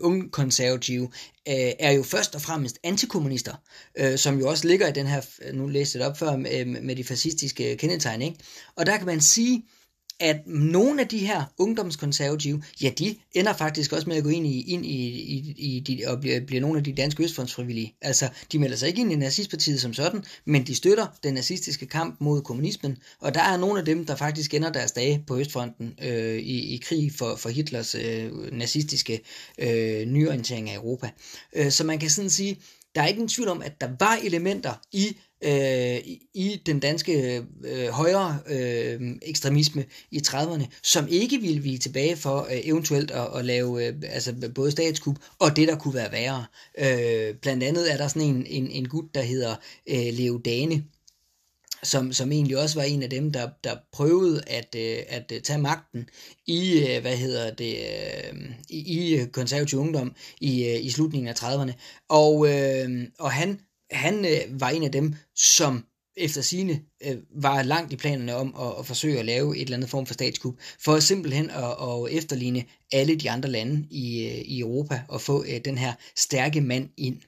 unge 0.00 0.30
konservative, 0.30 1.04
øh, 1.48 1.72
er 1.78 1.92
jo 1.92 2.02
først 2.02 2.34
og 2.34 2.42
fremmest 2.42 2.78
antikommunister, 2.84 3.54
øh, 3.98 4.18
som 4.18 4.38
jo 4.38 4.48
også 4.48 4.68
ligger 4.68 4.88
i 4.88 4.92
den 4.92 5.06
her, 5.06 5.52
nu 5.52 5.66
læste 5.66 5.98
jeg 5.98 6.04
det 6.04 6.10
op 6.10 6.18
før, 6.18 6.36
med, 6.36 6.64
med 6.64 6.96
de 6.96 7.04
fascistiske 7.04 7.76
kendetegn, 7.76 8.22
ikke? 8.22 8.38
Og 8.76 8.86
der 8.86 8.96
kan 8.96 9.06
man 9.06 9.20
sige, 9.20 9.64
at 10.20 10.36
nogle 10.46 11.00
af 11.00 11.08
de 11.08 11.18
her 11.18 11.44
ungdomskonservative, 11.58 12.62
ja, 12.82 12.90
de 12.98 13.16
ender 13.32 13.52
faktisk 13.52 13.92
også 13.92 14.08
med 14.08 14.16
at 14.16 14.22
gå 14.22 14.28
ind 14.28 14.46
i, 14.46 14.60
ind 14.60 14.86
i, 14.86 15.08
i, 15.08 15.54
i 15.58 15.80
de, 15.80 16.04
og 16.06 16.20
bliver, 16.20 16.40
bliver 16.40 16.60
nogle 16.60 16.78
af 16.78 16.84
de 16.84 16.92
danske 16.92 17.24
Østfondsfrivillige. 17.24 17.94
Altså, 18.00 18.28
de 18.52 18.58
melder 18.58 18.76
sig 18.76 18.88
ikke 18.88 19.00
ind 19.00 19.12
i 19.12 19.16
nazistpartiet 19.16 19.80
som 19.80 19.94
sådan, 19.94 20.24
men 20.44 20.66
de 20.66 20.74
støtter 20.74 21.06
den 21.22 21.34
nazistiske 21.34 21.86
kamp 21.86 22.16
mod 22.20 22.42
kommunismen, 22.42 22.98
og 23.20 23.34
der 23.34 23.42
er 23.42 23.56
nogle 23.56 23.78
af 23.78 23.84
dem, 23.84 24.06
der 24.06 24.16
faktisk 24.16 24.54
ender 24.54 24.72
deres 24.72 24.92
dage 24.92 25.24
på 25.26 25.38
Østfronten 25.38 25.94
øh, 26.02 26.38
i, 26.38 26.74
i 26.74 26.80
krig 26.84 27.12
for, 27.12 27.36
for 27.36 27.48
Hitlers 27.48 27.94
øh, 27.94 28.52
nazistiske 28.52 29.20
øh, 29.58 30.06
nyorientering 30.06 30.70
af 30.70 30.74
Europa. 30.74 31.10
Øh, 31.52 31.70
så 31.70 31.84
man 31.84 31.98
kan 31.98 32.10
sådan 32.10 32.30
sige, 32.30 32.56
der 32.94 33.02
er 33.02 33.06
ikke 33.06 33.20
en 33.20 33.28
tvivl 33.28 33.48
om, 33.48 33.62
at 33.62 33.80
der 33.80 33.88
var 33.98 34.18
elementer 34.22 34.72
i 34.92 35.16
øh, 35.42 35.98
i 36.34 36.60
den 36.66 36.80
danske 36.80 37.44
øh, 37.64 37.88
højre 37.88 38.38
øh, 38.46 39.00
ekstremisme 39.22 39.84
i 40.10 40.22
30'erne, 40.26 40.64
som 40.82 41.08
ikke 41.08 41.38
ville 41.40 41.62
vige 41.62 41.78
tilbage 41.78 42.16
for 42.16 42.40
øh, 42.40 42.60
eventuelt 42.64 43.10
at, 43.10 43.28
at 43.34 43.44
lave 43.44 43.86
øh, 43.86 43.94
altså 44.08 44.50
både 44.54 44.70
statskup 44.70 45.16
og 45.38 45.56
det, 45.56 45.68
der 45.68 45.76
kunne 45.76 45.94
være 45.94 46.12
værre. 46.12 46.44
Øh, 46.78 47.34
blandt 47.34 47.62
andet 47.62 47.92
er 47.92 47.96
der 47.96 48.08
sådan 48.08 48.28
en, 48.28 48.46
en, 48.46 48.70
en 48.70 48.88
gut, 48.88 49.14
der 49.14 49.22
hedder 49.22 49.54
øh, 49.86 50.12
Leo 50.12 50.38
Dane, 50.38 50.84
som, 51.82 52.12
som 52.12 52.32
egentlig 52.32 52.58
også 52.58 52.78
var 52.78 52.84
en 52.84 53.02
af 53.02 53.10
dem, 53.10 53.32
der, 53.32 53.48
der 53.64 53.76
prøvede 53.92 54.42
at, 54.46 54.74
øh, 54.78 54.98
at 55.08 55.32
tage 55.44 55.58
magten 55.58 56.08
i, 56.46 56.78
øh, 56.78 57.00
hvad 57.00 57.16
hedder 57.16 57.54
det, 57.54 57.76
øh, 57.76 58.50
i, 58.68 59.14
i 59.14 59.26
konservativ 59.26 59.78
ungdom 59.78 60.14
i, 60.40 60.64
øh, 60.64 60.84
i 60.84 60.90
slutningen 60.90 61.28
af 61.28 61.42
30'erne. 61.42 61.72
Og, 62.08 62.48
øh, 62.48 63.08
og 63.18 63.32
han 63.32 63.60
han 63.92 64.24
øh, 64.24 64.60
var 64.60 64.68
en 64.68 64.82
af 64.82 64.92
dem, 64.92 65.14
som 65.36 65.84
efter 66.16 66.42
sine 66.42 66.82
øh, 67.06 67.16
var 67.42 67.62
langt 67.62 67.92
i 67.92 67.96
planerne 67.96 68.34
om 68.34 68.54
at, 68.60 68.78
at 68.78 68.86
forsøge 68.86 69.18
at 69.18 69.24
lave 69.24 69.56
et 69.56 69.62
eller 69.62 69.76
andet 69.76 69.90
form 69.90 70.06
for 70.06 70.14
statskup, 70.14 70.54
for 70.84 70.98
simpelthen 70.98 71.50
at, 71.50 71.64
at 71.64 72.08
efterligne 72.10 72.64
alle 72.92 73.16
de 73.16 73.30
andre 73.30 73.48
lande 73.48 73.86
i, 73.90 74.26
øh, 74.26 74.38
i 74.38 74.60
Europa 74.60 75.02
og 75.08 75.20
få 75.20 75.44
øh, 75.44 75.60
den 75.64 75.78
her 75.78 75.92
stærke 76.16 76.60
mand 76.60 76.88
ind. 76.96 77.20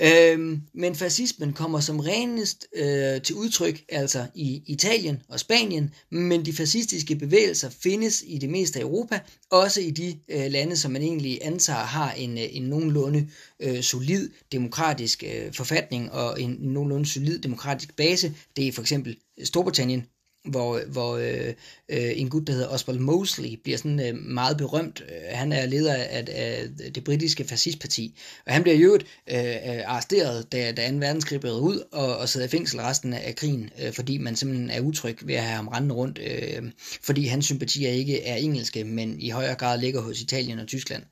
Øhm, 0.00 0.60
men 0.74 0.94
fascismen 0.94 1.52
kommer 1.52 1.80
som 1.80 2.00
renest 2.00 2.66
øh, 2.76 3.22
til 3.22 3.34
udtryk 3.34 3.84
altså 3.88 4.26
i 4.34 4.62
Italien 4.66 5.22
og 5.28 5.40
Spanien, 5.40 5.94
men 6.10 6.44
de 6.44 6.52
fascistiske 6.52 7.16
bevægelser 7.16 7.70
findes 7.70 8.24
i 8.26 8.38
det 8.38 8.50
meste 8.50 8.78
af 8.78 8.82
Europa, 8.82 9.20
også 9.50 9.80
i 9.80 9.90
de 9.90 10.18
øh, 10.28 10.50
lande, 10.50 10.76
som 10.76 10.90
man 10.90 11.02
egentlig 11.02 11.38
antager 11.42 11.78
har 11.78 12.12
en, 12.12 12.38
øh, 12.38 12.44
en 12.50 12.62
nogenlunde 12.62 13.28
øh, 13.60 13.82
solid 13.82 14.30
demokratisk 14.52 15.24
øh, 15.26 15.52
forfatning 15.52 16.12
og 16.12 16.40
en 16.40 16.56
nogenlunde 16.60 17.06
solid 17.06 17.38
demokratisk 17.38 17.96
base. 17.96 18.34
Det 18.56 18.68
er 18.68 18.72
for 18.72 18.80
eksempel 18.80 19.16
Storbritannien, 19.44 20.06
hvor, 20.44 20.80
hvor 20.86 21.16
øh, 21.16 21.54
øh, 21.88 22.12
en 22.16 22.28
gut, 22.28 22.46
der 22.46 22.52
hedder 22.52 22.68
Oswald 22.68 22.98
Mosley, 22.98 23.56
bliver 23.62 23.78
sådan 23.78 24.00
øh, 24.00 24.14
meget 24.14 24.56
berømt. 24.56 25.04
Øh, 25.08 25.36
han 25.36 25.52
er 25.52 25.66
leder 25.66 25.94
af, 25.94 26.24
af 26.28 26.68
det 26.94 27.04
britiske 27.04 27.44
fascistparti, 27.44 28.18
og 28.46 28.52
han 28.52 28.62
bliver 28.62 28.76
jo 28.76 28.94
øh, 28.94 29.38
øh, 29.38 29.82
arresteret, 29.86 30.52
da, 30.52 30.72
da 30.72 30.90
2. 30.90 30.96
verdenskrig 30.96 31.40
brød 31.40 31.60
ud, 31.60 31.82
og, 31.92 32.16
og 32.16 32.28
sidder 32.28 32.46
i 32.46 32.50
fængsel 32.50 32.80
resten 32.80 33.12
af 33.12 33.34
krigen, 33.36 33.70
øh, 33.82 33.92
fordi 33.92 34.18
man 34.18 34.36
simpelthen 34.36 34.70
er 34.70 34.80
utryg 34.80 35.18
ved 35.22 35.34
at 35.34 35.42
have 35.42 35.56
ham 35.56 35.68
rendende 35.68 35.94
rundt, 35.94 36.18
øh, 36.18 36.62
fordi 37.02 37.26
hans 37.26 37.44
sympatier 37.44 37.90
ikke 37.90 38.22
er 38.22 38.36
engelske, 38.36 38.84
men 38.84 39.20
i 39.20 39.30
højere 39.30 39.54
grad 39.54 39.80
ligger 39.80 40.00
hos 40.00 40.20
Italien 40.20 40.58
og 40.58 40.66
Tyskland. 40.66 41.02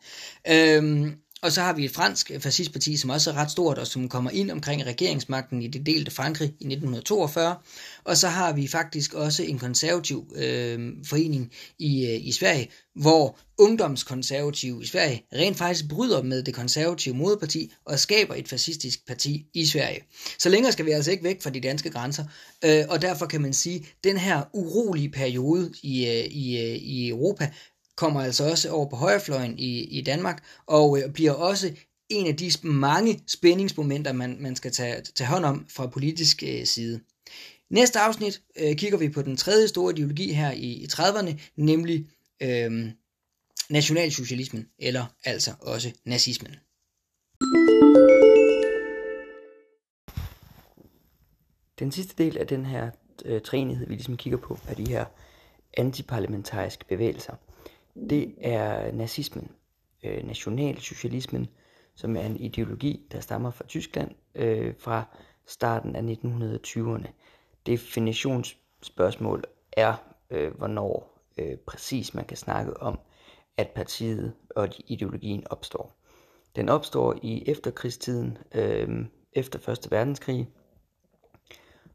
Øh, 0.49 1.13
og 1.43 1.53
så 1.53 1.61
har 1.61 1.73
vi 1.73 1.85
et 1.85 1.91
fransk 1.91 2.31
fascistparti, 2.41 2.97
som 2.97 3.11
også 3.11 3.31
er 3.31 3.35
ret 3.35 3.51
stort, 3.51 3.79
og 3.79 3.87
som 3.87 4.09
kommer 4.09 4.31
ind 4.31 4.51
omkring 4.51 4.87
regeringsmagten 4.87 5.63
i 5.63 5.67
det 5.67 5.87
delte 5.87 6.11
Frankrig 6.11 6.49
i 6.49 6.67
1942. 6.67 7.57
Og 8.05 8.17
så 8.17 8.29
har 8.29 8.53
vi 8.53 8.69
faktisk 8.69 9.15
også 9.15 9.43
en 9.43 9.59
konservativ 9.59 10.33
øh, 10.37 10.93
forening 11.07 11.53
i, 11.79 12.07
øh, 12.07 12.27
i 12.27 12.33
Sverige, 12.33 12.69
hvor 12.95 13.39
ungdomskonservative 13.59 14.83
i 14.83 14.87
Sverige 14.87 15.23
rent 15.33 15.57
faktisk 15.57 15.89
bryder 15.89 16.23
med 16.23 16.43
det 16.43 16.55
konservative 16.55 17.15
moderparti 17.15 17.73
og 17.85 17.99
skaber 17.99 18.35
et 18.35 18.49
fascistisk 18.49 19.07
parti 19.07 19.47
i 19.55 19.67
Sverige. 19.67 20.01
Så 20.39 20.49
længere 20.49 20.73
skal 20.73 20.87
vi 20.87 20.91
altså 20.91 21.11
ikke 21.11 21.25
væk 21.25 21.43
fra 21.43 21.51
de 21.51 21.61
danske 21.61 21.91
grænser, 21.91 22.25
øh, 22.65 22.85
og 22.89 23.03
derfor 23.03 23.27
kan 23.27 23.43
man 23.43 23.53
sige, 23.53 23.77
at 23.77 24.05
den 24.05 24.17
her 24.17 24.43
urolige 24.53 25.11
periode 25.11 25.73
i, 25.83 26.07
øh, 26.07 26.25
i, 26.25 26.59
øh, 26.59 26.77
i 26.77 27.09
Europa 27.09 27.51
kommer 27.97 28.21
altså 28.21 28.51
også 28.51 28.71
over 28.71 28.89
på 28.89 28.97
højrefløjen 28.97 29.59
i, 29.59 29.85
i 29.85 30.03
Danmark, 30.03 30.45
og 30.67 30.99
øh, 30.99 31.13
bliver 31.13 31.33
også 31.33 31.73
en 32.09 32.27
af 32.27 32.37
de 32.37 32.51
mange 32.63 33.21
spændingsmomenter, 33.27 34.13
man, 34.13 34.37
man 34.41 34.57
skal 34.57 34.73
tage, 34.73 35.03
tage 35.15 35.29
hånd 35.29 35.45
om 35.45 35.67
fra 35.69 35.87
politisk 35.87 36.43
øh, 36.43 36.65
side. 36.65 37.01
Næste 37.71 38.01
afsnit 38.01 38.43
øh, 38.57 38.77
kigger 38.77 38.99
vi 38.99 39.09
på 39.09 39.23
den 39.23 39.37
tredje 39.37 39.69
store 39.69 39.93
ideologi 39.93 40.33
her 40.33 40.53
i, 40.53 40.67
i 40.67 40.87
30'erne, 40.93 41.41
nemlig 41.57 42.07
øh, 42.43 42.91
nationalsocialismen, 43.71 44.69
eller 44.79 45.05
altså 45.25 45.53
også 45.61 45.93
nazismen. 46.05 46.57
Den 51.79 51.93
sidste 51.93 52.25
del 52.25 52.39
af 52.39 52.47
den 52.47 52.67
her 52.67 52.91
øh, 53.25 53.41
træenighed, 53.41 53.87
vi 53.87 53.95
ligesom 53.95 54.17
kigger 54.17 54.39
på, 54.39 54.59
er 54.69 54.75
de 54.75 54.89
her 54.89 55.05
antiparlamentariske 55.77 56.85
bevægelser 56.89 57.35
det 57.95 58.35
er 58.41 58.93
nazismen, 58.93 59.51
øh, 60.05 60.27
nationalsocialismen, 60.27 61.49
som 61.95 62.17
er 62.17 62.21
en 62.21 62.37
ideologi, 62.37 63.07
der 63.13 63.21
stammer 63.21 63.51
fra 63.51 63.65
Tyskland 63.67 64.11
øh, 64.35 64.75
fra 64.79 65.05
starten 65.47 65.97
af 65.97 66.03
1920'erne. 66.03 67.09
Definitionsspørgsmål 67.67 69.45
er, 69.73 69.95
øh, 70.31 70.57
hvornår 70.57 71.23
øh, 71.39 71.57
præcis 71.57 72.15
man 72.15 72.25
kan 72.25 72.37
snakke 72.37 72.81
om, 72.81 72.99
at 73.57 73.69
partiet 73.69 74.33
og 74.57 74.69
ideologien 74.87 75.47
opstår. 75.51 75.97
Den 76.57 76.69
opstår 76.69 77.19
i 77.23 77.51
efterkrigstiden, 77.51 78.39
øh, 78.55 79.07
efter 79.33 79.69
1. 79.69 79.91
verdenskrig, 79.91 80.49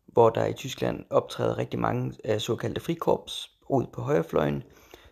hvor 0.05 0.29
der 0.29 0.45
i 0.45 0.53
Tyskland 0.53 1.05
optræder 1.09 1.57
rigtig 1.57 1.79
mange 1.79 2.13
af 2.23 2.41
såkaldte 2.41 2.81
frikorps 2.81 3.51
ud 3.69 3.85
på 3.93 4.01
højrefløjen, 4.01 4.63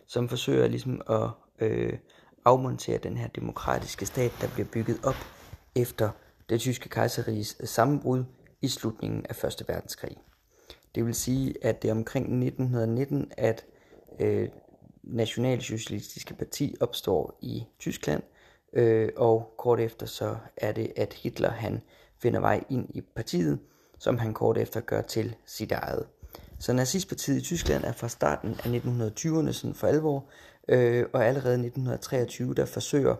som 0.06 0.28
forsøger 0.28 0.68
ligesom 0.68 1.00
at 1.10 1.30
øh, 1.58 1.98
afmontere 2.44 2.98
den 2.98 3.16
her 3.16 3.28
demokratiske 3.28 4.06
stat, 4.06 4.32
der 4.40 4.48
bliver 4.54 4.68
bygget 4.72 5.00
op 5.04 5.16
efter 5.74 6.10
det 6.48 6.60
tyske 6.60 6.88
kejseriges 6.88 7.56
sammenbrud 7.64 8.24
i 8.62 8.68
slutningen 8.68 9.26
af 9.26 9.44
1. 9.44 9.68
verdenskrig. 9.68 10.16
Det 10.94 11.06
vil 11.06 11.14
sige, 11.14 11.54
at 11.62 11.82
det 11.82 11.88
er 11.88 11.94
omkring 11.94 12.24
1919, 12.24 13.32
at 13.36 13.64
øh, 14.20 14.48
Nationalsocialistiske 15.02 16.34
Parti 16.34 16.76
opstår 16.80 17.38
i 17.42 17.64
Tyskland, 17.78 18.22
øh, 18.72 19.08
og 19.16 19.54
kort 19.58 19.80
efter 19.80 20.06
så 20.06 20.36
er 20.56 20.72
det, 20.72 20.92
at 20.96 21.12
Hitler 21.12 21.50
han 21.50 21.82
finder 22.18 22.40
vej 22.40 22.64
ind 22.70 22.96
i 22.96 23.00
partiet, 23.00 23.58
som 23.98 24.18
han 24.18 24.34
kort 24.34 24.58
efter 24.58 24.80
gør 24.80 25.02
til 25.02 25.36
sit 25.46 25.72
eget. 25.72 26.06
Så 26.58 26.72
nazistpartiet 26.72 27.36
i 27.36 27.40
Tyskland 27.40 27.84
er 27.84 27.92
fra 27.92 28.08
starten 28.08 28.50
af 28.64 28.78
1920'erne 28.78 29.52
sådan 29.52 29.74
for 29.74 29.86
alvor, 29.86 30.24
øh, 30.68 31.06
og 31.12 31.26
allerede 31.26 31.54
i 31.54 31.66
1923 31.66 32.54
der 32.54 32.64
forsøger 32.64 33.16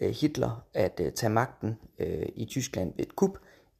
øh, 0.00 0.10
Hitler 0.10 0.64
at 0.74 1.00
øh, 1.04 1.12
tage 1.12 1.30
magten 1.30 1.78
øh, 1.98 2.26
i 2.36 2.44
Tyskland 2.44 2.92
ved 2.96 3.06
et 3.06 3.16
kup, 3.16 3.38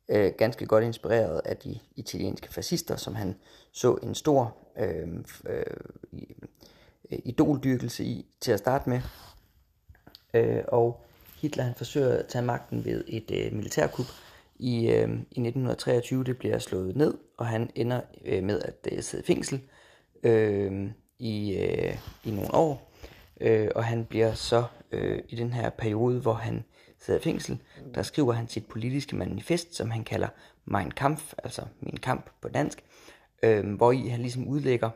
øh, 0.09 0.33
ganske 0.39 0.67
godt 0.67 0.85
inspireret 0.85 1.41
af 1.45 1.57
de 1.57 1.79
italienske 1.97 2.53
fascister, 2.53 2.97
som 2.97 3.15
han 3.15 3.37
så 3.73 3.95
en 4.03 4.15
stor 4.15 4.57
øh, 4.79 5.09
øh, 5.47 5.65
øh, 7.13 7.19
idoldyrkelse 7.25 8.05
i 8.05 8.27
til 8.41 8.53
at 8.53 8.59
starte 8.59 8.89
med. 8.89 9.01
Øh, 10.35 10.63
og 10.69 11.05
Hitler 11.41 11.65
han 11.65 11.75
forsøger 11.75 12.19
at 12.19 12.27
tage 12.27 12.45
magten 12.45 12.85
ved 12.85 13.05
et 13.07 13.31
øh, 13.31 13.53
militærkup 13.53 14.07
i, 14.61 14.91
øh, 14.91 15.09
i 15.09 15.41
1923. 15.41 16.25
Det 16.25 16.39
bliver 16.39 16.59
slået 16.59 16.97
ned, 16.97 17.15
og 17.39 17.47
han 17.47 17.71
ender 17.75 18.01
øh, 18.25 18.43
med 18.43 18.61
at 18.61 18.89
øh, 18.93 19.03
sidde 19.03 19.23
i 19.23 19.27
fængsel 19.27 19.61
øh, 20.23 20.91
i, 21.19 21.57
øh, 21.57 21.97
i 22.25 22.31
nogle 22.31 22.55
år. 22.55 22.93
Øh, 23.41 23.69
og 23.75 23.85
han 23.85 24.05
bliver 24.05 24.35
så 24.35 24.65
øh, 24.93 25.19
i 25.29 25.37
den 25.37 25.53
her 25.53 25.71
periode, 25.71 26.21
hvor 26.21 26.35
han 26.35 26.65
sidder 26.99 27.21
i 27.21 27.23
fængsel, 27.23 27.59
der 27.95 28.03
skriver 28.03 28.33
han 28.33 28.49
sit 28.49 28.67
politiske 28.67 29.17
manifest, 29.17 29.75
som 29.75 29.91
han 29.91 30.05
kalder 30.05 30.29
Mein 30.65 30.91
Kampf, 30.91 31.33
altså 31.45 31.63
min 31.81 31.97
kamp 31.97 32.31
på 32.43 32.49
dansk, 32.49 32.85
øh, 33.43 33.73
hvor 33.73 33.93
i 33.93 34.09
han 34.09 34.21
ligesom 34.21 34.49
udlægger 34.49 34.91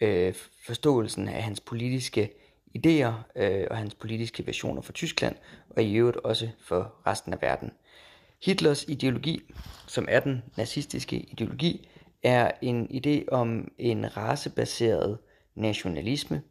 øh, 0.00 0.34
forståelsen 0.66 1.28
af 1.28 1.42
hans 1.42 1.60
politiske 1.60 2.30
idéer 2.78 3.12
øh, 3.36 3.66
og 3.70 3.76
hans 3.76 3.94
politiske 3.94 4.46
visioner 4.46 4.82
for 4.82 4.92
Tyskland, 4.92 5.36
og 5.70 5.82
i 5.82 5.94
øvrigt 5.94 6.16
også 6.16 6.48
for 6.60 6.94
resten 7.06 7.32
af 7.32 7.42
verden. 7.42 7.70
Hitlers 8.42 8.84
ideologi, 8.88 9.42
som 9.86 10.06
er 10.08 10.20
den 10.20 10.42
nazistiske 10.56 11.16
ideologi, 11.16 11.88
er 12.22 12.50
en 12.62 12.88
idé 12.90 13.28
om 13.28 13.72
en 13.78 14.16
racebaseret 14.16 15.18
nationalisme, 15.54 16.42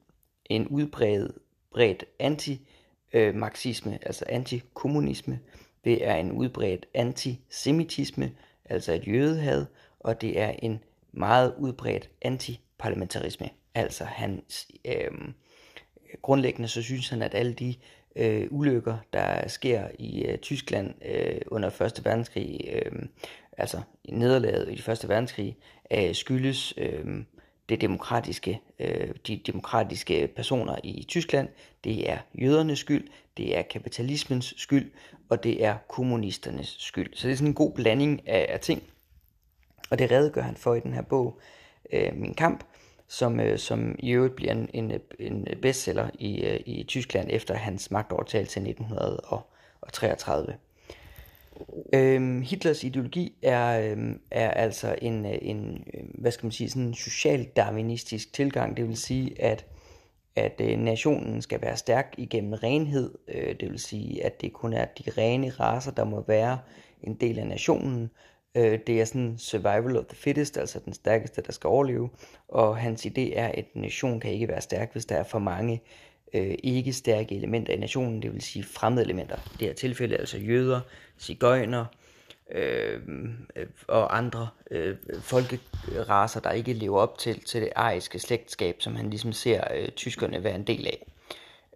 en 0.46 0.68
udbredt 0.68 1.32
bredt 1.72 2.06
anti-marxisme, 2.20 4.00
altså 4.02 4.26
antikommunisme. 4.30 5.40
Det 5.84 6.08
er 6.08 6.16
en 6.16 6.32
udbredt 6.32 6.86
antisemitisme, 6.94 8.32
altså 8.66 8.94
et 8.94 9.08
jødehad, 9.08 9.66
og 10.00 10.22
det 10.22 10.40
er 10.40 10.50
en 10.60 10.80
meget 11.12 11.54
udbredt 11.58 12.10
antiparlamentarisme. 12.22 13.50
Altså 13.74 14.04
hans 14.04 14.72
øh, 14.86 15.12
grundlæggende 16.22 16.68
så 16.68 16.82
synes 16.82 17.10
han, 17.10 17.22
at 17.22 17.36
alle 17.36 17.54
de 17.54 17.76
øh, 18.16 18.48
ulykker, 18.50 18.98
der 19.14 19.48
sker 19.48 19.88
i 20.00 20.26
øh, 20.26 20.38
Tyskland 20.38 20.94
øh, 21.06 21.42
under 21.48 21.70
Første 21.70 22.06
Verdenskrig, 22.06 22.60
øh, 22.74 22.92
altså 23.58 23.82
nederlaget 24.10 24.70
i 24.70 24.82
Første 24.82 25.10
Verdenskrig, 25.10 25.58
øh, 25.92 26.16
skyldes 26.16 26.74
øh, 26.78 27.24
det 27.70 27.82
demokratiske, 27.82 28.62
øh, 28.80 29.10
de 29.28 29.42
demokratiske 29.48 30.28
personer 30.36 30.76
i 30.84 31.06
Tyskland. 31.08 31.50
Det 31.84 32.10
er 32.10 32.18
jødernes 32.42 32.80
skyld, 32.80 33.08
det 33.38 33.58
er 33.58 33.62
kapitalismens 33.62 34.54
skyld, 34.58 34.92
og 35.30 35.44
det 35.44 35.64
er 35.64 35.78
kommunisternes 35.88 36.76
skyld. 36.80 37.14
Så 37.14 37.28
det 37.28 37.34
er 37.34 37.38
sådan 37.38 37.48
en 37.48 37.54
god 37.54 37.74
blanding 37.74 38.28
af, 38.28 38.46
af 38.50 38.60
ting. 38.60 38.84
Og 39.90 40.00
det 40.00 40.12
redegør 40.12 40.42
han 40.42 40.56
for 40.56 40.76
i 40.76 40.80
den 40.80 40.94
her 40.94 41.02
bog, 41.02 41.40
øh, 41.94 42.16
Min 42.16 42.34
Kamp, 42.34 42.64
som, 43.08 43.40
øh, 43.40 43.58
som 43.58 43.96
i 44.00 44.12
øvrigt 44.12 44.36
bliver 44.36 44.52
en, 44.52 44.70
en, 44.74 44.92
en 45.20 45.48
bestseller 45.62 46.10
i, 46.20 46.42
øh, 46.42 46.60
i 46.66 46.84
Tyskland 46.84 47.28
efter 47.32 47.54
hans 47.54 47.92
magtovertagelse 47.92 48.60
i 48.60 48.64
1933. 48.64 50.56
Øhm, 51.94 52.42
Hitlers 52.42 52.84
ideologi 52.84 53.34
er, 53.42 53.92
øhm, 53.92 54.20
er 54.32 54.52
altså 54.52 54.96
en, 55.02 55.26
øh, 55.26 55.38
en, 55.42 55.84
øh, 55.94 56.04
hvad 56.14 56.32
skal 56.32 56.46
man 56.46 56.52
sige, 56.52 56.70
sådan 56.70 56.82
en 56.82 56.94
social-darwinistisk 56.94 58.34
tilgang. 58.34 58.78
Det 58.78 58.88
vil 58.88 58.98
sige, 58.98 59.42
at, 59.42 59.66
at 60.36 60.62
øh, 60.62 60.78
nationen 60.80 61.42
skal 61.42 61.62
være 61.62 61.78
stærk 61.78 62.16
igennem 62.18 62.54
renhed. 62.54 63.12
Øh, 63.28 63.56
det 63.60 63.72
vil 63.72 63.80
sige, 63.80 64.26
at 64.26 64.42
det 64.42 64.54
kun 64.54 64.74
er 64.74 64.86
de 64.86 65.12
rene 65.18 65.50
raser, 65.50 65.92
der 65.92 66.04
må 66.04 66.24
være 66.28 66.60
en 67.04 67.14
del 67.14 67.40
af 67.40 67.48
nationen. 67.48 68.10
Øh, 68.56 68.80
det 68.88 69.02
er 69.02 69.06
sådan 69.06 69.36
survival 69.38 69.98
of 69.98 70.06
the 70.06 70.16
fittest, 70.16 70.58
altså 70.58 70.80
den 70.86 70.94
stærkeste, 70.94 71.42
der 71.42 71.52
skal 71.52 71.68
overleve. 71.68 72.10
Og 72.48 72.78
hans 72.78 73.06
idé 73.06 73.38
er, 73.38 73.48
at 73.48 73.66
en 73.76 73.82
nation 73.82 74.20
kan 74.20 74.32
ikke 74.32 74.48
være 74.48 74.62
stærk, 74.62 74.92
hvis 74.92 75.06
der 75.06 75.16
er 75.16 75.24
for 75.24 75.40
mange 75.40 75.82
øh, 76.34 76.56
ikke 76.64 76.94
stærke 76.94 77.36
elementer 77.36 77.74
i 77.74 77.78
nationen, 77.78 78.22
det 78.22 78.34
vil 78.34 78.42
sige 78.42 78.64
fremmede 78.64 79.06
elementer. 79.06 79.36
I 79.36 79.58
det 79.60 79.68
her 79.68 79.74
tilfælde 79.74 80.18
altså 80.18 80.38
jøder, 80.38 80.82
cigøjner 81.20 81.86
øh, 82.52 83.02
øh, 83.56 83.66
og 83.88 84.18
andre 84.18 84.48
øh, 84.72 84.96
folkeraser, 85.20 86.40
der 86.40 86.52
ikke 86.52 86.74
lever 86.74 87.00
op 87.00 87.18
til, 87.18 87.40
til 87.40 87.62
det 87.62 87.70
ariske 87.76 88.20
slægtskab, 88.20 88.76
som 88.80 88.96
han 88.96 89.10
ligesom 89.10 89.34
ser 89.34 89.64
øh, 89.76 89.90
tyskerne 89.90 90.44
være 90.44 90.56
en 90.56 90.64
del 90.64 90.88
af. 90.88 91.06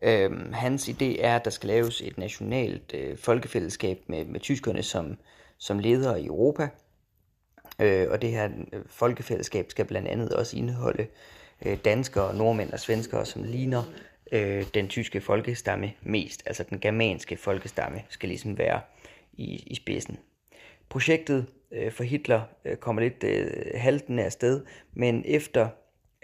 Øh, 0.01 0.53
hans 0.53 0.89
idé 0.89 1.21
er, 1.21 1.35
at 1.35 1.45
der 1.45 1.51
skal 1.51 1.67
laves 1.67 2.01
et 2.01 2.17
nationalt 2.17 2.93
øh, 2.93 3.17
folkefællesskab 3.17 3.99
med, 4.07 4.25
med 4.25 4.39
tyskerne 4.39 4.83
som, 4.83 5.17
som 5.59 5.79
ledere 5.79 6.21
i 6.21 6.25
Europa. 6.25 6.69
Øh, 7.79 8.07
og 8.09 8.21
det 8.21 8.29
her 8.29 8.49
øh, 8.73 8.81
folkefællesskab 8.87 9.65
skal 9.69 9.85
blandt 9.85 10.07
andet 10.07 10.33
også 10.33 10.57
indeholde 10.57 11.07
øh, 11.65 11.77
danskere, 11.85 12.35
nordmænd 12.35 12.71
og 12.71 12.79
svenskere, 12.79 13.25
som 13.25 13.43
ligner 13.43 13.83
øh, 14.31 14.65
den 14.73 14.87
tyske 14.87 15.21
folkestamme 15.21 15.93
mest. 16.01 16.43
Altså 16.45 16.63
den 16.69 16.79
germanske 16.79 17.37
folkestamme 17.37 18.01
skal 18.09 18.29
ligesom 18.29 18.57
være 18.57 18.81
i, 19.33 19.63
i 19.67 19.75
spidsen. 19.75 20.17
Projektet 20.89 21.45
øh, 21.71 21.91
for 21.91 22.03
Hitler 22.03 22.41
øh, 22.65 22.77
kommer 22.77 23.01
lidt 23.01 23.23
øh, 23.23 23.51
haltende 23.75 24.23
af 24.23 24.31
sted, 24.31 24.65
men 24.93 25.23
efter 25.25 25.67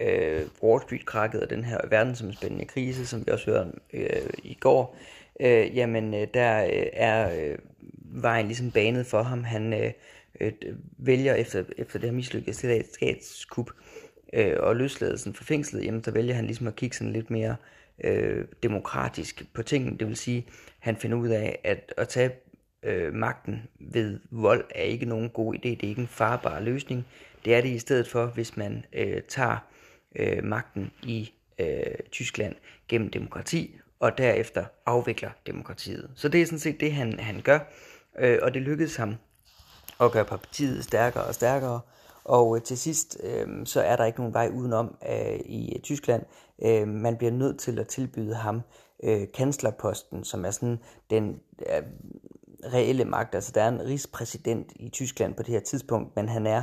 øh, 0.00 0.42
Wall 0.62 0.82
Street-krakket 0.82 1.42
og 1.42 1.50
den 1.50 1.64
her 1.64 1.78
verdensomspændende 1.88 2.64
krise, 2.64 3.06
som 3.06 3.26
vi 3.26 3.32
også 3.32 3.50
hørte 3.50 3.70
øh, 3.92 4.30
i 4.44 4.54
går, 4.54 4.96
øh, 5.40 5.76
jamen 5.76 6.14
øh, 6.14 6.26
der 6.34 6.64
øh, 6.64 6.86
er 6.92 7.30
øh, 7.40 7.58
vejen 8.12 8.46
ligesom 8.46 8.70
banet 8.70 9.06
for 9.06 9.22
ham. 9.22 9.44
Han 9.44 9.72
øh, 9.72 9.92
øh, 10.40 10.52
vælger 10.98 11.34
efter, 11.34 11.64
efter 11.78 11.98
det 11.98 12.08
her 12.08 12.16
mislykkede 12.16 12.84
statskup 12.94 13.70
øh, 14.32 14.56
og 14.58 14.76
løsladelsen 14.76 15.34
fra 15.34 15.44
fængslet, 15.44 15.84
jamen 15.84 16.00
der 16.00 16.10
vælger 16.10 16.34
han 16.34 16.44
ligesom 16.44 16.66
at 16.66 16.76
kigge 16.76 16.96
sådan 16.96 17.12
lidt 17.12 17.30
mere 17.30 17.56
øh, 18.04 18.44
demokratisk 18.62 19.44
på 19.54 19.62
tingene. 19.62 19.98
Det 19.98 20.08
vil 20.08 20.16
sige, 20.16 20.46
han 20.78 20.96
finder 20.96 21.16
ud 21.16 21.28
af, 21.28 21.58
at 21.64 21.94
at 21.96 22.08
tage 22.08 22.30
øh, 22.82 23.14
magten 23.14 23.62
ved 23.80 24.20
vold 24.30 24.64
er 24.74 24.82
ikke 24.82 25.06
nogen 25.06 25.30
god 25.30 25.54
idé. 25.54 25.68
Det 25.68 25.84
er 25.84 25.88
ikke 25.88 26.00
en 26.00 26.08
farbar 26.08 26.60
løsning. 26.60 27.06
Det 27.44 27.54
er 27.54 27.60
det 27.60 27.68
i 27.68 27.78
stedet 27.78 28.08
for, 28.08 28.26
hvis 28.26 28.56
man 28.56 28.84
øh, 28.92 29.22
tager 29.28 29.56
øh, 30.16 30.44
magten 30.44 30.90
i 31.02 31.32
øh, 31.58 31.66
Tyskland 32.10 32.54
gennem 32.88 33.10
demokrati, 33.10 33.78
og 34.00 34.18
derefter 34.18 34.64
afvikler 34.86 35.30
demokratiet. 35.46 36.10
Så 36.14 36.28
det 36.28 36.42
er 36.42 36.46
sådan 36.46 36.58
set 36.58 36.80
det, 36.80 36.92
han, 36.92 37.20
han 37.20 37.40
gør, 37.40 37.58
øh, 38.18 38.38
og 38.42 38.54
det 38.54 38.62
lykkedes 38.62 38.96
ham 38.96 39.14
at 40.00 40.12
gøre 40.12 40.24
partiet 40.24 40.84
stærkere 40.84 41.24
og 41.24 41.34
stærkere, 41.34 41.80
og 42.24 42.56
øh, 42.56 42.62
til 42.62 42.78
sidst, 42.78 43.18
øh, 43.22 43.66
så 43.66 43.80
er 43.80 43.96
der 43.96 44.04
ikke 44.04 44.18
nogen 44.18 44.34
vej 44.34 44.50
udenom 44.54 44.96
øh, 45.10 45.40
i 45.44 45.74
øh, 45.74 45.80
Tyskland. 45.80 46.22
Øh, 46.62 46.88
man 46.88 47.16
bliver 47.16 47.32
nødt 47.32 47.58
til 47.58 47.78
at 47.78 47.88
tilbyde 47.88 48.34
ham 48.34 48.62
øh, 49.02 49.26
kanslerposten, 49.34 50.24
som 50.24 50.44
er 50.44 50.50
sådan 50.50 50.78
den 51.10 51.40
øh, 51.60 51.82
reelle 52.72 53.04
magt. 53.04 53.34
Altså 53.34 53.52
der 53.54 53.62
er 53.62 53.68
en 53.68 53.84
rigspræsident 53.84 54.72
i 54.76 54.88
Tyskland 54.88 55.34
på 55.34 55.42
det 55.42 55.52
her 55.52 55.60
tidspunkt, 55.60 56.16
men 56.16 56.28
han 56.28 56.46
er, 56.46 56.62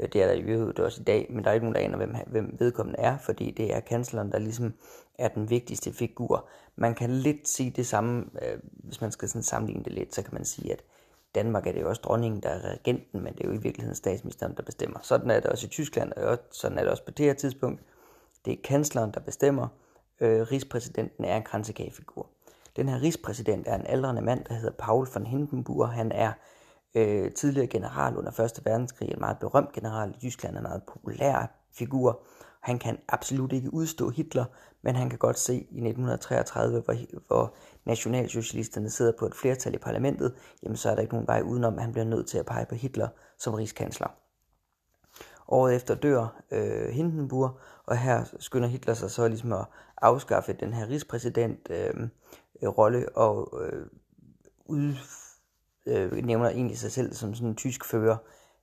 øh, 0.00 0.08
det 0.12 0.22
er 0.22 0.26
der 0.26 0.34
i 0.34 0.40
øvrigt 0.40 0.80
også 0.80 1.00
i 1.00 1.04
dag, 1.04 1.26
men 1.30 1.44
der 1.44 1.50
er 1.50 1.54
ikke 1.54 1.66
nogen, 1.66 1.74
der 1.74 1.80
aner, 1.80 1.96
hvem, 1.96 2.14
hvem 2.26 2.56
vedkommende 2.58 2.98
er, 2.98 3.18
fordi 3.18 3.50
det 3.50 3.74
er 3.74 3.80
kansleren, 3.80 4.32
der 4.32 4.38
ligesom 4.38 4.74
er 5.18 5.28
den 5.28 5.50
vigtigste 5.50 5.92
figur. 5.92 6.48
Man 6.76 6.94
kan 6.94 7.10
lidt 7.10 7.48
sige 7.48 7.70
det 7.70 7.86
samme, 7.86 8.24
øh, 8.42 8.58
hvis 8.62 9.00
man 9.00 9.12
skal 9.12 9.28
sådan 9.28 9.42
sammenligne 9.42 9.84
det 9.84 9.92
lidt, 9.92 10.14
så 10.14 10.22
kan 10.22 10.34
man 10.34 10.44
sige, 10.44 10.72
at 10.72 10.82
Danmark 11.34 11.66
er 11.66 11.72
det 11.72 11.80
jo 11.80 11.88
også 11.88 12.02
dronningen, 12.04 12.42
der 12.42 12.48
er 12.48 12.70
regenten, 12.70 13.20
men 13.24 13.32
det 13.32 13.44
er 13.44 13.48
jo 13.48 13.54
i 13.54 13.62
virkeligheden 13.62 13.96
statsministeren, 13.96 14.56
der 14.56 14.62
bestemmer. 14.62 14.98
Sådan 15.02 15.30
er 15.30 15.40
det 15.40 15.46
også 15.50 15.66
i 15.66 15.70
Tyskland, 15.70 16.12
og 16.12 16.38
sådan 16.50 16.78
er 16.78 16.82
det 16.82 16.90
også 16.90 17.04
på 17.04 17.10
det 17.10 17.26
her 17.26 17.34
tidspunkt. 17.34 17.82
Det 18.44 18.52
er 18.52 18.56
kansleren, 18.64 19.10
der 19.14 19.20
bestemmer. 19.20 19.68
Øh, 20.20 20.40
rigspræsidenten 20.40 21.24
er 21.24 21.36
en 21.36 21.42
kransekagefigur. 21.42 22.30
Den 22.76 22.88
her 22.88 23.02
rigspræsident 23.02 23.68
er 23.68 23.74
en 23.74 23.86
aldrende 23.86 24.22
mand, 24.22 24.44
der 24.44 24.54
hedder 24.54 24.72
Paul 24.78 25.06
von 25.14 25.26
Hindenburg. 25.26 25.88
Han 25.88 26.12
er 26.12 26.32
øh, 26.94 27.32
tidligere 27.32 27.66
general 27.66 28.16
under 28.16 28.40
1. 28.40 28.60
verdenskrig, 28.64 29.08
en 29.08 29.20
meget 29.20 29.38
berømt 29.38 29.72
general 29.72 30.10
i 30.10 30.18
Tyskland, 30.18 30.56
er 30.56 30.60
meget 30.60 30.82
populær 30.82 31.63
figur. 31.74 32.24
Han 32.60 32.78
kan 32.78 32.98
absolut 33.08 33.52
ikke 33.52 33.74
udstå 33.74 34.10
Hitler, 34.10 34.44
men 34.82 34.96
han 34.96 35.10
kan 35.10 35.18
godt 35.18 35.38
se 35.38 35.54
i 35.54 35.58
1933, 35.58 36.80
hvor, 36.80 36.94
hvor 37.26 37.54
nationalsocialisterne 37.84 38.90
sidder 38.90 39.12
på 39.18 39.26
et 39.26 39.34
flertal 39.34 39.74
i 39.74 39.78
parlamentet, 39.78 40.34
jamen 40.62 40.76
så 40.76 40.90
er 40.90 40.94
der 40.94 41.02
ikke 41.02 41.14
nogen 41.14 41.26
vej 41.26 41.40
udenom, 41.40 41.74
at 41.74 41.82
han 41.82 41.92
bliver 41.92 42.04
nødt 42.04 42.26
til 42.26 42.38
at 42.38 42.46
pege 42.46 42.66
på 42.66 42.74
Hitler 42.74 43.08
som 43.38 43.54
rigskansler. 43.54 44.08
Året 45.48 45.74
efter 45.74 45.94
dør 45.94 46.42
øh, 46.50 46.88
Hindenburg, 46.88 47.58
og 47.86 47.98
her 47.98 48.24
skynder 48.38 48.68
Hitler 48.68 48.94
sig 48.94 49.10
så 49.10 49.28
ligesom 49.28 49.52
at 49.52 49.66
afskaffe 50.02 50.52
den 50.52 50.72
her 50.72 50.88
rigspræsident-rolle 50.88 52.10
øh, 52.62 52.68
rolle 52.68 53.16
og 53.16 53.60
øh, 53.62 53.86
ud, 54.66 54.94
øh, 55.86 56.12
nævner 56.12 56.48
egentlig 56.48 56.78
sig 56.78 56.92
selv 56.92 57.14
som 57.14 57.34
sådan 57.34 57.48
en 57.48 57.56
tysk 57.56 57.84
fører. 57.84 58.16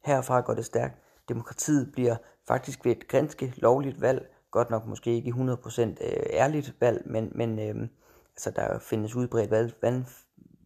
Herfra 0.05 0.41
går 0.41 0.53
det 0.53 0.65
stærkt. 0.65 0.97
Demokratiet 1.29 1.91
bliver 1.93 2.15
faktisk 2.51 2.85
ved 2.85 2.91
et 2.91 3.07
ganske 3.07 3.53
lovligt 3.57 4.01
valg, 4.01 4.29
godt 4.51 4.69
nok 4.69 4.87
måske 4.87 5.15
ikke 5.15 5.29
100% 5.29 5.81
øh, 5.81 5.95
ærligt 6.31 6.75
valg, 6.79 7.01
men, 7.05 7.31
men 7.35 7.59
øh, 7.59 7.87
altså 8.33 8.51
der 8.55 8.79
findes 8.79 9.15
udbredt 9.15 9.51
valg, 9.51 9.73
valg, 9.81 10.05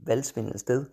valgsvindel 0.06 0.60
sted. 0.60 0.86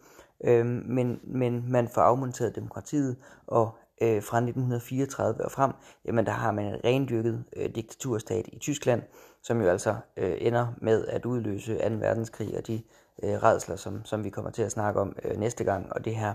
Øh, 0.44 0.66
men, 0.66 1.20
men 1.24 1.72
man 1.72 1.88
får 1.88 2.02
afmonteret 2.02 2.56
demokratiet, 2.56 3.16
og 3.46 3.76
øh, 4.02 4.22
fra 4.22 4.36
1934 4.36 5.44
og 5.44 5.52
frem, 5.52 5.72
jamen 6.04 6.26
der 6.26 6.32
har 6.32 6.52
man 6.52 6.64
en 6.64 6.84
rendyrket 6.84 7.44
øh, 7.56 7.74
diktaturstat 7.74 8.48
i 8.52 8.58
Tyskland, 8.58 9.02
som 9.42 9.60
jo 9.60 9.68
altså 9.68 9.96
øh, 10.16 10.34
ender 10.38 10.66
med 10.80 11.06
at 11.06 11.24
udløse 11.24 11.78
2. 11.88 11.94
verdenskrig 11.94 12.56
og 12.56 12.66
de 12.66 12.82
øh, 13.22 13.42
redsler, 13.42 13.76
som, 13.76 14.04
som 14.04 14.24
vi 14.24 14.30
kommer 14.30 14.50
til 14.50 14.62
at 14.62 14.72
snakke 14.72 15.00
om 15.00 15.16
øh, 15.24 15.36
næste 15.36 15.64
gang, 15.64 15.92
og 15.92 16.04
det 16.04 16.16
her, 16.16 16.34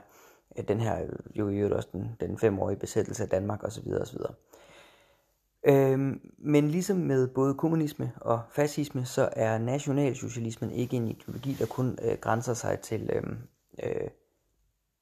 den 0.67 0.79
her 0.79 1.07
jo 1.35 1.49
i 1.49 1.55
øvrigt 1.55 1.73
også 1.73 1.89
den, 1.91 2.15
den 2.19 2.37
femårige 2.37 2.79
besættelse 2.79 3.23
af 3.23 3.29
Danmark 3.29 3.63
osv. 3.63 3.91
osv. 4.01 4.19
Øhm, 5.67 6.31
men 6.37 6.67
ligesom 6.67 6.97
med 6.97 7.27
både 7.27 7.55
kommunisme 7.55 8.11
og 8.21 8.41
fascisme, 8.51 9.05
så 9.05 9.29
er 9.31 9.57
nationalsocialismen 9.57 10.71
ikke 10.71 10.97
en 10.97 11.07
ideologi, 11.07 11.55
der 11.59 11.65
kun 11.65 11.97
øh, 12.01 12.17
grænser 12.17 12.53
sig 12.53 12.79
til, 12.79 13.09
øh, 13.13 13.23
øh, 13.83 14.09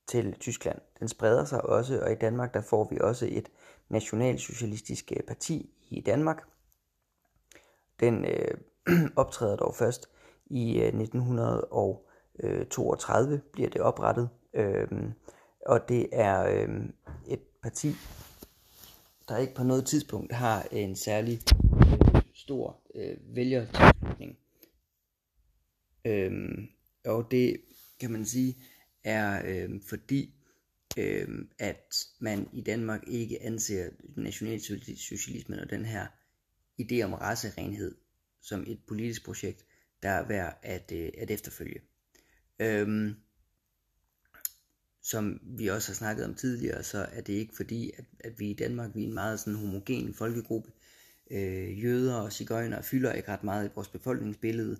til 0.08 0.36
Tyskland. 0.40 0.80
Den 1.00 1.08
spreder 1.08 1.46
sig 1.46 1.66
også, 1.66 2.02
og 2.02 2.12
i 2.12 2.16
Danmark 2.16 2.54
der 2.54 2.62
får 2.62 2.88
vi 2.92 2.98
også 3.02 3.28
et 3.32 3.50
nationalsocialistisk 3.90 5.12
øh, 5.18 5.24
parti 5.24 5.70
i 5.90 6.02
Danmark. 6.02 6.44
Den 8.00 8.26
øh, 8.26 8.58
optræder 9.16 9.56
dog 9.56 9.76
først 9.76 10.10
i 10.46 10.80
øh, 10.80 10.88
1932, 10.88 13.34
øh, 13.34 13.40
bliver 13.52 13.70
det 13.70 13.82
oprettet, 13.82 14.30
øh, 14.56 14.88
og 15.66 15.90
det 15.90 16.10
er 16.12 16.44
øh, 16.44 16.70
et 17.28 17.42
parti, 17.64 17.88
der 19.30 19.38
ikke 19.38 19.54
på 19.56 19.64
noget 19.64 19.86
tidspunkt 19.86 20.34
har 20.34 20.68
en 20.72 20.96
særlig 20.96 21.40
øh, 22.16 22.22
stor 22.34 22.82
øh, 22.96 23.18
vælgertilslutning. 23.36 24.38
Øhm, 26.06 26.68
og 27.06 27.32
det 27.32 27.62
kan 28.00 28.12
man 28.12 28.26
sige 28.26 28.56
er 29.04 29.42
øh, 29.46 29.70
fordi 29.90 30.34
øh, 30.98 31.28
at 31.60 32.06
man 32.20 32.50
i 32.54 32.62
Danmark 32.62 33.02
ikke 33.08 33.44
anser 33.44 33.90
nationalsocialismen 34.18 35.60
og 35.60 35.70
den 35.70 35.86
her 35.86 36.08
idé 36.82 37.02
om 37.02 37.14
racerenhed 37.14 37.96
som 38.42 38.64
et 38.68 38.80
politisk 38.88 39.26
projekt, 39.26 39.66
der 40.04 40.10
er 40.10 40.28
værd 40.28 40.60
at, 40.64 40.92
øh, 40.92 41.12
at 41.18 41.32
efterfølge. 41.32 41.82
Øhm, 42.60 43.16
som 45.06 45.40
vi 45.44 45.68
også 45.68 45.90
har 45.90 45.96
snakket 45.96 46.26
om 46.26 46.36
tidligere, 46.36 46.84
så 46.84 47.06
er 47.12 47.22
det 47.22 47.34
ikke 47.34 47.56
fordi, 47.56 47.92
at, 47.98 48.06
at 48.20 48.40
vi 48.40 48.50
i 48.50 48.54
Danmark 48.54 48.90
vi 48.96 49.04
er 49.04 49.08
en 49.08 49.14
meget 49.14 49.40
sådan 49.40 49.60
homogen 49.60 50.14
folkegruppe. 50.14 50.72
Øh, 51.32 51.84
jøder 51.84 52.16
og 52.16 52.34
cigøjner 52.34 52.82
fylder 52.82 53.14
ikke 53.14 53.30
ret 53.30 53.44
meget 53.44 53.66
i 53.66 53.72
vores 53.76 53.88
befolkningsbillede, 53.88 54.78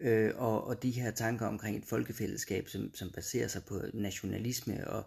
øh, 0.00 0.32
og, 0.36 0.64
og 0.64 0.82
de 0.82 0.90
her 0.90 1.10
tanker 1.10 1.46
omkring 1.46 1.76
et 1.76 1.84
folkefællesskab, 1.84 2.68
som, 2.68 2.94
som 2.94 3.10
baserer 3.10 3.48
sig 3.48 3.62
på 3.64 3.80
nationalisme 3.94 4.90
og, 4.90 5.04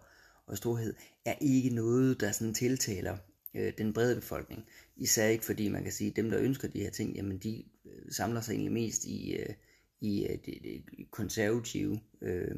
og 0.48 0.58
storhed, 0.58 0.94
er 1.26 1.36
ikke 1.42 1.70
noget, 1.70 2.20
der 2.22 2.32
sådan 2.32 2.54
tiltaler 2.54 3.18
øh, 3.54 3.74
den 3.78 3.94
brede 3.94 4.16
befolkning. 4.16 4.66
Især 4.96 5.28
ikke 5.28 5.46
fordi 5.46 5.70
man 5.70 5.84
kan 5.84 5.92
sige, 5.92 6.10
at 6.10 6.16
dem, 6.16 6.30
der 6.30 6.40
ønsker 6.40 6.68
de 6.68 6.80
her 6.80 6.92
ting, 6.92 7.16
jamen 7.16 7.38
de 7.38 7.64
øh, 7.86 8.12
samler 8.12 8.42
sig 8.42 8.54
egentlig 8.54 8.74
mest 8.74 9.06
i, 9.06 9.36
øh, 9.36 9.54
i 10.02 10.26
øh, 10.26 10.38
det, 10.46 10.60
det 10.64 10.84
konservative, 11.12 12.00
øh, 12.22 12.56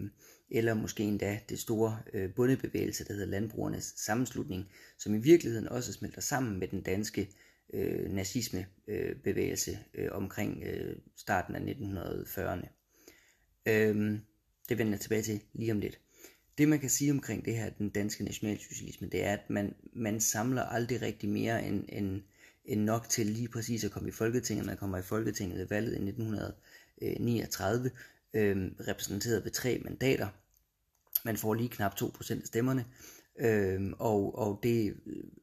eller 0.52 0.74
måske 0.74 1.04
endda 1.04 1.39
det 1.50 1.60
store 1.60 2.00
øh, 2.14 2.34
bundebevægelse, 2.34 3.06
der 3.06 3.14
hedder 3.14 3.28
Landbrugernes 3.28 3.94
Sammenslutning, 3.98 4.66
som 4.98 5.16
i 5.16 5.18
virkeligheden 5.18 5.68
også 5.68 5.94
smelter 5.94 6.22
sammen 6.22 6.60
med 6.60 6.68
den 6.68 6.82
danske 6.82 7.30
øh, 7.74 8.12
nazismebevægelse 8.12 9.80
øh, 9.94 10.06
øh, 10.06 10.12
omkring 10.12 10.64
øh, 10.64 10.96
starten 11.18 11.56
af 11.56 11.60
1940'erne. 11.60 12.68
Øh, 13.66 14.20
det 14.70 14.78
vender 14.78 14.94
jeg 14.94 15.00
tilbage 15.00 15.22
til 15.22 15.41
lige 15.54 15.72
om 15.72 15.80
lidt. 15.80 16.00
Det 16.58 16.68
man 16.68 16.80
kan 16.80 16.89
sige 16.89 17.12
omkring 17.12 17.46
det 17.46 17.56
her, 17.56 17.70
den 17.70 17.89
danske 17.89 18.24
nationalsocialisme, 18.24 19.08
det 19.08 19.24
er, 19.24 19.34
at 19.34 19.50
man, 19.50 19.76
man 19.94 20.20
samler 20.20 20.62
aldrig 20.62 21.02
rigtig 21.02 21.30
mere 21.30 21.68
end, 21.68 21.86
end, 21.89 22.22
end 22.66 22.82
nok 22.82 23.10
til 23.10 23.26
lige 23.26 23.48
præcis 23.48 23.84
at 23.84 23.91
komme 23.91 24.10
i 24.10 24.12
Folketinget. 24.12 24.66
Man 24.66 24.78
kommer 24.78 24.98
i 24.98 25.02
Folketinget 25.02 25.60
ved 25.60 25.68
valget 25.68 25.98
i 25.98 26.04
Øh, 27.02 27.16
39 27.20 27.91
øh, 28.34 28.72
repræsenteret 28.88 29.44
ved 29.44 29.52
tre 29.52 29.82
mandater. 29.84 30.28
Man 31.26 31.38
får 31.38 31.54
lige 31.54 31.70
knap 31.70 31.94
2% 32.02 32.32
af 32.32 32.48
stemmerne, 32.48 32.86
øh, 33.39 33.91
og, 34.00 34.38
og 34.38 34.60
det 34.64 34.96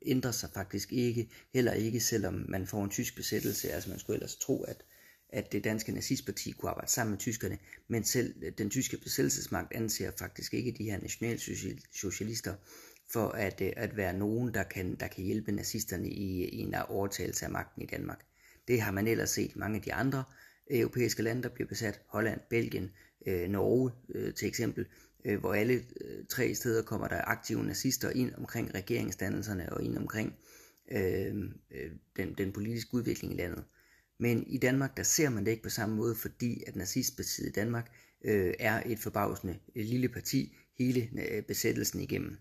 ændrer 0.02 0.30
sig 0.30 0.50
faktisk 0.54 0.92
ikke, 0.92 1.30
heller 1.54 1.72
ikke 1.72 2.00
selvom 2.00 2.44
man 2.48 2.66
får 2.66 2.84
en 2.84 2.90
tysk 2.90 3.16
besættelse. 3.16 3.72
Altså 3.72 3.90
man 3.90 3.98
skulle 3.98 4.16
ellers 4.16 4.36
tro, 4.36 4.62
at, 4.62 4.84
at 5.28 5.52
det 5.52 5.64
danske 5.64 5.92
nazistparti 5.92 6.50
kunne 6.50 6.70
arbejde 6.70 6.90
sammen 6.90 7.10
med 7.10 7.18
tyskerne, 7.18 7.58
men 7.88 8.04
selv 8.04 8.34
øh, 8.42 8.52
den 8.58 8.70
tyske 8.70 8.96
besættelsesmagt 8.96 9.72
anser 9.74 10.10
faktisk 10.18 10.54
ikke 10.54 10.74
de 10.78 10.84
her 10.84 11.00
nationalsocialister 11.00 12.54
for 13.12 13.28
at, 13.28 13.60
øh, 13.60 13.72
at 13.76 13.96
være 13.96 14.12
nogen, 14.12 14.54
der 14.54 14.62
kan, 14.62 14.94
der 14.94 15.08
kan 15.08 15.24
hjælpe 15.24 15.52
nazisterne 15.52 16.08
i, 16.08 16.44
i 16.44 16.58
en 16.58 16.74
overtagelse 16.74 17.44
af 17.44 17.50
magten 17.50 17.82
i 17.82 17.86
Danmark. 17.86 18.24
Det 18.68 18.80
har 18.80 18.92
man 18.92 19.06
ellers 19.06 19.30
set 19.30 19.50
i 19.50 19.58
mange 19.58 19.76
af 19.76 19.82
de 19.82 19.94
andre 19.94 20.24
europæiske 20.70 21.22
lande, 21.22 21.42
der 21.42 21.48
bliver 21.48 21.68
besat. 21.68 22.00
Holland, 22.06 22.40
Belgien, 22.50 22.90
øh, 23.26 23.48
Norge 23.48 23.90
øh, 24.14 24.34
til 24.34 24.48
eksempel, 24.48 24.86
øh, 25.24 25.40
hvor 25.40 25.54
alle 25.54 25.74
øh, 25.74 26.24
tre 26.28 26.54
steder 26.54 26.82
kommer 26.82 27.08
der 27.08 27.22
aktive 27.24 27.64
nazister 27.64 28.10
ind 28.10 28.34
omkring 28.34 28.74
regeringsdannelserne 28.74 29.72
og 29.72 29.82
ind 29.82 29.98
omkring 29.98 30.34
øh, 30.92 31.34
øh, 31.70 31.90
den, 32.16 32.34
den 32.38 32.52
politiske 32.52 32.94
udvikling 32.94 33.34
i 33.34 33.36
landet. 33.36 33.64
Men 34.18 34.46
i 34.46 34.58
Danmark, 34.58 34.96
der 34.96 35.02
ser 35.02 35.30
man 35.30 35.44
det 35.44 35.50
ikke 35.50 35.62
på 35.62 35.68
samme 35.68 35.96
måde, 35.96 36.14
fordi 36.14 36.62
at 36.66 36.76
nazistpartiet 36.76 37.48
i 37.48 37.52
Danmark 37.52 37.92
øh, 38.24 38.54
er 38.58 38.82
et 38.86 38.98
forbavsende 38.98 39.58
øh, 39.76 39.84
lille 39.84 40.08
parti 40.08 40.56
hele 40.78 41.10
øh, 41.30 41.42
besættelsen 41.42 42.00
igennem. 42.00 42.38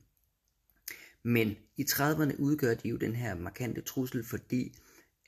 Men 1.23 1.55
i 1.77 1.85
30'erne 1.89 2.39
udgør 2.39 2.73
de 2.73 2.89
jo 2.89 2.97
den 2.97 3.15
her 3.15 3.35
markante 3.35 3.81
trussel, 3.81 4.23
fordi 4.23 4.75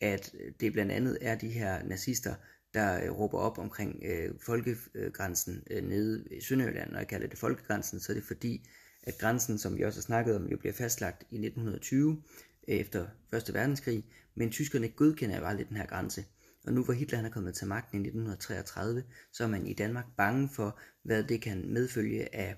at 0.01 0.35
øh, 0.39 0.51
det 0.59 0.73
blandt 0.73 0.91
andet 0.91 1.17
er 1.21 1.35
de 1.35 1.49
her 1.49 1.83
nazister, 1.83 2.35
der 2.73 3.05
øh, 3.05 3.11
råber 3.11 3.37
op 3.37 3.57
omkring 3.57 4.03
øh, 4.05 4.33
folkegrænsen 4.39 5.63
øh, 5.71 5.83
nede 5.83 6.25
i 6.31 6.41
Sønderjylland. 6.41 6.91
Når 6.91 6.97
jeg 6.97 7.07
kalder 7.07 7.27
det 7.27 7.37
folkegrænsen, 7.39 7.99
så 7.99 8.11
er 8.11 8.13
det 8.13 8.23
fordi, 8.23 8.69
at 9.03 9.17
grænsen, 9.17 9.57
som 9.57 9.77
vi 9.77 9.83
også 9.83 9.99
har 9.99 10.01
snakket 10.01 10.35
om, 10.35 10.47
jo 10.47 10.57
bliver 10.57 10.73
fastlagt 10.73 11.21
i 11.21 11.35
1920 11.35 12.23
øh, 12.67 12.75
efter 12.75 13.07
1. 13.33 13.53
verdenskrig, 13.53 14.05
men 14.35 14.51
tyskerne 14.51 14.87
godkender 14.87 15.39
jo 15.39 15.45
aldrig 15.45 15.69
den 15.69 15.77
her 15.77 15.85
grænse. 15.85 16.25
Og 16.65 16.73
nu 16.73 16.83
hvor 16.83 16.93
Hitler 16.93 17.17
han 17.17 17.25
er 17.25 17.29
kommet 17.29 17.53
til 17.53 17.67
magten 17.67 17.97
i 17.97 18.07
1933, 18.07 19.03
så 19.31 19.43
er 19.43 19.47
man 19.47 19.67
i 19.67 19.73
Danmark 19.73 20.05
bange 20.17 20.49
for, 20.49 20.79
hvad 21.03 21.23
det 21.23 21.41
kan 21.41 21.73
medfølge 21.73 22.35
af, 22.35 22.55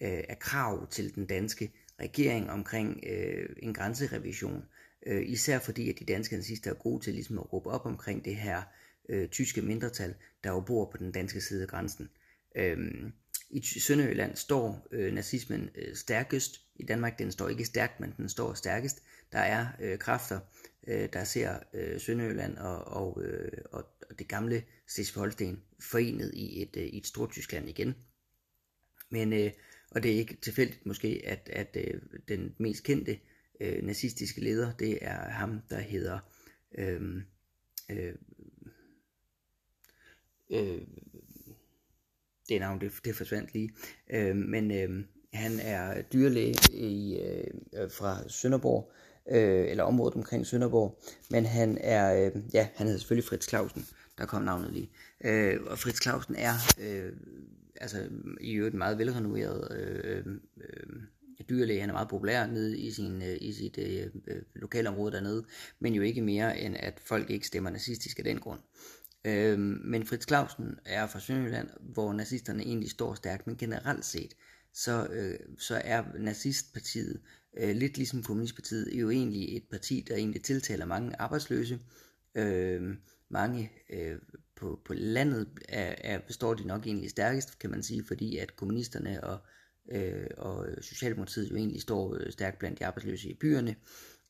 øh, 0.00 0.24
af 0.28 0.38
krav 0.38 0.90
til 0.90 1.14
den 1.14 1.26
danske 1.26 1.72
regering 2.00 2.50
omkring 2.50 3.04
øh, 3.10 3.48
en 3.62 3.74
grænserevision. 3.74 4.64
Øh, 5.06 5.22
især 5.26 5.58
fordi, 5.58 5.90
at 5.90 5.98
de 5.98 6.04
danske 6.04 6.36
nazister 6.36 6.70
er 6.70 6.74
gode 6.74 7.04
til 7.04 7.14
ligesom 7.14 7.38
at 7.38 7.52
råbe 7.52 7.70
op 7.70 7.86
omkring 7.86 8.24
det 8.24 8.36
her 8.36 8.62
øh, 9.10 9.28
tyske 9.28 9.62
mindretal, 9.62 10.14
der 10.44 10.50
jo 10.50 10.60
bor 10.60 10.90
på 10.90 10.96
den 10.96 11.12
danske 11.12 11.40
side 11.40 11.62
af 11.62 11.68
grænsen. 11.68 12.08
Øhm, 12.56 13.12
I 13.50 13.62
Sønderjylland 13.62 14.36
står 14.36 14.88
øh, 14.90 15.14
nazismen 15.14 15.70
øh, 15.74 15.96
stærkest. 15.96 16.60
I 16.76 16.84
Danmark 16.84 17.18
den 17.18 17.32
står 17.32 17.48
ikke 17.48 17.64
stærkt, 17.64 18.00
men 18.00 18.14
den 18.16 18.28
står 18.28 18.54
stærkest. 18.54 19.02
Der 19.32 19.38
er 19.38 19.66
øh, 19.80 19.98
kræfter, 19.98 20.40
øh, 20.86 21.08
der 21.12 21.24
ser 21.24 21.58
øh, 21.74 22.00
Sønderjylland 22.00 22.56
og, 22.56 22.84
og, 22.84 23.22
øh, 23.24 23.52
og, 23.72 23.86
det 24.18 24.28
gamle 24.28 24.62
Slesvig-Holsten 24.86 25.56
forenet 25.80 26.30
i 26.34 26.62
et, 26.62 26.76
øh, 26.76 26.82
i 26.82 26.98
et 26.98 27.06
stort 27.06 27.30
Tyskland 27.30 27.68
igen. 27.68 27.94
Men, 29.10 29.32
øh, 29.32 29.50
og 29.90 30.02
det 30.02 30.12
er 30.12 30.16
ikke 30.16 30.36
tilfældigt 30.42 30.86
måske, 30.86 31.22
at, 31.24 31.50
at 31.52 31.76
øh, 31.76 32.00
den 32.28 32.54
mest 32.58 32.84
kendte 32.84 33.18
øh, 33.60 33.82
nazistiske 33.82 34.40
leder, 34.40 34.72
det 34.72 34.98
er 35.00 35.30
ham, 35.30 35.60
der 35.70 35.80
hedder 35.80 36.18
øhm, 36.78 37.16
øh, 37.16 37.22
øh, 37.90 38.14
øh, 40.50 40.80
det 42.48 42.60
navn, 42.60 42.80
det, 42.80 42.92
det 43.04 43.16
forsvandt 43.16 43.54
lige, 43.54 43.70
øh, 44.10 44.36
men 44.36 44.70
øh, 44.70 45.04
han 45.32 45.60
er 45.60 46.02
dyrlæge 46.02 46.56
i, 46.72 47.20
øh, 47.20 47.90
fra 47.90 48.28
Sønderborg, 48.28 48.92
øh, 49.30 49.70
eller 49.70 49.84
området 49.84 50.14
omkring 50.14 50.46
Sønderborg, 50.46 51.00
men 51.30 51.46
han 51.46 51.78
er, 51.80 52.26
øh, 52.26 52.42
ja, 52.54 52.68
han 52.74 52.86
hedder 52.86 52.98
selvfølgelig 52.98 53.28
Fritz 53.28 53.48
Clausen, 53.48 53.86
der 54.18 54.26
kom 54.26 54.42
navnet 54.42 54.72
lige, 54.72 54.90
øh, 55.24 55.60
og 55.66 55.78
Fritz 55.78 56.02
Clausen 56.02 56.34
er, 56.34 56.54
øh, 56.80 57.12
altså 57.80 58.08
i 58.40 58.52
øvrigt 58.52 58.74
meget 58.74 58.98
velrenommeret 58.98 59.76
øh, 59.76 60.26
øh, 60.56 61.02
dyrlæge, 61.50 61.80
han 61.80 61.88
er 61.88 61.94
meget 61.94 62.08
populær 62.08 62.46
nede 62.46 62.78
i, 62.78 62.90
sin, 62.90 63.22
øh, 63.22 63.36
i 63.40 63.52
sit 63.52 63.78
øh, 63.78 64.06
øh 64.26 64.42
lokalområde 64.54 65.12
dernede, 65.12 65.44
men 65.78 65.94
jo 65.94 66.02
ikke 66.02 66.22
mere 66.22 66.60
end 66.60 66.76
at 66.78 67.00
folk 67.04 67.30
ikke 67.30 67.46
stemmer 67.46 67.70
nazistisk 67.70 68.18
af 68.18 68.24
den 68.24 68.38
grund. 68.38 68.60
Øhm, 69.24 69.80
men 69.84 70.06
Fritz 70.06 70.26
Clausen 70.26 70.78
er 70.84 71.06
fra 71.06 71.20
Sønderjylland, 71.20 71.68
hvor 71.80 72.12
nazisterne 72.12 72.62
egentlig 72.62 72.90
står 72.90 73.14
stærkt, 73.14 73.46
men 73.46 73.56
generelt 73.56 74.04
set, 74.04 74.34
så, 74.72 75.06
øh, 75.06 75.38
så 75.58 75.82
er 75.84 76.04
nazistpartiet, 76.18 77.20
øh, 77.58 77.76
lidt 77.76 77.96
ligesom 77.96 78.22
kommunistpartiet, 78.22 78.92
jo 78.92 79.10
egentlig 79.10 79.56
et 79.56 79.64
parti, 79.70 80.04
der 80.08 80.16
egentlig 80.16 80.42
tiltaler 80.42 80.84
mange 80.84 81.20
arbejdsløse. 81.20 81.80
Øh, 82.34 82.96
mange 83.28 83.72
øh, 83.90 84.16
på, 84.56 84.80
på 84.84 84.94
landet 84.94 85.48
er, 85.68 85.94
er, 85.98 86.18
består 86.18 86.54
de 86.54 86.66
nok 86.66 86.86
egentlig 86.86 87.10
stærkest, 87.10 87.58
kan 87.58 87.70
man 87.70 87.82
sige, 87.82 88.04
fordi 88.04 88.36
at 88.36 88.56
kommunisterne 88.56 89.24
og, 89.24 89.38
øh, 89.92 90.26
og 90.36 90.66
Socialdemokratiet 90.80 91.50
jo 91.50 91.56
egentlig 91.56 91.82
står 91.82 92.14
øh, 92.14 92.32
stærkt 92.32 92.58
blandt 92.58 92.78
de 92.78 92.86
arbejdsløse 92.86 93.28
i 93.28 93.34
byerne. 93.34 93.76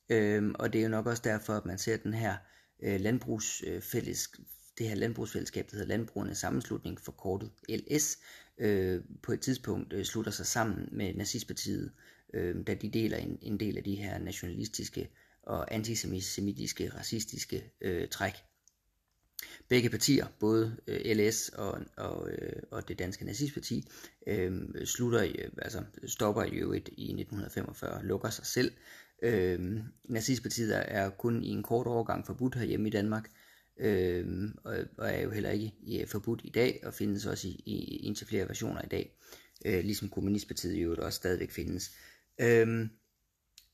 Øh, 0.09 0.51
og 0.55 0.73
det 0.73 0.79
er 0.79 0.83
jo 0.83 0.89
nok 0.89 1.05
også 1.05 1.21
derfor, 1.25 1.53
at 1.53 1.65
man 1.65 1.77
ser 1.77 1.97
den 1.97 2.13
her 2.13 2.35
øh, 2.83 2.99
landbrugsfælles, 2.99 4.29
det 4.77 4.87
her 4.87 4.95
landbrugsfællesskab, 4.95 5.65
der 5.71 5.77
hedder 5.77 5.87
Landbrugernes 5.87 6.37
Sammenslutning, 6.37 7.01
forkortet 7.01 7.51
LS, 7.69 8.17
øh, 8.57 9.01
på 9.23 9.31
et 9.31 9.41
tidspunkt 9.41 9.93
øh, 9.93 10.05
slutter 10.05 10.31
sig 10.31 10.45
sammen 10.45 10.89
med 10.91 11.13
nazistpartiet, 11.13 11.91
øh, 12.33 12.55
da 12.67 12.73
de 12.73 12.89
deler 12.89 13.17
en, 13.17 13.37
en 13.41 13.59
del 13.59 13.77
af 13.77 13.83
de 13.83 13.95
her 13.95 14.17
nationalistiske 14.17 15.09
og 15.43 15.73
antisemitiske, 15.73 16.89
racistiske 16.89 17.71
øh, 17.81 18.07
træk. 18.07 18.33
Begge 19.67 19.89
partier, 19.89 20.27
både 20.39 20.77
øh, 20.87 21.15
LS 21.17 21.49
og, 21.49 21.79
og, 21.97 22.31
øh, 22.31 22.63
og 22.71 22.87
det 22.87 22.99
danske 22.99 23.25
nazistparti, 23.25 23.87
øh, 24.27 24.51
slutter, 24.85 25.23
øh, 25.23 25.49
altså 25.57 25.83
stopper 26.05 26.43
i 26.43 26.51
øvrigt 26.51 26.89
i 26.97 27.03
1945, 27.03 28.05
lukker 28.05 28.29
sig 28.29 28.45
selv. 28.45 28.71
Øh, 29.23 29.79
nazistpartiet 30.03 30.83
er 30.87 31.09
kun 31.09 31.43
i 31.43 31.49
en 31.49 31.63
kort 31.63 31.87
overgang 31.87 32.25
forbudt 32.25 32.55
herhjemme 32.55 32.87
i 32.87 32.91
Danmark, 32.91 33.29
øh, 33.81 34.49
og, 34.63 34.77
og 34.97 35.09
er 35.09 35.21
jo 35.21 35.29
heller 35.29 35.49
ikke 35.49 35.73
ja, 35.87 36.01
øh, 36.01 36.07
forbudt 36.07 36.41
i 36.43 36.49
dag, 36.49 36.79
og 36.83 36.93
findes 36.93 37.25
også 37.25 37.47
i, 37.47 37.51
i 37.65 37.95
indtil 37.97 38.27
flere 38.27 38.47
versioner 38.47 38.81
i 38.81 38.87
dag, 38.87 39.17
øh, 39.65 39.83
ligesom 39.83 40.09
kommunistpartiet 40.09 40.83
jo 40.83 40.95
også 40.99 41.17
stadigvæk 41.17 41.51
findes. 41.51 41.91
Øh, 42.41 42.87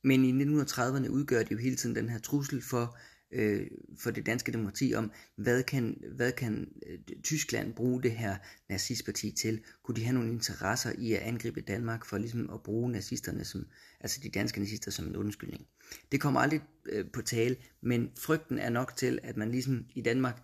men 0.03 0.26
i 0.26 0.43
1930'erne 0.43 1.10
udgør 1.10 1.43
det 1.43 1.51
jo 1.51 1.58
hele 1.58 1.76
tiden 1.76 1.95
den 1.95 2.10
her 2.10 2.20
trussel 2.20 2.62
for 2.62 2.97
øh, 3.32 3.67
for 3.99 4.11
det 4.11 4.25
danske 4.25 4.51
demokrati 4.51 4.93
om, 4.95 5.11
hvad 5.36 5.63
kan, 5.63 6.01
hvad 6.15 6.32
kan 6.32 6.69
øh, 6.88 6.99
Tyskland 7.23 7.73
bruge 7.73 8.03
det 8.03 8.11
her 8.11 8.36
nazistparti 8.69 9.32
til? 9.32 9.61
Kunne 9.84 9.95
de 9.95 10.03
have 10.03 10.13
nogle 10.13 10.32
interesser 10.32 10.91
i 10.97 11.13
at 11.13 11.19
angribe 11.19 11.61
Danmark 11.61 12.05
for 12.05 12.17
ligesom 12.17 12.49
at 12.53 12.63
bruge 12.63 12.91
nazisterne 12.91 13.43
som, 13.43 13.65
altså 13.99 14.19
de 14.23 14.30
danske 14.30 14.59
nazister 14.59 14.91
som 14.91 15.07
en 15.07 15.15
undskyldning? 15.15 15.67
Det 16.11 16.21
kommer 16.21 16.39
aldrig 16.39 16.61
øh, 16.86 17.05
på 17.13 17.21
tale, 17.21 17.55
men 17.82 18.11
frygten 18.17 18.57
er 18.57 18.69
nok 18.69 18.95
til, 18.95 19.19
at 19.23 19.38
man 19.38 19.51
ligesom 19.51 19.86
i 19.95 20.01
Danmark 20.01 20.43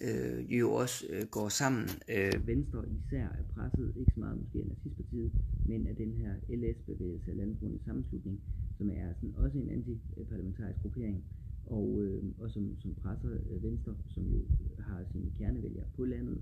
øh, 0.00 0.58
jo 0.58 0.72
også 0.72 1.06
øh, 1.10 1.26
går 1.26 1.48
sammen. 1.48 1.88
Øh, 2.08 2.46
Venstre 2.46 2.84
især 2.98 3.26
er 3.40 3.44
presset, 3.54 3.94
ikke 4.00 4.12
så 4.14 4.20
meget 4.20 4.38
måske 4.40 4.58
af 4.58 4.66
nazistpartiet, 4.66 5.32
men 5.68 5.86
af 5.86 5.96
den 5.96 6.12
her 6.20 6.32
LS-bevægelse, 6.48 7.30
Landbrugende 7.34 7.84
Sammenslutning, 7.84 8.40
som 8.78 8.90
er 8.90 9.14
sådan 9.14 9.34
også 9.36 9.58
en 9.58 9.70
antiparlamentarisk 9.70 10.80
gruppering, 10.82 11.24
og, 11.70 12.02
øh, 12.02 12.24
og 12.38 12.50
som, 12.50 12.76
som 12.78 12.94
presser 12.94 13.30
øh, 13.50 13.62
Venstre, 13.62 13.94
som 14.06 14.22
jo 14.26 14.40
har 14.78 15.04
sine 15.12 15.30
kernevælgere 15.38 15.86
på 15.96 16.04
landet, 16.04 16.38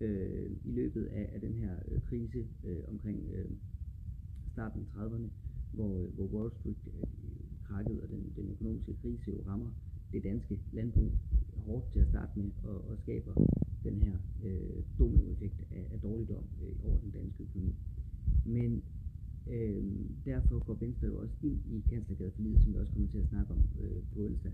øh, 0.00 0.50
i 0.64 0.70
løbet 0.70 1.04
af, 1.04 1.30
af 1.34 1.40
den 1.40 1.54
her 1.54 1.76
øh, 1.88 2.00
krise 2.08 2.46
øh, 2.64 2.82
omkring 2.88 3.30
øh, 3.34 3.50
starten 4.52 4.80
af 4.80 5.06
30'erne, 5.06 5.28
hvor, 5.72 5.98
øh, 5.98 6.14
hvor 6.14 6.26
Wall 6.26 6.52
Street 6.52 6.76
øh, 6.86 7.02
krakkede, 7.64 8.02
og 8.02 8.08
den, 8.08 8.32
den 8.36 8.50
økonomiske 8.50 8.96
krise 9.02 9.30
jo 9.30 9.42
rammer 9.46 9.70
det 10.12 10.24
danske 10.24 10.60
landbrug 10.72 11.12
hårdt 11.56 11.92
til 11.92 12.00
at 12.00 12.08
starte 12.08 12.38
med, 12.38 12.50
og, 12.64 12.88
og 12.88 12.98
skaber 12.98 13.34
den 13.84 14.02
her 14.02 14.16
øh, 14.44 14.82
dominoeffekt 14.98 15.64
af, 15.70 15.88
af 15.92 16.00
dårligdom 16.00 16.44
øh, 16.62 16.74
over 16.84 16.98
den 16.98 17.10
danske 17.10 17.42
økonomi. 17.42 17.74
Men 18.46 18.82
Øh, 19.50 19.84
derfor 20.24 20.58
går 20.58 20.74
Venstre 20.74 21.06
jo 21.06 21.18
også 21.18 21.34
ind 21.42 21.58
i 21.70 21.82
kanslergadeforliget, 21.90 22.62
som 22.62 22.72
vi 22.72 22.78
også 22.78 22.92
kommer 22.92 23.08
til 23.08 23.18
at 23.18 23.28
snakke 23.28 23.52
om 23.52 23.60
øh, 23.82 24.02
på 24.12 24.20
onsdag, 24.24 24.52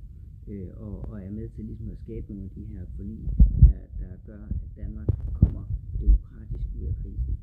øh, 0.49 0.69
og, 0.77 1.09
og 1.11 1.23
er 1.23 1.31
med 1.31 1.49
til 1.49 1.65
ligesom 1.65 1.91
at 1.91 1.99
skabe 1.99 2.27
nogle 2.29 2.45
af 2.45 2.51
de 2.51 2.65
her 2.65 2.83
forlig, 2.97 3.19
der, 3.63 3.83
der 4.01 4.13
gør, 4.27 4.43
at 4.45 4.71
Danmark 4.77 5.09
kommer 5.33 5.65
demokratisk 6.01 6.67
ud 6.81 6.87
af 6.87 6.95
krisen. 7.03 7.37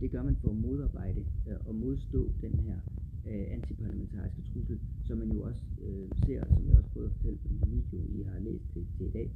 Det 0.00 0.10
gør 0.10 0.22
man 0.22 0.36
for 0.36 0.50
at 0.50 0.56
modarbejde 0.56 1.20
øh, 1.48 1.56
og 1.66 1.74
modstå 1.74 2.32
den 2.40 2.54
her 2.54 2.76
øh, 3.26 3.46
antiparlamentariske 3.50 4.42
trussel, 4.52 4.78
som 5.04 5.18
man 5.18 5.32
jo 5.32 5.42
også 5.42 5.62
øh, 5.82 6.08
ser, 6.26 6.44
som 6.54 6.68
jeg 6.68 6.76
også 6.76 6.90
prøvede 6.90 7.10
at 7.10 7.16
fortælle 7.16 7.38
på 7.38 7.48
den 7.48 7.60
video, 7.72 8.00
I 8.18 8.22
har 8.22 8.38
læst 8.38 8.64
til, 8.72 8.86
til 8.96 9.06
i 9.06 9.10
dag, 9.10 9.30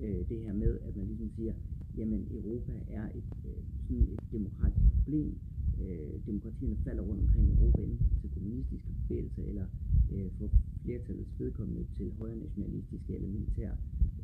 øh, 0.00 0.28
det 0.28 0.38
her 0.42 0.52
med, 0.52 0.78
at 0.80 0.96
man 0.96 1.06
ligesom 1.06 1.30
siger, 1.36 1.52
jamen 1.96 2.28
Europa 2.30 2.72
er 2.88 3.06
et, 3.14 3.30
øh, 3.46 3.62
sådan 3.86 4.02
et 4.12 4.20
demokratisk 4.32 4.86
problem, 5.04 5.38
øh, 5.84 6.26
demokratierne 6.26 6.76
falder 6.84 7.02
rundt 7.02 7.20
omkring 7.24 7.46
i 7.48 7.52
Europa, 7.52 7.82
enten 7.82 8.06
til 8.20 8.30
kommunistiske 8.30 8.90
bevægelser, 9.08 9.42
eller 9.42 9.66
øh, 10.12 10.30
for 10.38 10.48
flertallets 10.84 11.40
vedkommende 11.40 11.84
til 11.96 12.12
højre 12.18 12.36
nationalistiske 12.36 13.14
eller 13.14 13.28
militære, 13.28 13.76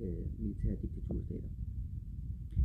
øh, 0.02 0.24
militære 0.42 0.76
diktaturstater. 0.82 1.48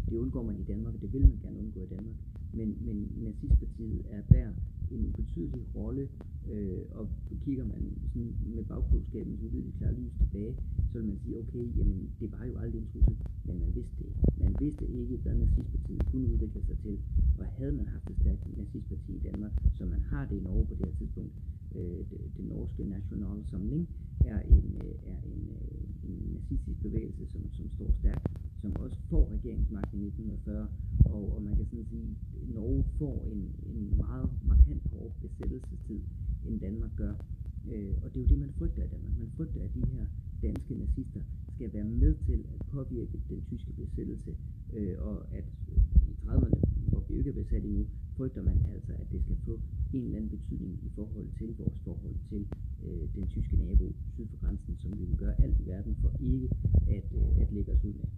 Det 0.09 0.17
undgår 0.17 0.43
man 0.43 0.59
i 0.59 0.63
Danmark, 0.63 0.93
og 0.95 1.01
det 1.01 1.13
vil 1.13 1.27
man 1.27 1.39
gerne 1.43 1.59
undgå 1.59 1.83
i 1.83 1.89
Danmark. 1.95 2.15
Men, 2.53 2.77
men 2.85 2.97
nazistpartiet 3.23 4.01
er 4.09 4.21
der 4.21 4.49
en 4.91 5.13
betydelig 5.19 5.63
rolle, 5.75 6.09
øh, 6.51 6.81
og 6.91 7.09
kigger 7.45 7.65
man 7.65 7.81
sådan 8.13 8.33
med 8.55 8.63
bagklogskabens 8.63 9.41
uvideligt 9.41 9.77
klare 9.77 9.93
lys 9.99 10.13
tilbage, 10.19 10.55
så 10.91 10.93
vil 10.99 11.07
man 11.07 11.19
sige, 11.23 11.37
okay, 11.39 11.65
jamen 11.77 12.09
det 12.19 12.31
var 12.31 12.43
jo 12.45 12.55
aldrig 12.57 12.79
en 12.81 12.87
trussel, 12.93 13.17
men 13.47 13.59
man 13.59 13.75
vidste 13.75 13.93
det 13.97 14.05
ikke. 14.09 14.21
Man 14.43 14.53
vidste 14.59 14.85
ikke, 14.99 15.17
hvad 15.23 15.35
nazistpartiet 15.35 16.01
kunne 16.11 16.27
udvikle 16.33 16.61
sig 16.67 16.77
til, 16.83 16.97
og 17.39 17.45
havde 17.45 17.73
man 17.79 17.87
haft 17.87 18.09
et 18.09 18.17
stærkt 18.21 18.57
nazistparti 18.57 19.11
i 19.15 19.23
Danmark, 19.29 19.51
som 19.77 19.87
man 19.87 20.01
har 20.11 20.25
det 20.25 20.35
i 20.37 20.43
Norge 20.47 20.65
på 20.65 20.73
det 20.73 20.85
her 20.85 20.95
tidspunkt, 20.99 21.33
øh, 21.77 21.99
det, 22.09 22.19
det 22.37 22.45
norske 22.45 22.83
Nationalsamling 22.83 23.87
er 24.25 24.39
en, 24.55 24.65
øh, 24.83 24.95
er 25.13 25.19
en, 25.33 25.41
øh, 25.57 26.09
en 26.09 26.17
nazistisk 26.33 26.79
bevægelse, 26.81 27.23
som, 27.31 27.41
som 27.51 27.69
står 27.75 27.91
stærkt, 27.99 28.27
som 28.61 28.75
også 28.75 28.97
får 29.09 29.31
regeringsmagten 29.35 29.99
i 30.01 30.07
1940, 30.07 30.67
og, 31.05 31.35
og 31.35 31.41
man 31.41 31.55
kan 31.55 31.65
sådan 31.65 31.85
sige, 31.85 32.03
at 32.03 32.55
Norge 32.55 32.83
får 32.99 33.25
en, 33.33 33.41
en 33.75 33.97
meget 33.97 34.29
markant 34.47 34.83
hård 34.91 35.11
besættelsestid, 35.21 36.01
end 36.47 36.59
Danmark 36.59 36.91
gør. 36.95 37.13
Øh, 37.71 37.93
og 38.03 38.13
det 38.13 38.19
er 38.19 38.23
jo 38.23 38.29
det, 38.29 38.39
man 38.39 38.53
frygter 38.57 38.83
af 38.83 38.89
Danmark. 38.89 39.17
Man 39.19 39.31
frygter, 39.37 39.61
at 39.63 39.73
de 39.75 39.83
her 39.93 40.05
danske 40.41 40.73
nazister 40.75 41.21
skal 41.55 41.73
være 41.73 41.83
med 41.83 42.15
til 42.25 42.39
at 42.53 42.65
påvirke 42.71 43.17
den 43.29 43.41
tyske 43.49 43.71
besættelse, 43.73 44.35
øh, 44.73 44.95
og 44.99 45.15
at 45.31 45.45
øh, 45.71 46.09
i 46.09 46.13
30'erne, 46.25 46.59
hvor 46.89 47.03
vi 47.09 47.13
ikke 47.17 47.29
er 47.29 47.33
besat 47.33 47.63
endnu, 47.65 47.85
frygter 48.17 48.43
man 48.43 48.57
altså, 48.73 48.91
at 49.01 49.07
det 49.11 49.21
skal 49.21 49.37
få 49.45 49.59
en 49.93 50.03
eller 50.03 50.17
anden 50.17 50.29
betydning 50.37 50.73
i 50.87 50.89
forhold 50.95 51.27
til 51.39 51.49
vores 51.57 51.79
forhold 51.87 52.15
til 52.29 52.45
øh, 52.85 53.07
den 53.15 53.27
tyske 53.27 53.55
nabo 53.57 53.85
syd 54.13 54.27
for 54.27 54.37
grænsen, 54.37 54.77
som 54.81 54.99
vi 54.99 55.03
vil 55.05 55.17
gøre 55.17 55.41
alt 55.41 55.59
i 55.59 55.65
verden 55.67 55.95
for 56.01 56.11
ikke 56.19 56.49
at, 56.87 57.09
øh, 57.21 57.41
at 57.41 57.53
lægge 57.53 57.71
os 57.71 57.83
ud 57.83 57.93
med. 57.93 58.09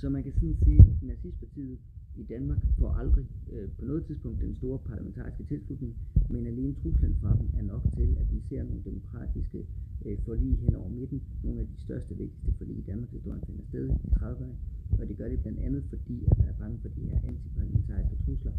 Så 0.00 0.08
man 0.08 0.22
kan 0.22 0.32
sådan 0.32 0.56
sige, 0.64 0.78
at 0.78 1.02
nazistpartiet 1.02 1.78
i 2.18 2.22
Danmark 2.22 2.58
får 2.78 2.90
aldrig 2.90 3.26
øh, 3.52 3.68
på 3.78 3.84
noget 3.84 4.06
tidspunkt 4.06 4.40
den 4.40 4.54
store 4.54 4.78
parlamentariske 4.78 5.44
tilslutning, 5.44 5.96
men 6.30 6.46
alene 6.46 6.74
truslen 6.74 7.16
fra 7.20 7.36
dem 7.40 7.48
er 7.58 7.62
nok 7.62 7.82
til, 7.96 8.16
at 8.20 8.26
vi 8.34 8.40
ser 8.48 8.62
nogle 8.62 8.82
demokratiske 8.84 9.66
øh, 10.04 10.18
forlig 10.18 10.58
hen 10.58 10.74
over 10.74 10.88
midten. 10.88 11.22
Nogle 11.44 11.60
af 11.60 11.66
de 11.66 11.80
største 11.80 12.12
og 12.12 12.18
vigtigste 12.18 12.52
forlig 12.58 12.78
i 12.78 12.84
Danmark 12.90 13.10
historien 13.10 13.42
finder 13.46 13.64
sted 13.68 13.88
i 13.88 14.08
30'erne, 14.20 14.54
og 15.00 15.08
det 15.08 15.16
gør 15.16 15.28
det 15.28 15.42
blandt 15.42 15.58
andet 15.58 15.84
fordi, 15.88 16.24
at 16.30 16.38
man 16.38 16.48
er 16.48 16.58
bange 16.58 16.78
for 16.82 16.88
de 16.88 17.00
her 17.00 17.18
antiparlamentariske 17.28 18.16
trusler 18.24 18.52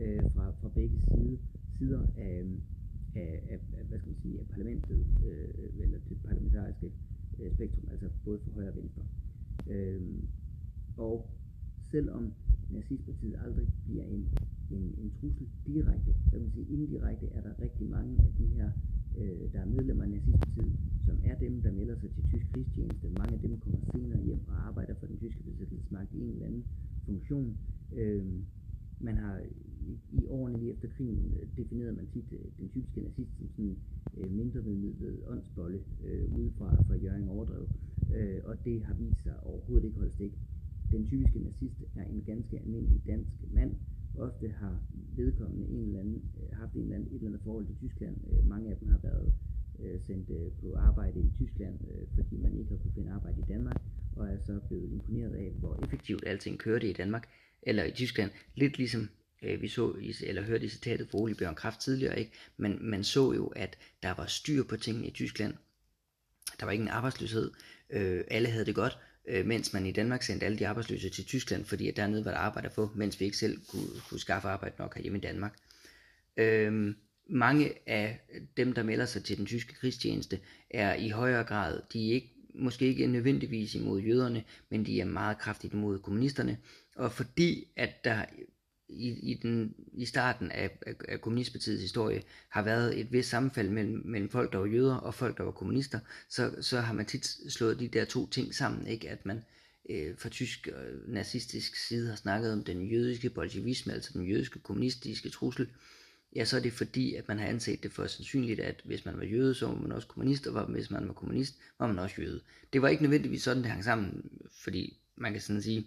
øh, 0.00 0.22
fra, 0.34 0.50
fra 0.60 0.68
begge 0.68 0.98
side, 1.08 1.38
sider 1.78 2.02
af, 2.16 2.44
af, 3.14 3.42
af, 3.50 3.58
af, 3.78 3.84
hvad 3.88 3.98
skal 3.98 4.10
man 4.12 4.20
sige, 4.22 4.40
af 4.40 4.46
parlamentet, 4.46 5.06
øh, 5.26 5.82
eller 5.82 5.98
det 6.08 6.16
parlamentariske 6.24 6.92
øh, 7.40 7.52
spektrum, 7.52 7.84
altså 7.90 8.08
både 8.24 8.38
for 8.44 8.50
højre 8.50 8.68
og 8.68 8.76
venstre. 8.76 9.02
Øh, 9.66 10.00
og 10.96 11.30
selvom 11.90 12.32
nazistpartiet 12.72 13.36
aldrig 13.44 13.66
bliver 13.84 14.04
en, 14.04 14.28
en, 14.70 14.94
en 15.02 15.10
trussel 15.20 15.46
direkte, 15.66 16.14
så 16.30 16.38
man 16.38 16.50
sige 16.50 16.66
indirekte 16.68 17.26
er 17.26 17.42
der 17.42 17.60
rigtig 17.60 17.90
mange 17.90 18.18
af 18.18 18.32
de 18.38 18.46
her, 18.46 18.70
øh, 19.18 19.52
der 19.52 19.60
er 19.60 19.66
medlemmer 19.66 20.04
af 20.04 20.10
nazistpartiet, 20.10 20.72
som 21.06 21.16
er 21.24 21.38
dem, 21.38 21.62
der 21.62 21.72
melder 21.72 21.96
sig 22.00 22.10
til 22.10 22.24
tysk 22.30 22.46
krigstjeneste. 22.52 23.10
Mange 23.10 23.34
af 23.34 23.40
dem 23.40 23.58
kommer 23.60 23.80
senere 23.94 24.22
hjem 24.22 24.40
og 24.48 24.66
arbejder 24.68 24.94
for 24.94 25.06
den 25.06 25.18
tyske 25.18 25.42
besættelsesmagt 25.42 26.14
i 26.14 26.20
en 26.20 26.30
eller 26.30 26.46
anden 26.46 26.64
funktion. 27.06 27.56
Øh, 27.96 28.24
man 29.00 29.16
har 29.16 29.40
i, 29.88 29.98
i 30.12 30.26
årene 30.26 30.58
lige 30.58 30.72
efter 30.72 30.88
krigen 30.88 31.34
øh, 31.40 31.48
defineret 31.56 31.96
man 31.96 32.06
tit 32.06 32.32
øh, 32.32 32.38
den 32.58 32.68
typiske 32.68 33.00
nazist 33.00 33.38
som 33.38 33.48
sådan 33.48 33.76
øh, 34.16 34.30
mindre 34.30 34.64
vedmidlet 34.64 35.20
åndsbolle 35.26 35.80
øh, 36.04 36.38
ude 36.38 36.50
fra, 36.58 36.82
fra 36.82 36.94
Jørgen 36.96 37.28
Overdrev. 37.28 37.68
Øh, 38.14 38.40
og 38.44 38.64
det 38.64 38.84
har 38.84 38.94
vist 38.94 39.22
sig 39.22 39.40
overhovedet 39.42 39.84
ikke 39.86 39.98
holdt 39.98 40.12
stik. 40.12 40.32
Den 40.90 41.06
typiske 41.06 41.38
nazist 41.38 41.80
er 41.96 42.04
en 42.04 42.22
ganske 42.26 42.58
almindelig 42.58 43.00
dansk 43.06 43.30
mand. 43.52 43.74
Ofte 44.18 44.48
har 44.48 44.82
vedkommende 45.16 45.66
en 45.68 45.86
eller 45.86 46.00
anden, 46.00 46.22
øh, 46.40 46.58
haft 46.58 46.74
en 46.74 46.82
eller 46.82 46.94
anden, 46.94 47.08
et 47.08 47.14
eller 47.14 47.28
andet 47.28 47.40
forhold 47.44 47.66
til 47.66 47.76
Tyskland. 47.76 48.16
Øh, 48.32 48.48
mange 48.48 48.70
af 48.70 48.76
dem 48.76 48.88
har 48.88 48.98
været 49.02 49.32
øh, 49.78 50.00
sendt 50.06 50.30
øh, 50.30 50.52
på 50.60 50.74
arbejde 50.74 51.20
i 51.20 51.30
Tyskland, 51.36 51.78
øh, 51.90 52.06
fordi 52.14 52.36
man 52.36 52.58
ikke 52.58 52.70
har 52.70 52.78
kunne 52.78 52.94
finde 52.94 53.12
arbejde 53.12 53.40
i 53.40 53.44
Danmark. 53.48 53.82
og 54.16 54.28
er 54.28 54.38
så 54.46 54.60
blevet 54.68 54.92
imponeret 54.92 55.34
af, 55.34 55.52
hvor 55.58 55.84
effektivt 55.84 56.26
alting 56.26 56.58
kørte 56.58 56.90
i 56.90 56.92
Danmark, 56.92 57.28
eller 57.62 57.84
i 57.84 57.90
Tyskland. 57.90 58.30
Lidt 58.54 58.78
ligesom 58.78 59.08
øh, 59.42 59.62
vi 59.62 59.68
så, 59.68 59.94
eller 60.26 60.42
hørte 60.42 60.64
i 60.64 60.68
citatet 60.68 61.08
fra 61.08 61.18
Ole 61.18 61.34
Bjørn 61.34 61.54
Kraft 61.54 61.80
tidligere, 61.80 62.18
ikke? 62.18 62.32
Men 62.56 62.90
man 62.90 63.04
så 63.04 63.32
jo, 63.32 63.46
at 63.46 63.78
der 64.02 64.14
var 64.14 64.26
styr 64.26 64.62
på 64.64 64.76
tingene 64.76 65.06
i 65.06 65.10
Tyskland. 65.10 65.54
Der 66.60 66.64
var 66.66 66.72
ingen 66.72 66.88
arbejdsløshed. 66.88 67.50
Øh, 67.90 68.24
alle 68.30 68.48
havde 68.48 68.64
det 68.64 68.74
godt, 68.74 68.98
øh, 69.30 69.46
mens 69.46 69.72
man 69.72 69.86
i 69.86 69.92
Danmark 69.92 70.22
sendte 70.22 70.46
alle 70.46 70.58
de 70.58 70.68
arbejdsløse 70.68 71.10
til 71.10 71.24
Tyskland, 71.24 71.64
fordi 71.64 71.88
at 71.88 71.96
dernede 71.96 72.24
var 72.24 72.30
der 72.30 72.38
arbejde 72.38 72.66
at 72.66 72.74
få, 72.74 72.90
mens 72.94 73.20
vi 73.20 73.24
ikke 73.24 73.36
selv 73.36 73.58
kunne, 73.68 74.00
kunne 74.08 74.20
skaffe 74.20 74.48
arbejde 74.48 74.74
nok 74.78 74.94
herhjemme 74.94 75.18
i 75.18 75.22
Danmark. 75.22 75.56
Øh, 76.36 76.94
mange 77.28 77.72
af 77.86 78.20
dem, 78.56 78.72
der 78.72 78.82
melder 78.82 79.06
sig 79.06 79.24
til 79.24 79.38
den 79.38 79.46
tyske 79.46 79.74
krigstjeneste, 79.74 80.40
er 80.70 80.94
i 80.94 81.08
højere 81.08 81.44
grad, 81.44 81.80
de 81.92 82.10
er 82.10 82.14
ikke, 82.14 82.34
måske 82.54 82.86
ikke 82.86 83.06
nødvendigvis 83.06 83.74
imod 83.74 84.00
jøderne, 84.00 84.44
men 84.70 84.86
de 84.86 85.00
er 85.00 85.04
meget 85.04 85.38
kraftigt 85.38 85.72
imod 85.72 85.98
kommunisterne. 85.98 86.58
Og 86.96 87.12
fordi 87.12 87.68
at 87.76 88.04
der 88.04 88.24
i, 88.92 89.30
i, 89.30 89.34
den, 89.34 89.74
i 89.92 90.04
starten 90.04 90.50
af, 90.50 90.78
af, 90.86 90.94
af 91.08 91.20
kommunistpartiets 91.20 91.82
historie 91.82 92.22
har 92.48 92.62
været 92.62 93.00
et 93.00 93.12
vist 93.12 93.30
sammenfald 93.30 93.70
mellem, 93.70 94.02
mellem 94.04 94.30
folk, 94.30 94.52
der 94.52 94.58
var 94.58 94.66
jøder 94.66 94.94
og 94.94 95.14
folk, 95.14 95.38
der 95.38 95.44
var 95.44 95.50
kommunister, 95.50 96.00
så, 96.28 96.54
så 96.60 96.80
har 96.80 96.94
man 96.94 97.06
tit 97.06 97.26
slået 97.48 97.80
de 97.80 97.88
der 97.88 98.04
to 98.04 98.26
ting 98.26 98.54
sammen, 98.54 98.86
ikke? 98.86 99.10
at 99.10 99.26
man 99.26 99.44
øh, 99.90 100.18
fra 100.18 100.28
tysk 100.28 100.68
og 100.74 100.84
nazistisk 101.08 101.76
side 101.76 102.08
har 102.08 102.16
snakket 102.16 102.52
om 102.52 102.64
den 102.64 102.86
jødiske 102.86 103.30
bolsjevisme, 103.30 103.92
altså 103.92 104.10
den 104.12 104.24
jødiske 104.24 104.58
kommunistiske 104.58 105.28
trussel, 105.28 105.68
ja, 106.36 106.44
så 106.44 106.56
er 106.56 106.60
det 106.60 106.72
fordi, 106.72 107.14
at 107.14 107.28
man 107.28 107.38
har 107.38 107.46
anset 107.46 107.82
det 107.82 107.92
for 107.92 108.06
sandsynligt, 108.06 108.60
at 108.60 108.80
hvis 108.84 109.04
man 109.04 109.16
var 109.16 109.24
jøde, 109.24 109.54
så 109.54 109.66
var 109.66 109.74
man 109.74 109.92
også 109.92 110.08
kommunist, 110.08 110.46
og 110.46 110.64
hvis 110.64 110.90
man 110.90 111.08
var 111.08 111.14
kommunist, 111.14 111.54
var 111.78 111.86
man 111.86 111.98
også 111.98 112.22
jøde. 112.22 112.40
Det 112.72 112.82
var 112.82 112.88
ikke 112.88 113.02
nødvendigvis 113.02 113.42
sådan, 113.42 113.62
det 113.62 113.70
hang 113.70 113.84
sammen, 113.84 114.30
fordi 114.50 114.96
man 115.16 115.32
kan 115.32 115.40
sådan 115.40 115.62
sige, 115.62 115.86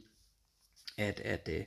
at, 0.97 1.19
at 1.19 1.49
øh, 1.51 1.65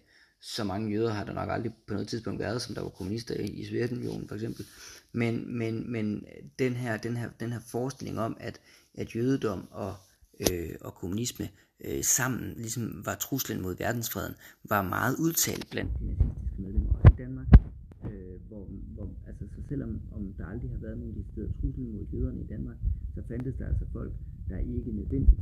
så 0.54 0.64
mange 0.64 0.92
jøder 0.92 1.12
har 1.12 1.24
der 1.24 1.32
nok 1.32 1.48
aldrig 1.50 1.72
på 1.86 1.94
noget 1.94 2.08
tidspunkt 2.08 2.40
været, 2.40 2.62
som 2.62 2.74
der 2.74 2.82
var 2.82 2.88
kommunister 2.88 3.34
i, 3.34 3.46
i 3.46 3.64
Sovjetunionen 3.64 4.28
for 4.28 4.34
eksempel. 4.34 4.64
Men, 5.12 5.58
men, 5.58 5.92
men 5.92 6.24
den, 6.58 6.72
her, 6.72 6.96
den, 6.96 7.16
her, 7.16 7.28
den 7.40 7.52
her 7.52 7.60
forestilling 7.60 8.18
om, 8.18 8.36
at, 8.40 8.60
at 8.94 9.16
jødedom 9.16 9.68
og, 9.70 9.94
øh, 10.40 10.74
og 10.80 10.94
kommunisme 10.94 11.48
øh, 11.84 12.04
sammen 12.04 12.54
ligesom 12.56 13.02
var 13.06 13.14
truslen 13.14 13.62
mod 13.62 13.76
verdensfreden, 13.76 14.34
var 14.68 14.82
meget 14.82 15.16
udtalt 15.18 15.70
blandt 15.70 15.90
de 15.98 16.06
nazistiske 16.06 16.62
medlemmer 16.62 16.98
i 17.12 17.14
Danmark. 17.22 17.46
Øh, 18.04 18.36
hvor, 18.48 18.68
hvor, 18.94 19.08
altså, 19.26 19.44
så 19.54 19.62
selvom 19.68 20.00
om 20.12 20.34
der 20.38 20.46
aldrig 20.46 20.70
har 20.70 20.78
været 20.78 20.98
nogen 20.98 21.14
decideret 21.18 21.50
trussel 21.60 21.84
mod 21.84 22.06
jøderne 22.12 22.40
i 22.40 22.46
Danmark, 22.46 22.76
så 23.14 23.22
fandtes 23.28 23.54
der 23.58 23.66
altså 23.66 23.84
folk, 23.92 24.12
der 24.48 24.58
ikke 24.58 24.92
nødvendigvis 24.92 25.38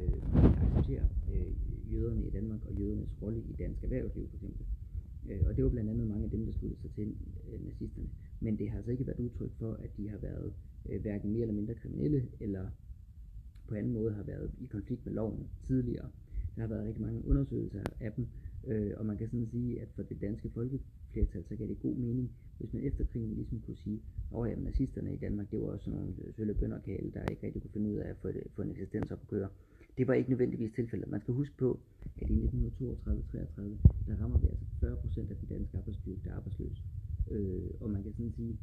øh, 0.00 0.18
accepterer 0.62 1.06
øh, 1.32 1.52
jøderne 1.92 2.26
i 2.26 2.30
Danmark 2.30 2.60
og 2.68 2.74
jødernes 2.74 3.22
rolle 3.22 3.40
i 3.40 3.52
dansk 3.58 3.84
erhvervsliv 3.84 4.28
for 4.28 4.36
eksempel. 4.36 4.66
Øh, 5.30 5.40
og 5.46 5.56
det 5.56 5.64
var 5.64 5.70
blandt 5.70 5.90
andet 5.90 6.06
mange 6.06 6.24
af 6.24 6.30
dem, 6.30 6.44
der 6.46 6.52
sluttede 6.52 6.80
sig 6.80 6.90
til 6.90 7.16
øh, 7.52 7.64
nazisterne. 7.64 8.08
Men 8.40 8.58
det 8.58 8.70
har 8.70 8.76
altså 8.76 8.90
ikke 8.90 9.06
været 9.06 9.20
udtryk 9.20 9.52
for, 9.58 9.72
at 9.72 9.90
de 9.96 10.08
har 10.08 10.18
været 10.18 10.52
øh, 10.88 11.00
hverken 11.00 11.32
mere 11.32 11.42
eller 11.42 11.54
mindre 11.54 11.74
kriminelle, 11.74 12.28
eller 12.40 12.68
på 13.68 13.74
anden 13.74 13.92
måde 13.92 14.12
har 14.12 14.22
været 14.22 14.50
i 14.60 14.66
konflikt 14.66 15.06
med 15.06 15.14
loven 15.14 15.48
tidligere. 15.62 16.10
Der 16.56 16.60
har 16.60 16.68
været 16.68 16.86
rigtig 16.86 17.02
mange 17.02 17.26
undersøgelser 17.26 17.82
af 18.00 18.12
dem, 18.12 18.26
øh, 18.66 18.92
og 18.96 19.06
man 19.06 19.16
kan 19.16 19.28
sådan 19.28 19.46
sige, 19.46 19.80
at 19.80 19.88
for 19.94 20.02
det 20.02 20.20
danske 20.20 20.50
folkeflertal, 20.50 21.44
så 21.48 21.56
gav 21.56 21.68
det 21.68 21.80
god 21.80 21.96
mening, 21.96 22.30
hvis 22.58 22.72
man 22.72 22.82
efter 22.82 23.04
krigen 23.04 23.34
ligesom 23.34 23.60
kunne 23.60 23.76
sige, 23.76 24.02
at 24.30 24.36
oh, 24.36 24.64
nazisterne 24.64 25.14
i 25.14 25.16
Danmark, 25.16 25.50
det 25.50 25.60
var 25.60 25.66
også 25.66 25.84
sådan 25.84 26.00
nogle 26.00 26.14
sølle 26.36 26.54
bønderkale, 26.54 27.10
der 27.14 27.24
ikke 27.30 27.46
rigtig 27.46 27.62
kunne 27.62 27.70
finde 27.70 27.90
ud 27.90 27.96
af 27.96 28.08
at 28.10 28.16
få, 28.16 28.28
det, 28.28 28.42
få 28.56 28.62
en 28.62 28.70
eksistens 28.70 29.10
op 29.10 29.20
at 29.22 29.28
køre. 29.28 29.48
Det 29.98 30.08
var 30.08 30.14
ikke 30.14 30.30
nødvendigvis 30.30 30.72
tilfældet. 30.74 31.08
Man 31.08 31.20
skal 31.20 31.34
huske 31.34 31.54
på, 31.58 31.80
at 32.22 32.30
i 32.30 32.34
1932-33, 32.34 32.48
der 34.06 34.14
rammer 34.22 34.38
vi 34.38 34.46
altså 34.46 34.64
40% 34.82 35.30
af 35.32 35.36
den 35.40 35.48
danske 35.50 35.78
arbejdsstyrke, 35.78 36.20
der 36.24 36.30
er 36.30 36.36
arbejdsløs. 36.36 36.78
Øh, 37.30 37.70
og 37.80 37.90
man 37.90 38.02
kan 38.02 38.12
sådan 38.12 38.32
sige, 38.36 38.58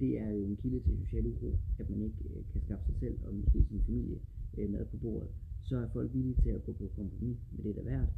det 0.00 0.18
er 0.18 0.30
jo 0.30 0.44
en 0.44 0.56
kilde 0.62 0.80
til 0.80 0.98
social 1.04 1.26
uro, 1.26 1.50
at 1.78 1.90
man 1.90 2.02
ikke 2.02 2.16
øh, 2.30 2.42
kan 2.52 2.60
skaffe 2.64 2.84
sig 2.86 2.94
selv 3.00 3.16
og 3.26 3.34
måske 3.34 3.64
sin 3.68 3.82
familie 3.86 4.18
øh, 4.58 4.70
mad 4.70 4.84
på 4.84 4.96
bordet. 4.96 5.28
Så 5.68 5.76
er 5.76 5.88
folk 5.92 6.10
villige 6.14 6.36
til 6.42 6.50
at 6.50 6.64
gå 6.64 6.72
på 6.72 6.90
kompromis 6.96 7.38
med 7.52 7.64
det, 7.64 7.74
der 7.76 7.82
er 7.82 7.90
værd. 7.92 8.08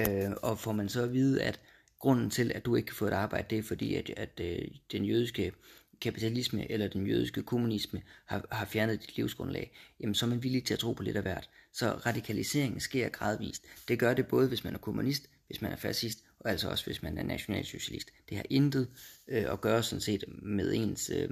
Øh, 0.00 0.36
og 0.42 0.58
får 0.58 0.72
man 0.72 0.88
så 0.88 1.02
at 1.02 1.12
vide, 1.12 1.42
at 1.42 1.60
grunden 1.98 2.30
til, 2.30 2.52
at 2.54 2.64
du 2.66 2.76
ikke 2.76 2.86
kan 2.86 2.96
få 2.96 3.06
et 3.06 3.12
arbejde, 3.24 3.46
det 3.50 3.58
er 3.58 3.62
fordi, 3.62 3.94
at, 3.94 4.10
at 4.16 4.40
øh, 4.40 4.68
den 4.92 5.04
jødiske 5.04 5.52
kapitalisme 6.00 6.70
eller 6.70 6.88
den 6.88 7.06
jødiske 7.06 7.42
kommunisme 7.42 8.02
har, 8.24 8.46
har 8.50 8.66
fjernet 8.66 9.00
dit 9.02 9.16
livsgrundlag, 9.16 9.72
jamen 10.00 10.14
så 10.14 10.26
er 10.26 10.30
man 10.30 10.42
villig 10.42 10.64
til 10.64 10.74
at 10.74 10.80
tro 10.80 10.92
på 10.92 11.02
lidt 11.02 11.16
af 11.16 11.22
hvert. 11.22 11.48
Så 11.76 11.90
radikaliseringen 11.90 12.80
sker 12.80 13.08
gradvist. 13.08 13.64
Det 13.88 13.98
gør 13.98 14.14
det 14.14 14.26
både, 14.26 14.48
hvis 14.48 14.64
man 14.64 14.74
er 14.74 14.78
kommunist, 14.78 15.28
hvis 15.46 15.62
man 15.62 15.72
er 15.72 15.76
fascist, 15.76 16.24
og 16.40 16.50
altså 16.50 16.68
også, 16.68 16.84
hvis 16.84 17.02
man 17.02 17.18
er 17.18 17.22
nationalsocialist. 17.22 18.10
Det 18.28 18.36
har 18.36 18.44
intet 18.50 18.88
øh, 19.28 19.52
at 19.52 19.60
gøre 19.60 19.82
sådan 19.82 20.00
set 20.00 20.24
med 20.28 20.74
ens 20.74 21.10
øh, 21.14 21.30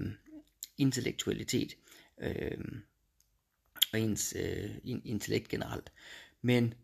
intellektualitet 0.78 1.76
øh, 2.22 2.58
og 3.92 4.00
ens 4.00 4.34
øh, 4.36 4.70
intellekt 4.84 5.48
generelt. 5.48 5.92
Men 6.42 6.74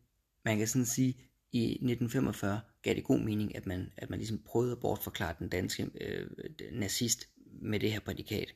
man 0.45 0.59
kan 0.59 0.69
sådan 0.69 0.87
sige, 0.87 1.17
i 1.53 1.65
1945 1.65 2.61
gav 2.83 2.95
det 2.95 3.05
god 3.05 3.21
mening, 3.21 3.57
at 3.57 3.67
man, 3.67 3.93
at 3.97 4.11
man 4.11 4.19
ligesom 4.19 4.39
prøvede 4.39 4.73
at 4.73 4.81
bortforklare 4.81 5.35
den 5.39 5.49
danske 5.49 5.91
øh, 6.01 6.27
nazist 6.73 7.29
med 7.63 7.81
det 7.81 7.93
her 7.93 8.01
prædikat. 8.01 8.55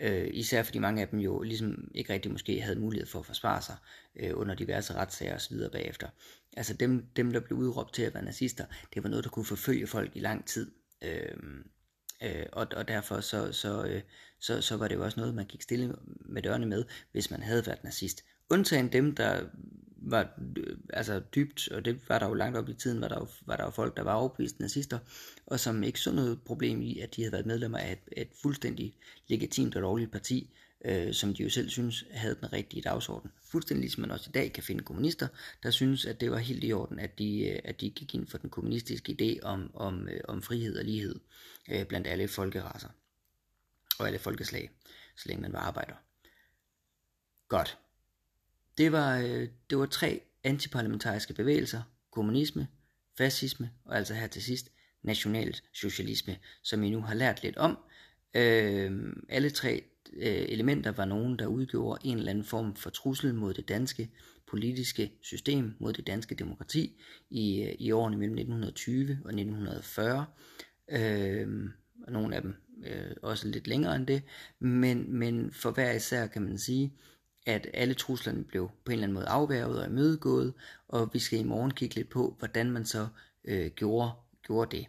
Øh, 0.00 0.28
især 0.32 0.62
fordi 0.62 0.78
mange 0.78 1.02
af 1.02 1.08
dem 1.08 1.18
jo 1.18 1.42
ligesom 1.42 1.90
ikke 1.94 2.12
rigtig 2.12 2.32
måske 2.32 2.60
havde 2.60 2.80
mulighed 2.80 3.06
for 3.06 3.18
at 3.18 3.26
forsvare 3.26 3.62
sig 3.62 3.76
øh, 4.16 4.30
under 4.34 4.54
diverse 4.54 4.94
retssager 4.94 5.34
osv. 5.34 5.56
bagefter. 5.72 6.08
Altså 6.56 6.74
dem, 6.74 7.06
dem, 7.16 7.32
der 7.32 7.40
blev 7.40 7.58
udråbt 7.58 7.94
til 7.94 8.02
at 8.02 8.14
være 8.14 8.24
nazister, 8.24 8.64
det 8.94 9.02
var 9.02 9.08
noget, 9.08 9.24
der 9.24 9.30
kunne 9.30 9.44
forfølge 9.44 9.86
folk 9.86 10.16
i 10.16 10.20
lang 10.20 10.46
tid. 10.46 10.72
Øh, 11.02 11.36
øh, 12.22 12.46
og, 12.52 12.66
og 12.76 12.88
derfor 12.88 13.20
så, 13.20 13.52
så, 13.52 13.84
øh, 13.84 14.02
så, 14.40 14.60
så 14.60 14.76
var 14.76 14.88
det 14.88 14.94
jo 14.94 15.04
også 15.04 15.20
noget, 15.20 15.34
man 15.34 15.46
gik 15.46 15.62
stille 15.62 15.94
med 16.20 16.42
dørene 16.42 16.66
med, 16.66 16.84
hvis 17.12 17.30
man 17.30 17.42
havde 17.42 17.66
været 17.66 17.84
nazist. 17.84 18.24
Undtagen 18.52 18.92
dem, 18.92 19.14
der 19.14 19.44
var 19.96 20.28
øh, 20.56 20.76
altså 20.92 21.20
dybt, 21.34 21.68
og 21.68 21.84
det 21.84 22.08
var 22.08 22.18
der 22.18 22.28
jo 22.28 22.34
langt 22.34 22.58
op 22.58 22.68
i 22.68 22.74
tiden, 22.74 23.00
var 23.00 23.08
der 23.08 23.18
jo, 23.18 23.26
var 23.46 23.56
der 23.56 23.64
jo 23.64 23.70
folk, 23.70 23.96
der 23.96 24.02
var 24.02 24.14
overbeviste 24.14 24.60
nazister, 24.60 24.98
og 25.46 25.60
som 25.60 25.82
ikke 25.82 26.00
så 26.00 26.12
noget 26.12 26.42
problem 26.42 26.82
i, 26.82 26.98
at 26.98 27.16
de 27.16 27.22
havde 27.22 27.32
været 27.32 27.46
medlemmer 27.46 27.78
af 27.78 27.92
et, 27.92 28.22
et 28.22 28.28
fuldstændig 28.42 28.96
legitimt 29.28 29.76
og 29.76 29.82
lovligt 29.82 30.12
parti, 30.12 30.50
øh, 30.84 31.14
som 31.14 31.34
de 31.34 31.42
jo 31.42 31.50
selv 31.50 31.68
synes 31.68 32.04
havde 32.10 32.36
den 32.40 32.52
rigtige 32.52 32.82
dagsorden. 32.82 33.30
Fuldstændig 33.50 33.80
ligesom 33.80 34.00
man 34.00 34.10
også 34.10 34.30
i 34.30 34.32
dag 34.32 34.52
kan 34.52 34.62
finde 34.62 34.84
kommunister, 34.84 35.28
der 35.62 35.70
synes, 35.70 36.06
at 36.06 36.20
det 36.20 36.30
var 36.30 36.38
helt 36.38 36.64
i 36.64 36.72
orden, 36.72 36.98
at 36.98 37.18
de, 37.18 37.48
øh, 37.48 37.60
at 37.64 37.80
de 37.80 37.90
gik 37.90 38.14
ind 38.14 38.26
for 38.26 38.38
den 38.38 38.50
kommunistiske 38.50 39.16
idé 39.20 39.46
om, 39.46 39.70
om, 39.74 40.08
øh, 40.08 40.20
om 40.28 40.42
frihed 40.42 40.78
og 40.78 40.84
lighed 40.84 41.20
øh, 41.70 41.86
blandt 41.86 42.06
alle 42.06 42.28
folkeraser 42.28 42.88
og 43.98 44.06
alle 44.06 44.18
folkeslag, 44.18 44.70
så 45.16 45.28
længe 45.28 45.42
man 45.42 45.52
var 45.52 45.60
arbejder. 45.60 45.94
Godt. 47.48 47.78
Det 48.78 48.92
var, 48.92 49.18
øh, 49.18 49.48
det 49.70 49.78
var 49.78 49.86
tre 49.86 50.20
antiparlamentariske 50.44 51.34
bevægelser, 51.34 51.82
kommunisme, 52.12 52.68
fascisme 53.18 53.70
og 53.84 53.96
altså 53.96 54.14
her 54.14 54.26
til 54.26 54.42
sidst 54.42 54.72
nationalt 55.02 55.62
socialisme, 55.74 56.36
som 56.62 56.82
I 56.82 56.90
nu 56.90 57.00
har 57.00 57.14
lært 57.14 57.42
lidt 57.42 57.56
om. 57.56 57.78
Øh, 58.34 59.12
alle 59.28 59.50
tre 59.50 59.82
øh, 60.12 60.44
elementer 60.48 60.92
var 60.92 61.04
nogen, 61.04 61.38
der 61.38 61.46
udgjorde 61.46 62.06
en 62.06 62.18
eller 62.18 62.30
anden 62.30 62.44
form 62.44 62.76
for 62.76 62.90
trussel 62.90 63.34
mod 63.34 63.54
det 63.54 63.68
danske 63.68 64.10
politiske 64.46 65.12
system, 65.22 65.74
mod 65.78 65.92
det 65.92 66.06
danske 66.06 66.34
demokrati 66.34 67.00
i, 67.30 67.62
øh, 67.62 67.74
i 67.78 67.90
årene 67.90 68.16
mellem 68.16 68.36
1920 68.36 69.18
og 69.24 69.30
1940. 69.30 70.26
Øh, 70.90 71.70
og 72.06 72.12
nogle 72.12 72.36
af 72.36 72.42
dem 72.42 72.54
øh, 72.86 73.16
også 73.22 73.48
lidt 73.48 73.66
længere 73.66 73.96
end 73.96 74.06
det, 74.06 74.22
men, 74.58 75.18
men 75.18 75.52
for 75.52 75.70
hver 75.70 75.92
især 75.92 76.26
kan 76.26 76.42
man 76.42 76.58
sige, 76.58 76.92
at 77.46 77.66
alle 77.74 77.94
truslerne 77.94 78.44
blev 78.44 78.68
på 78.84 78.90
en 78.90 78.92
eller 78.92 79.02
anden 79.02 79.14
måde 79.14 79.26
afværget 79.26 79.80
og 79.80 79.86
imødegået, 79.86 80.54
og 80.88 81.10
vi 81.12 81.18
skal 81.18 81.38
i 81.38 81.42
morgen 81.44 81.70
kigge 81.70 81.94
lidt 81.94 82.08
på, 82.08 82.36
hvordan 82.38 82.70
man 82.70 82.84
så 82.84 83.08
øh, 83.44 83.70
gjorde, 83.70 84.10
gjorde 84.46 84.76
det. 84.76 84.86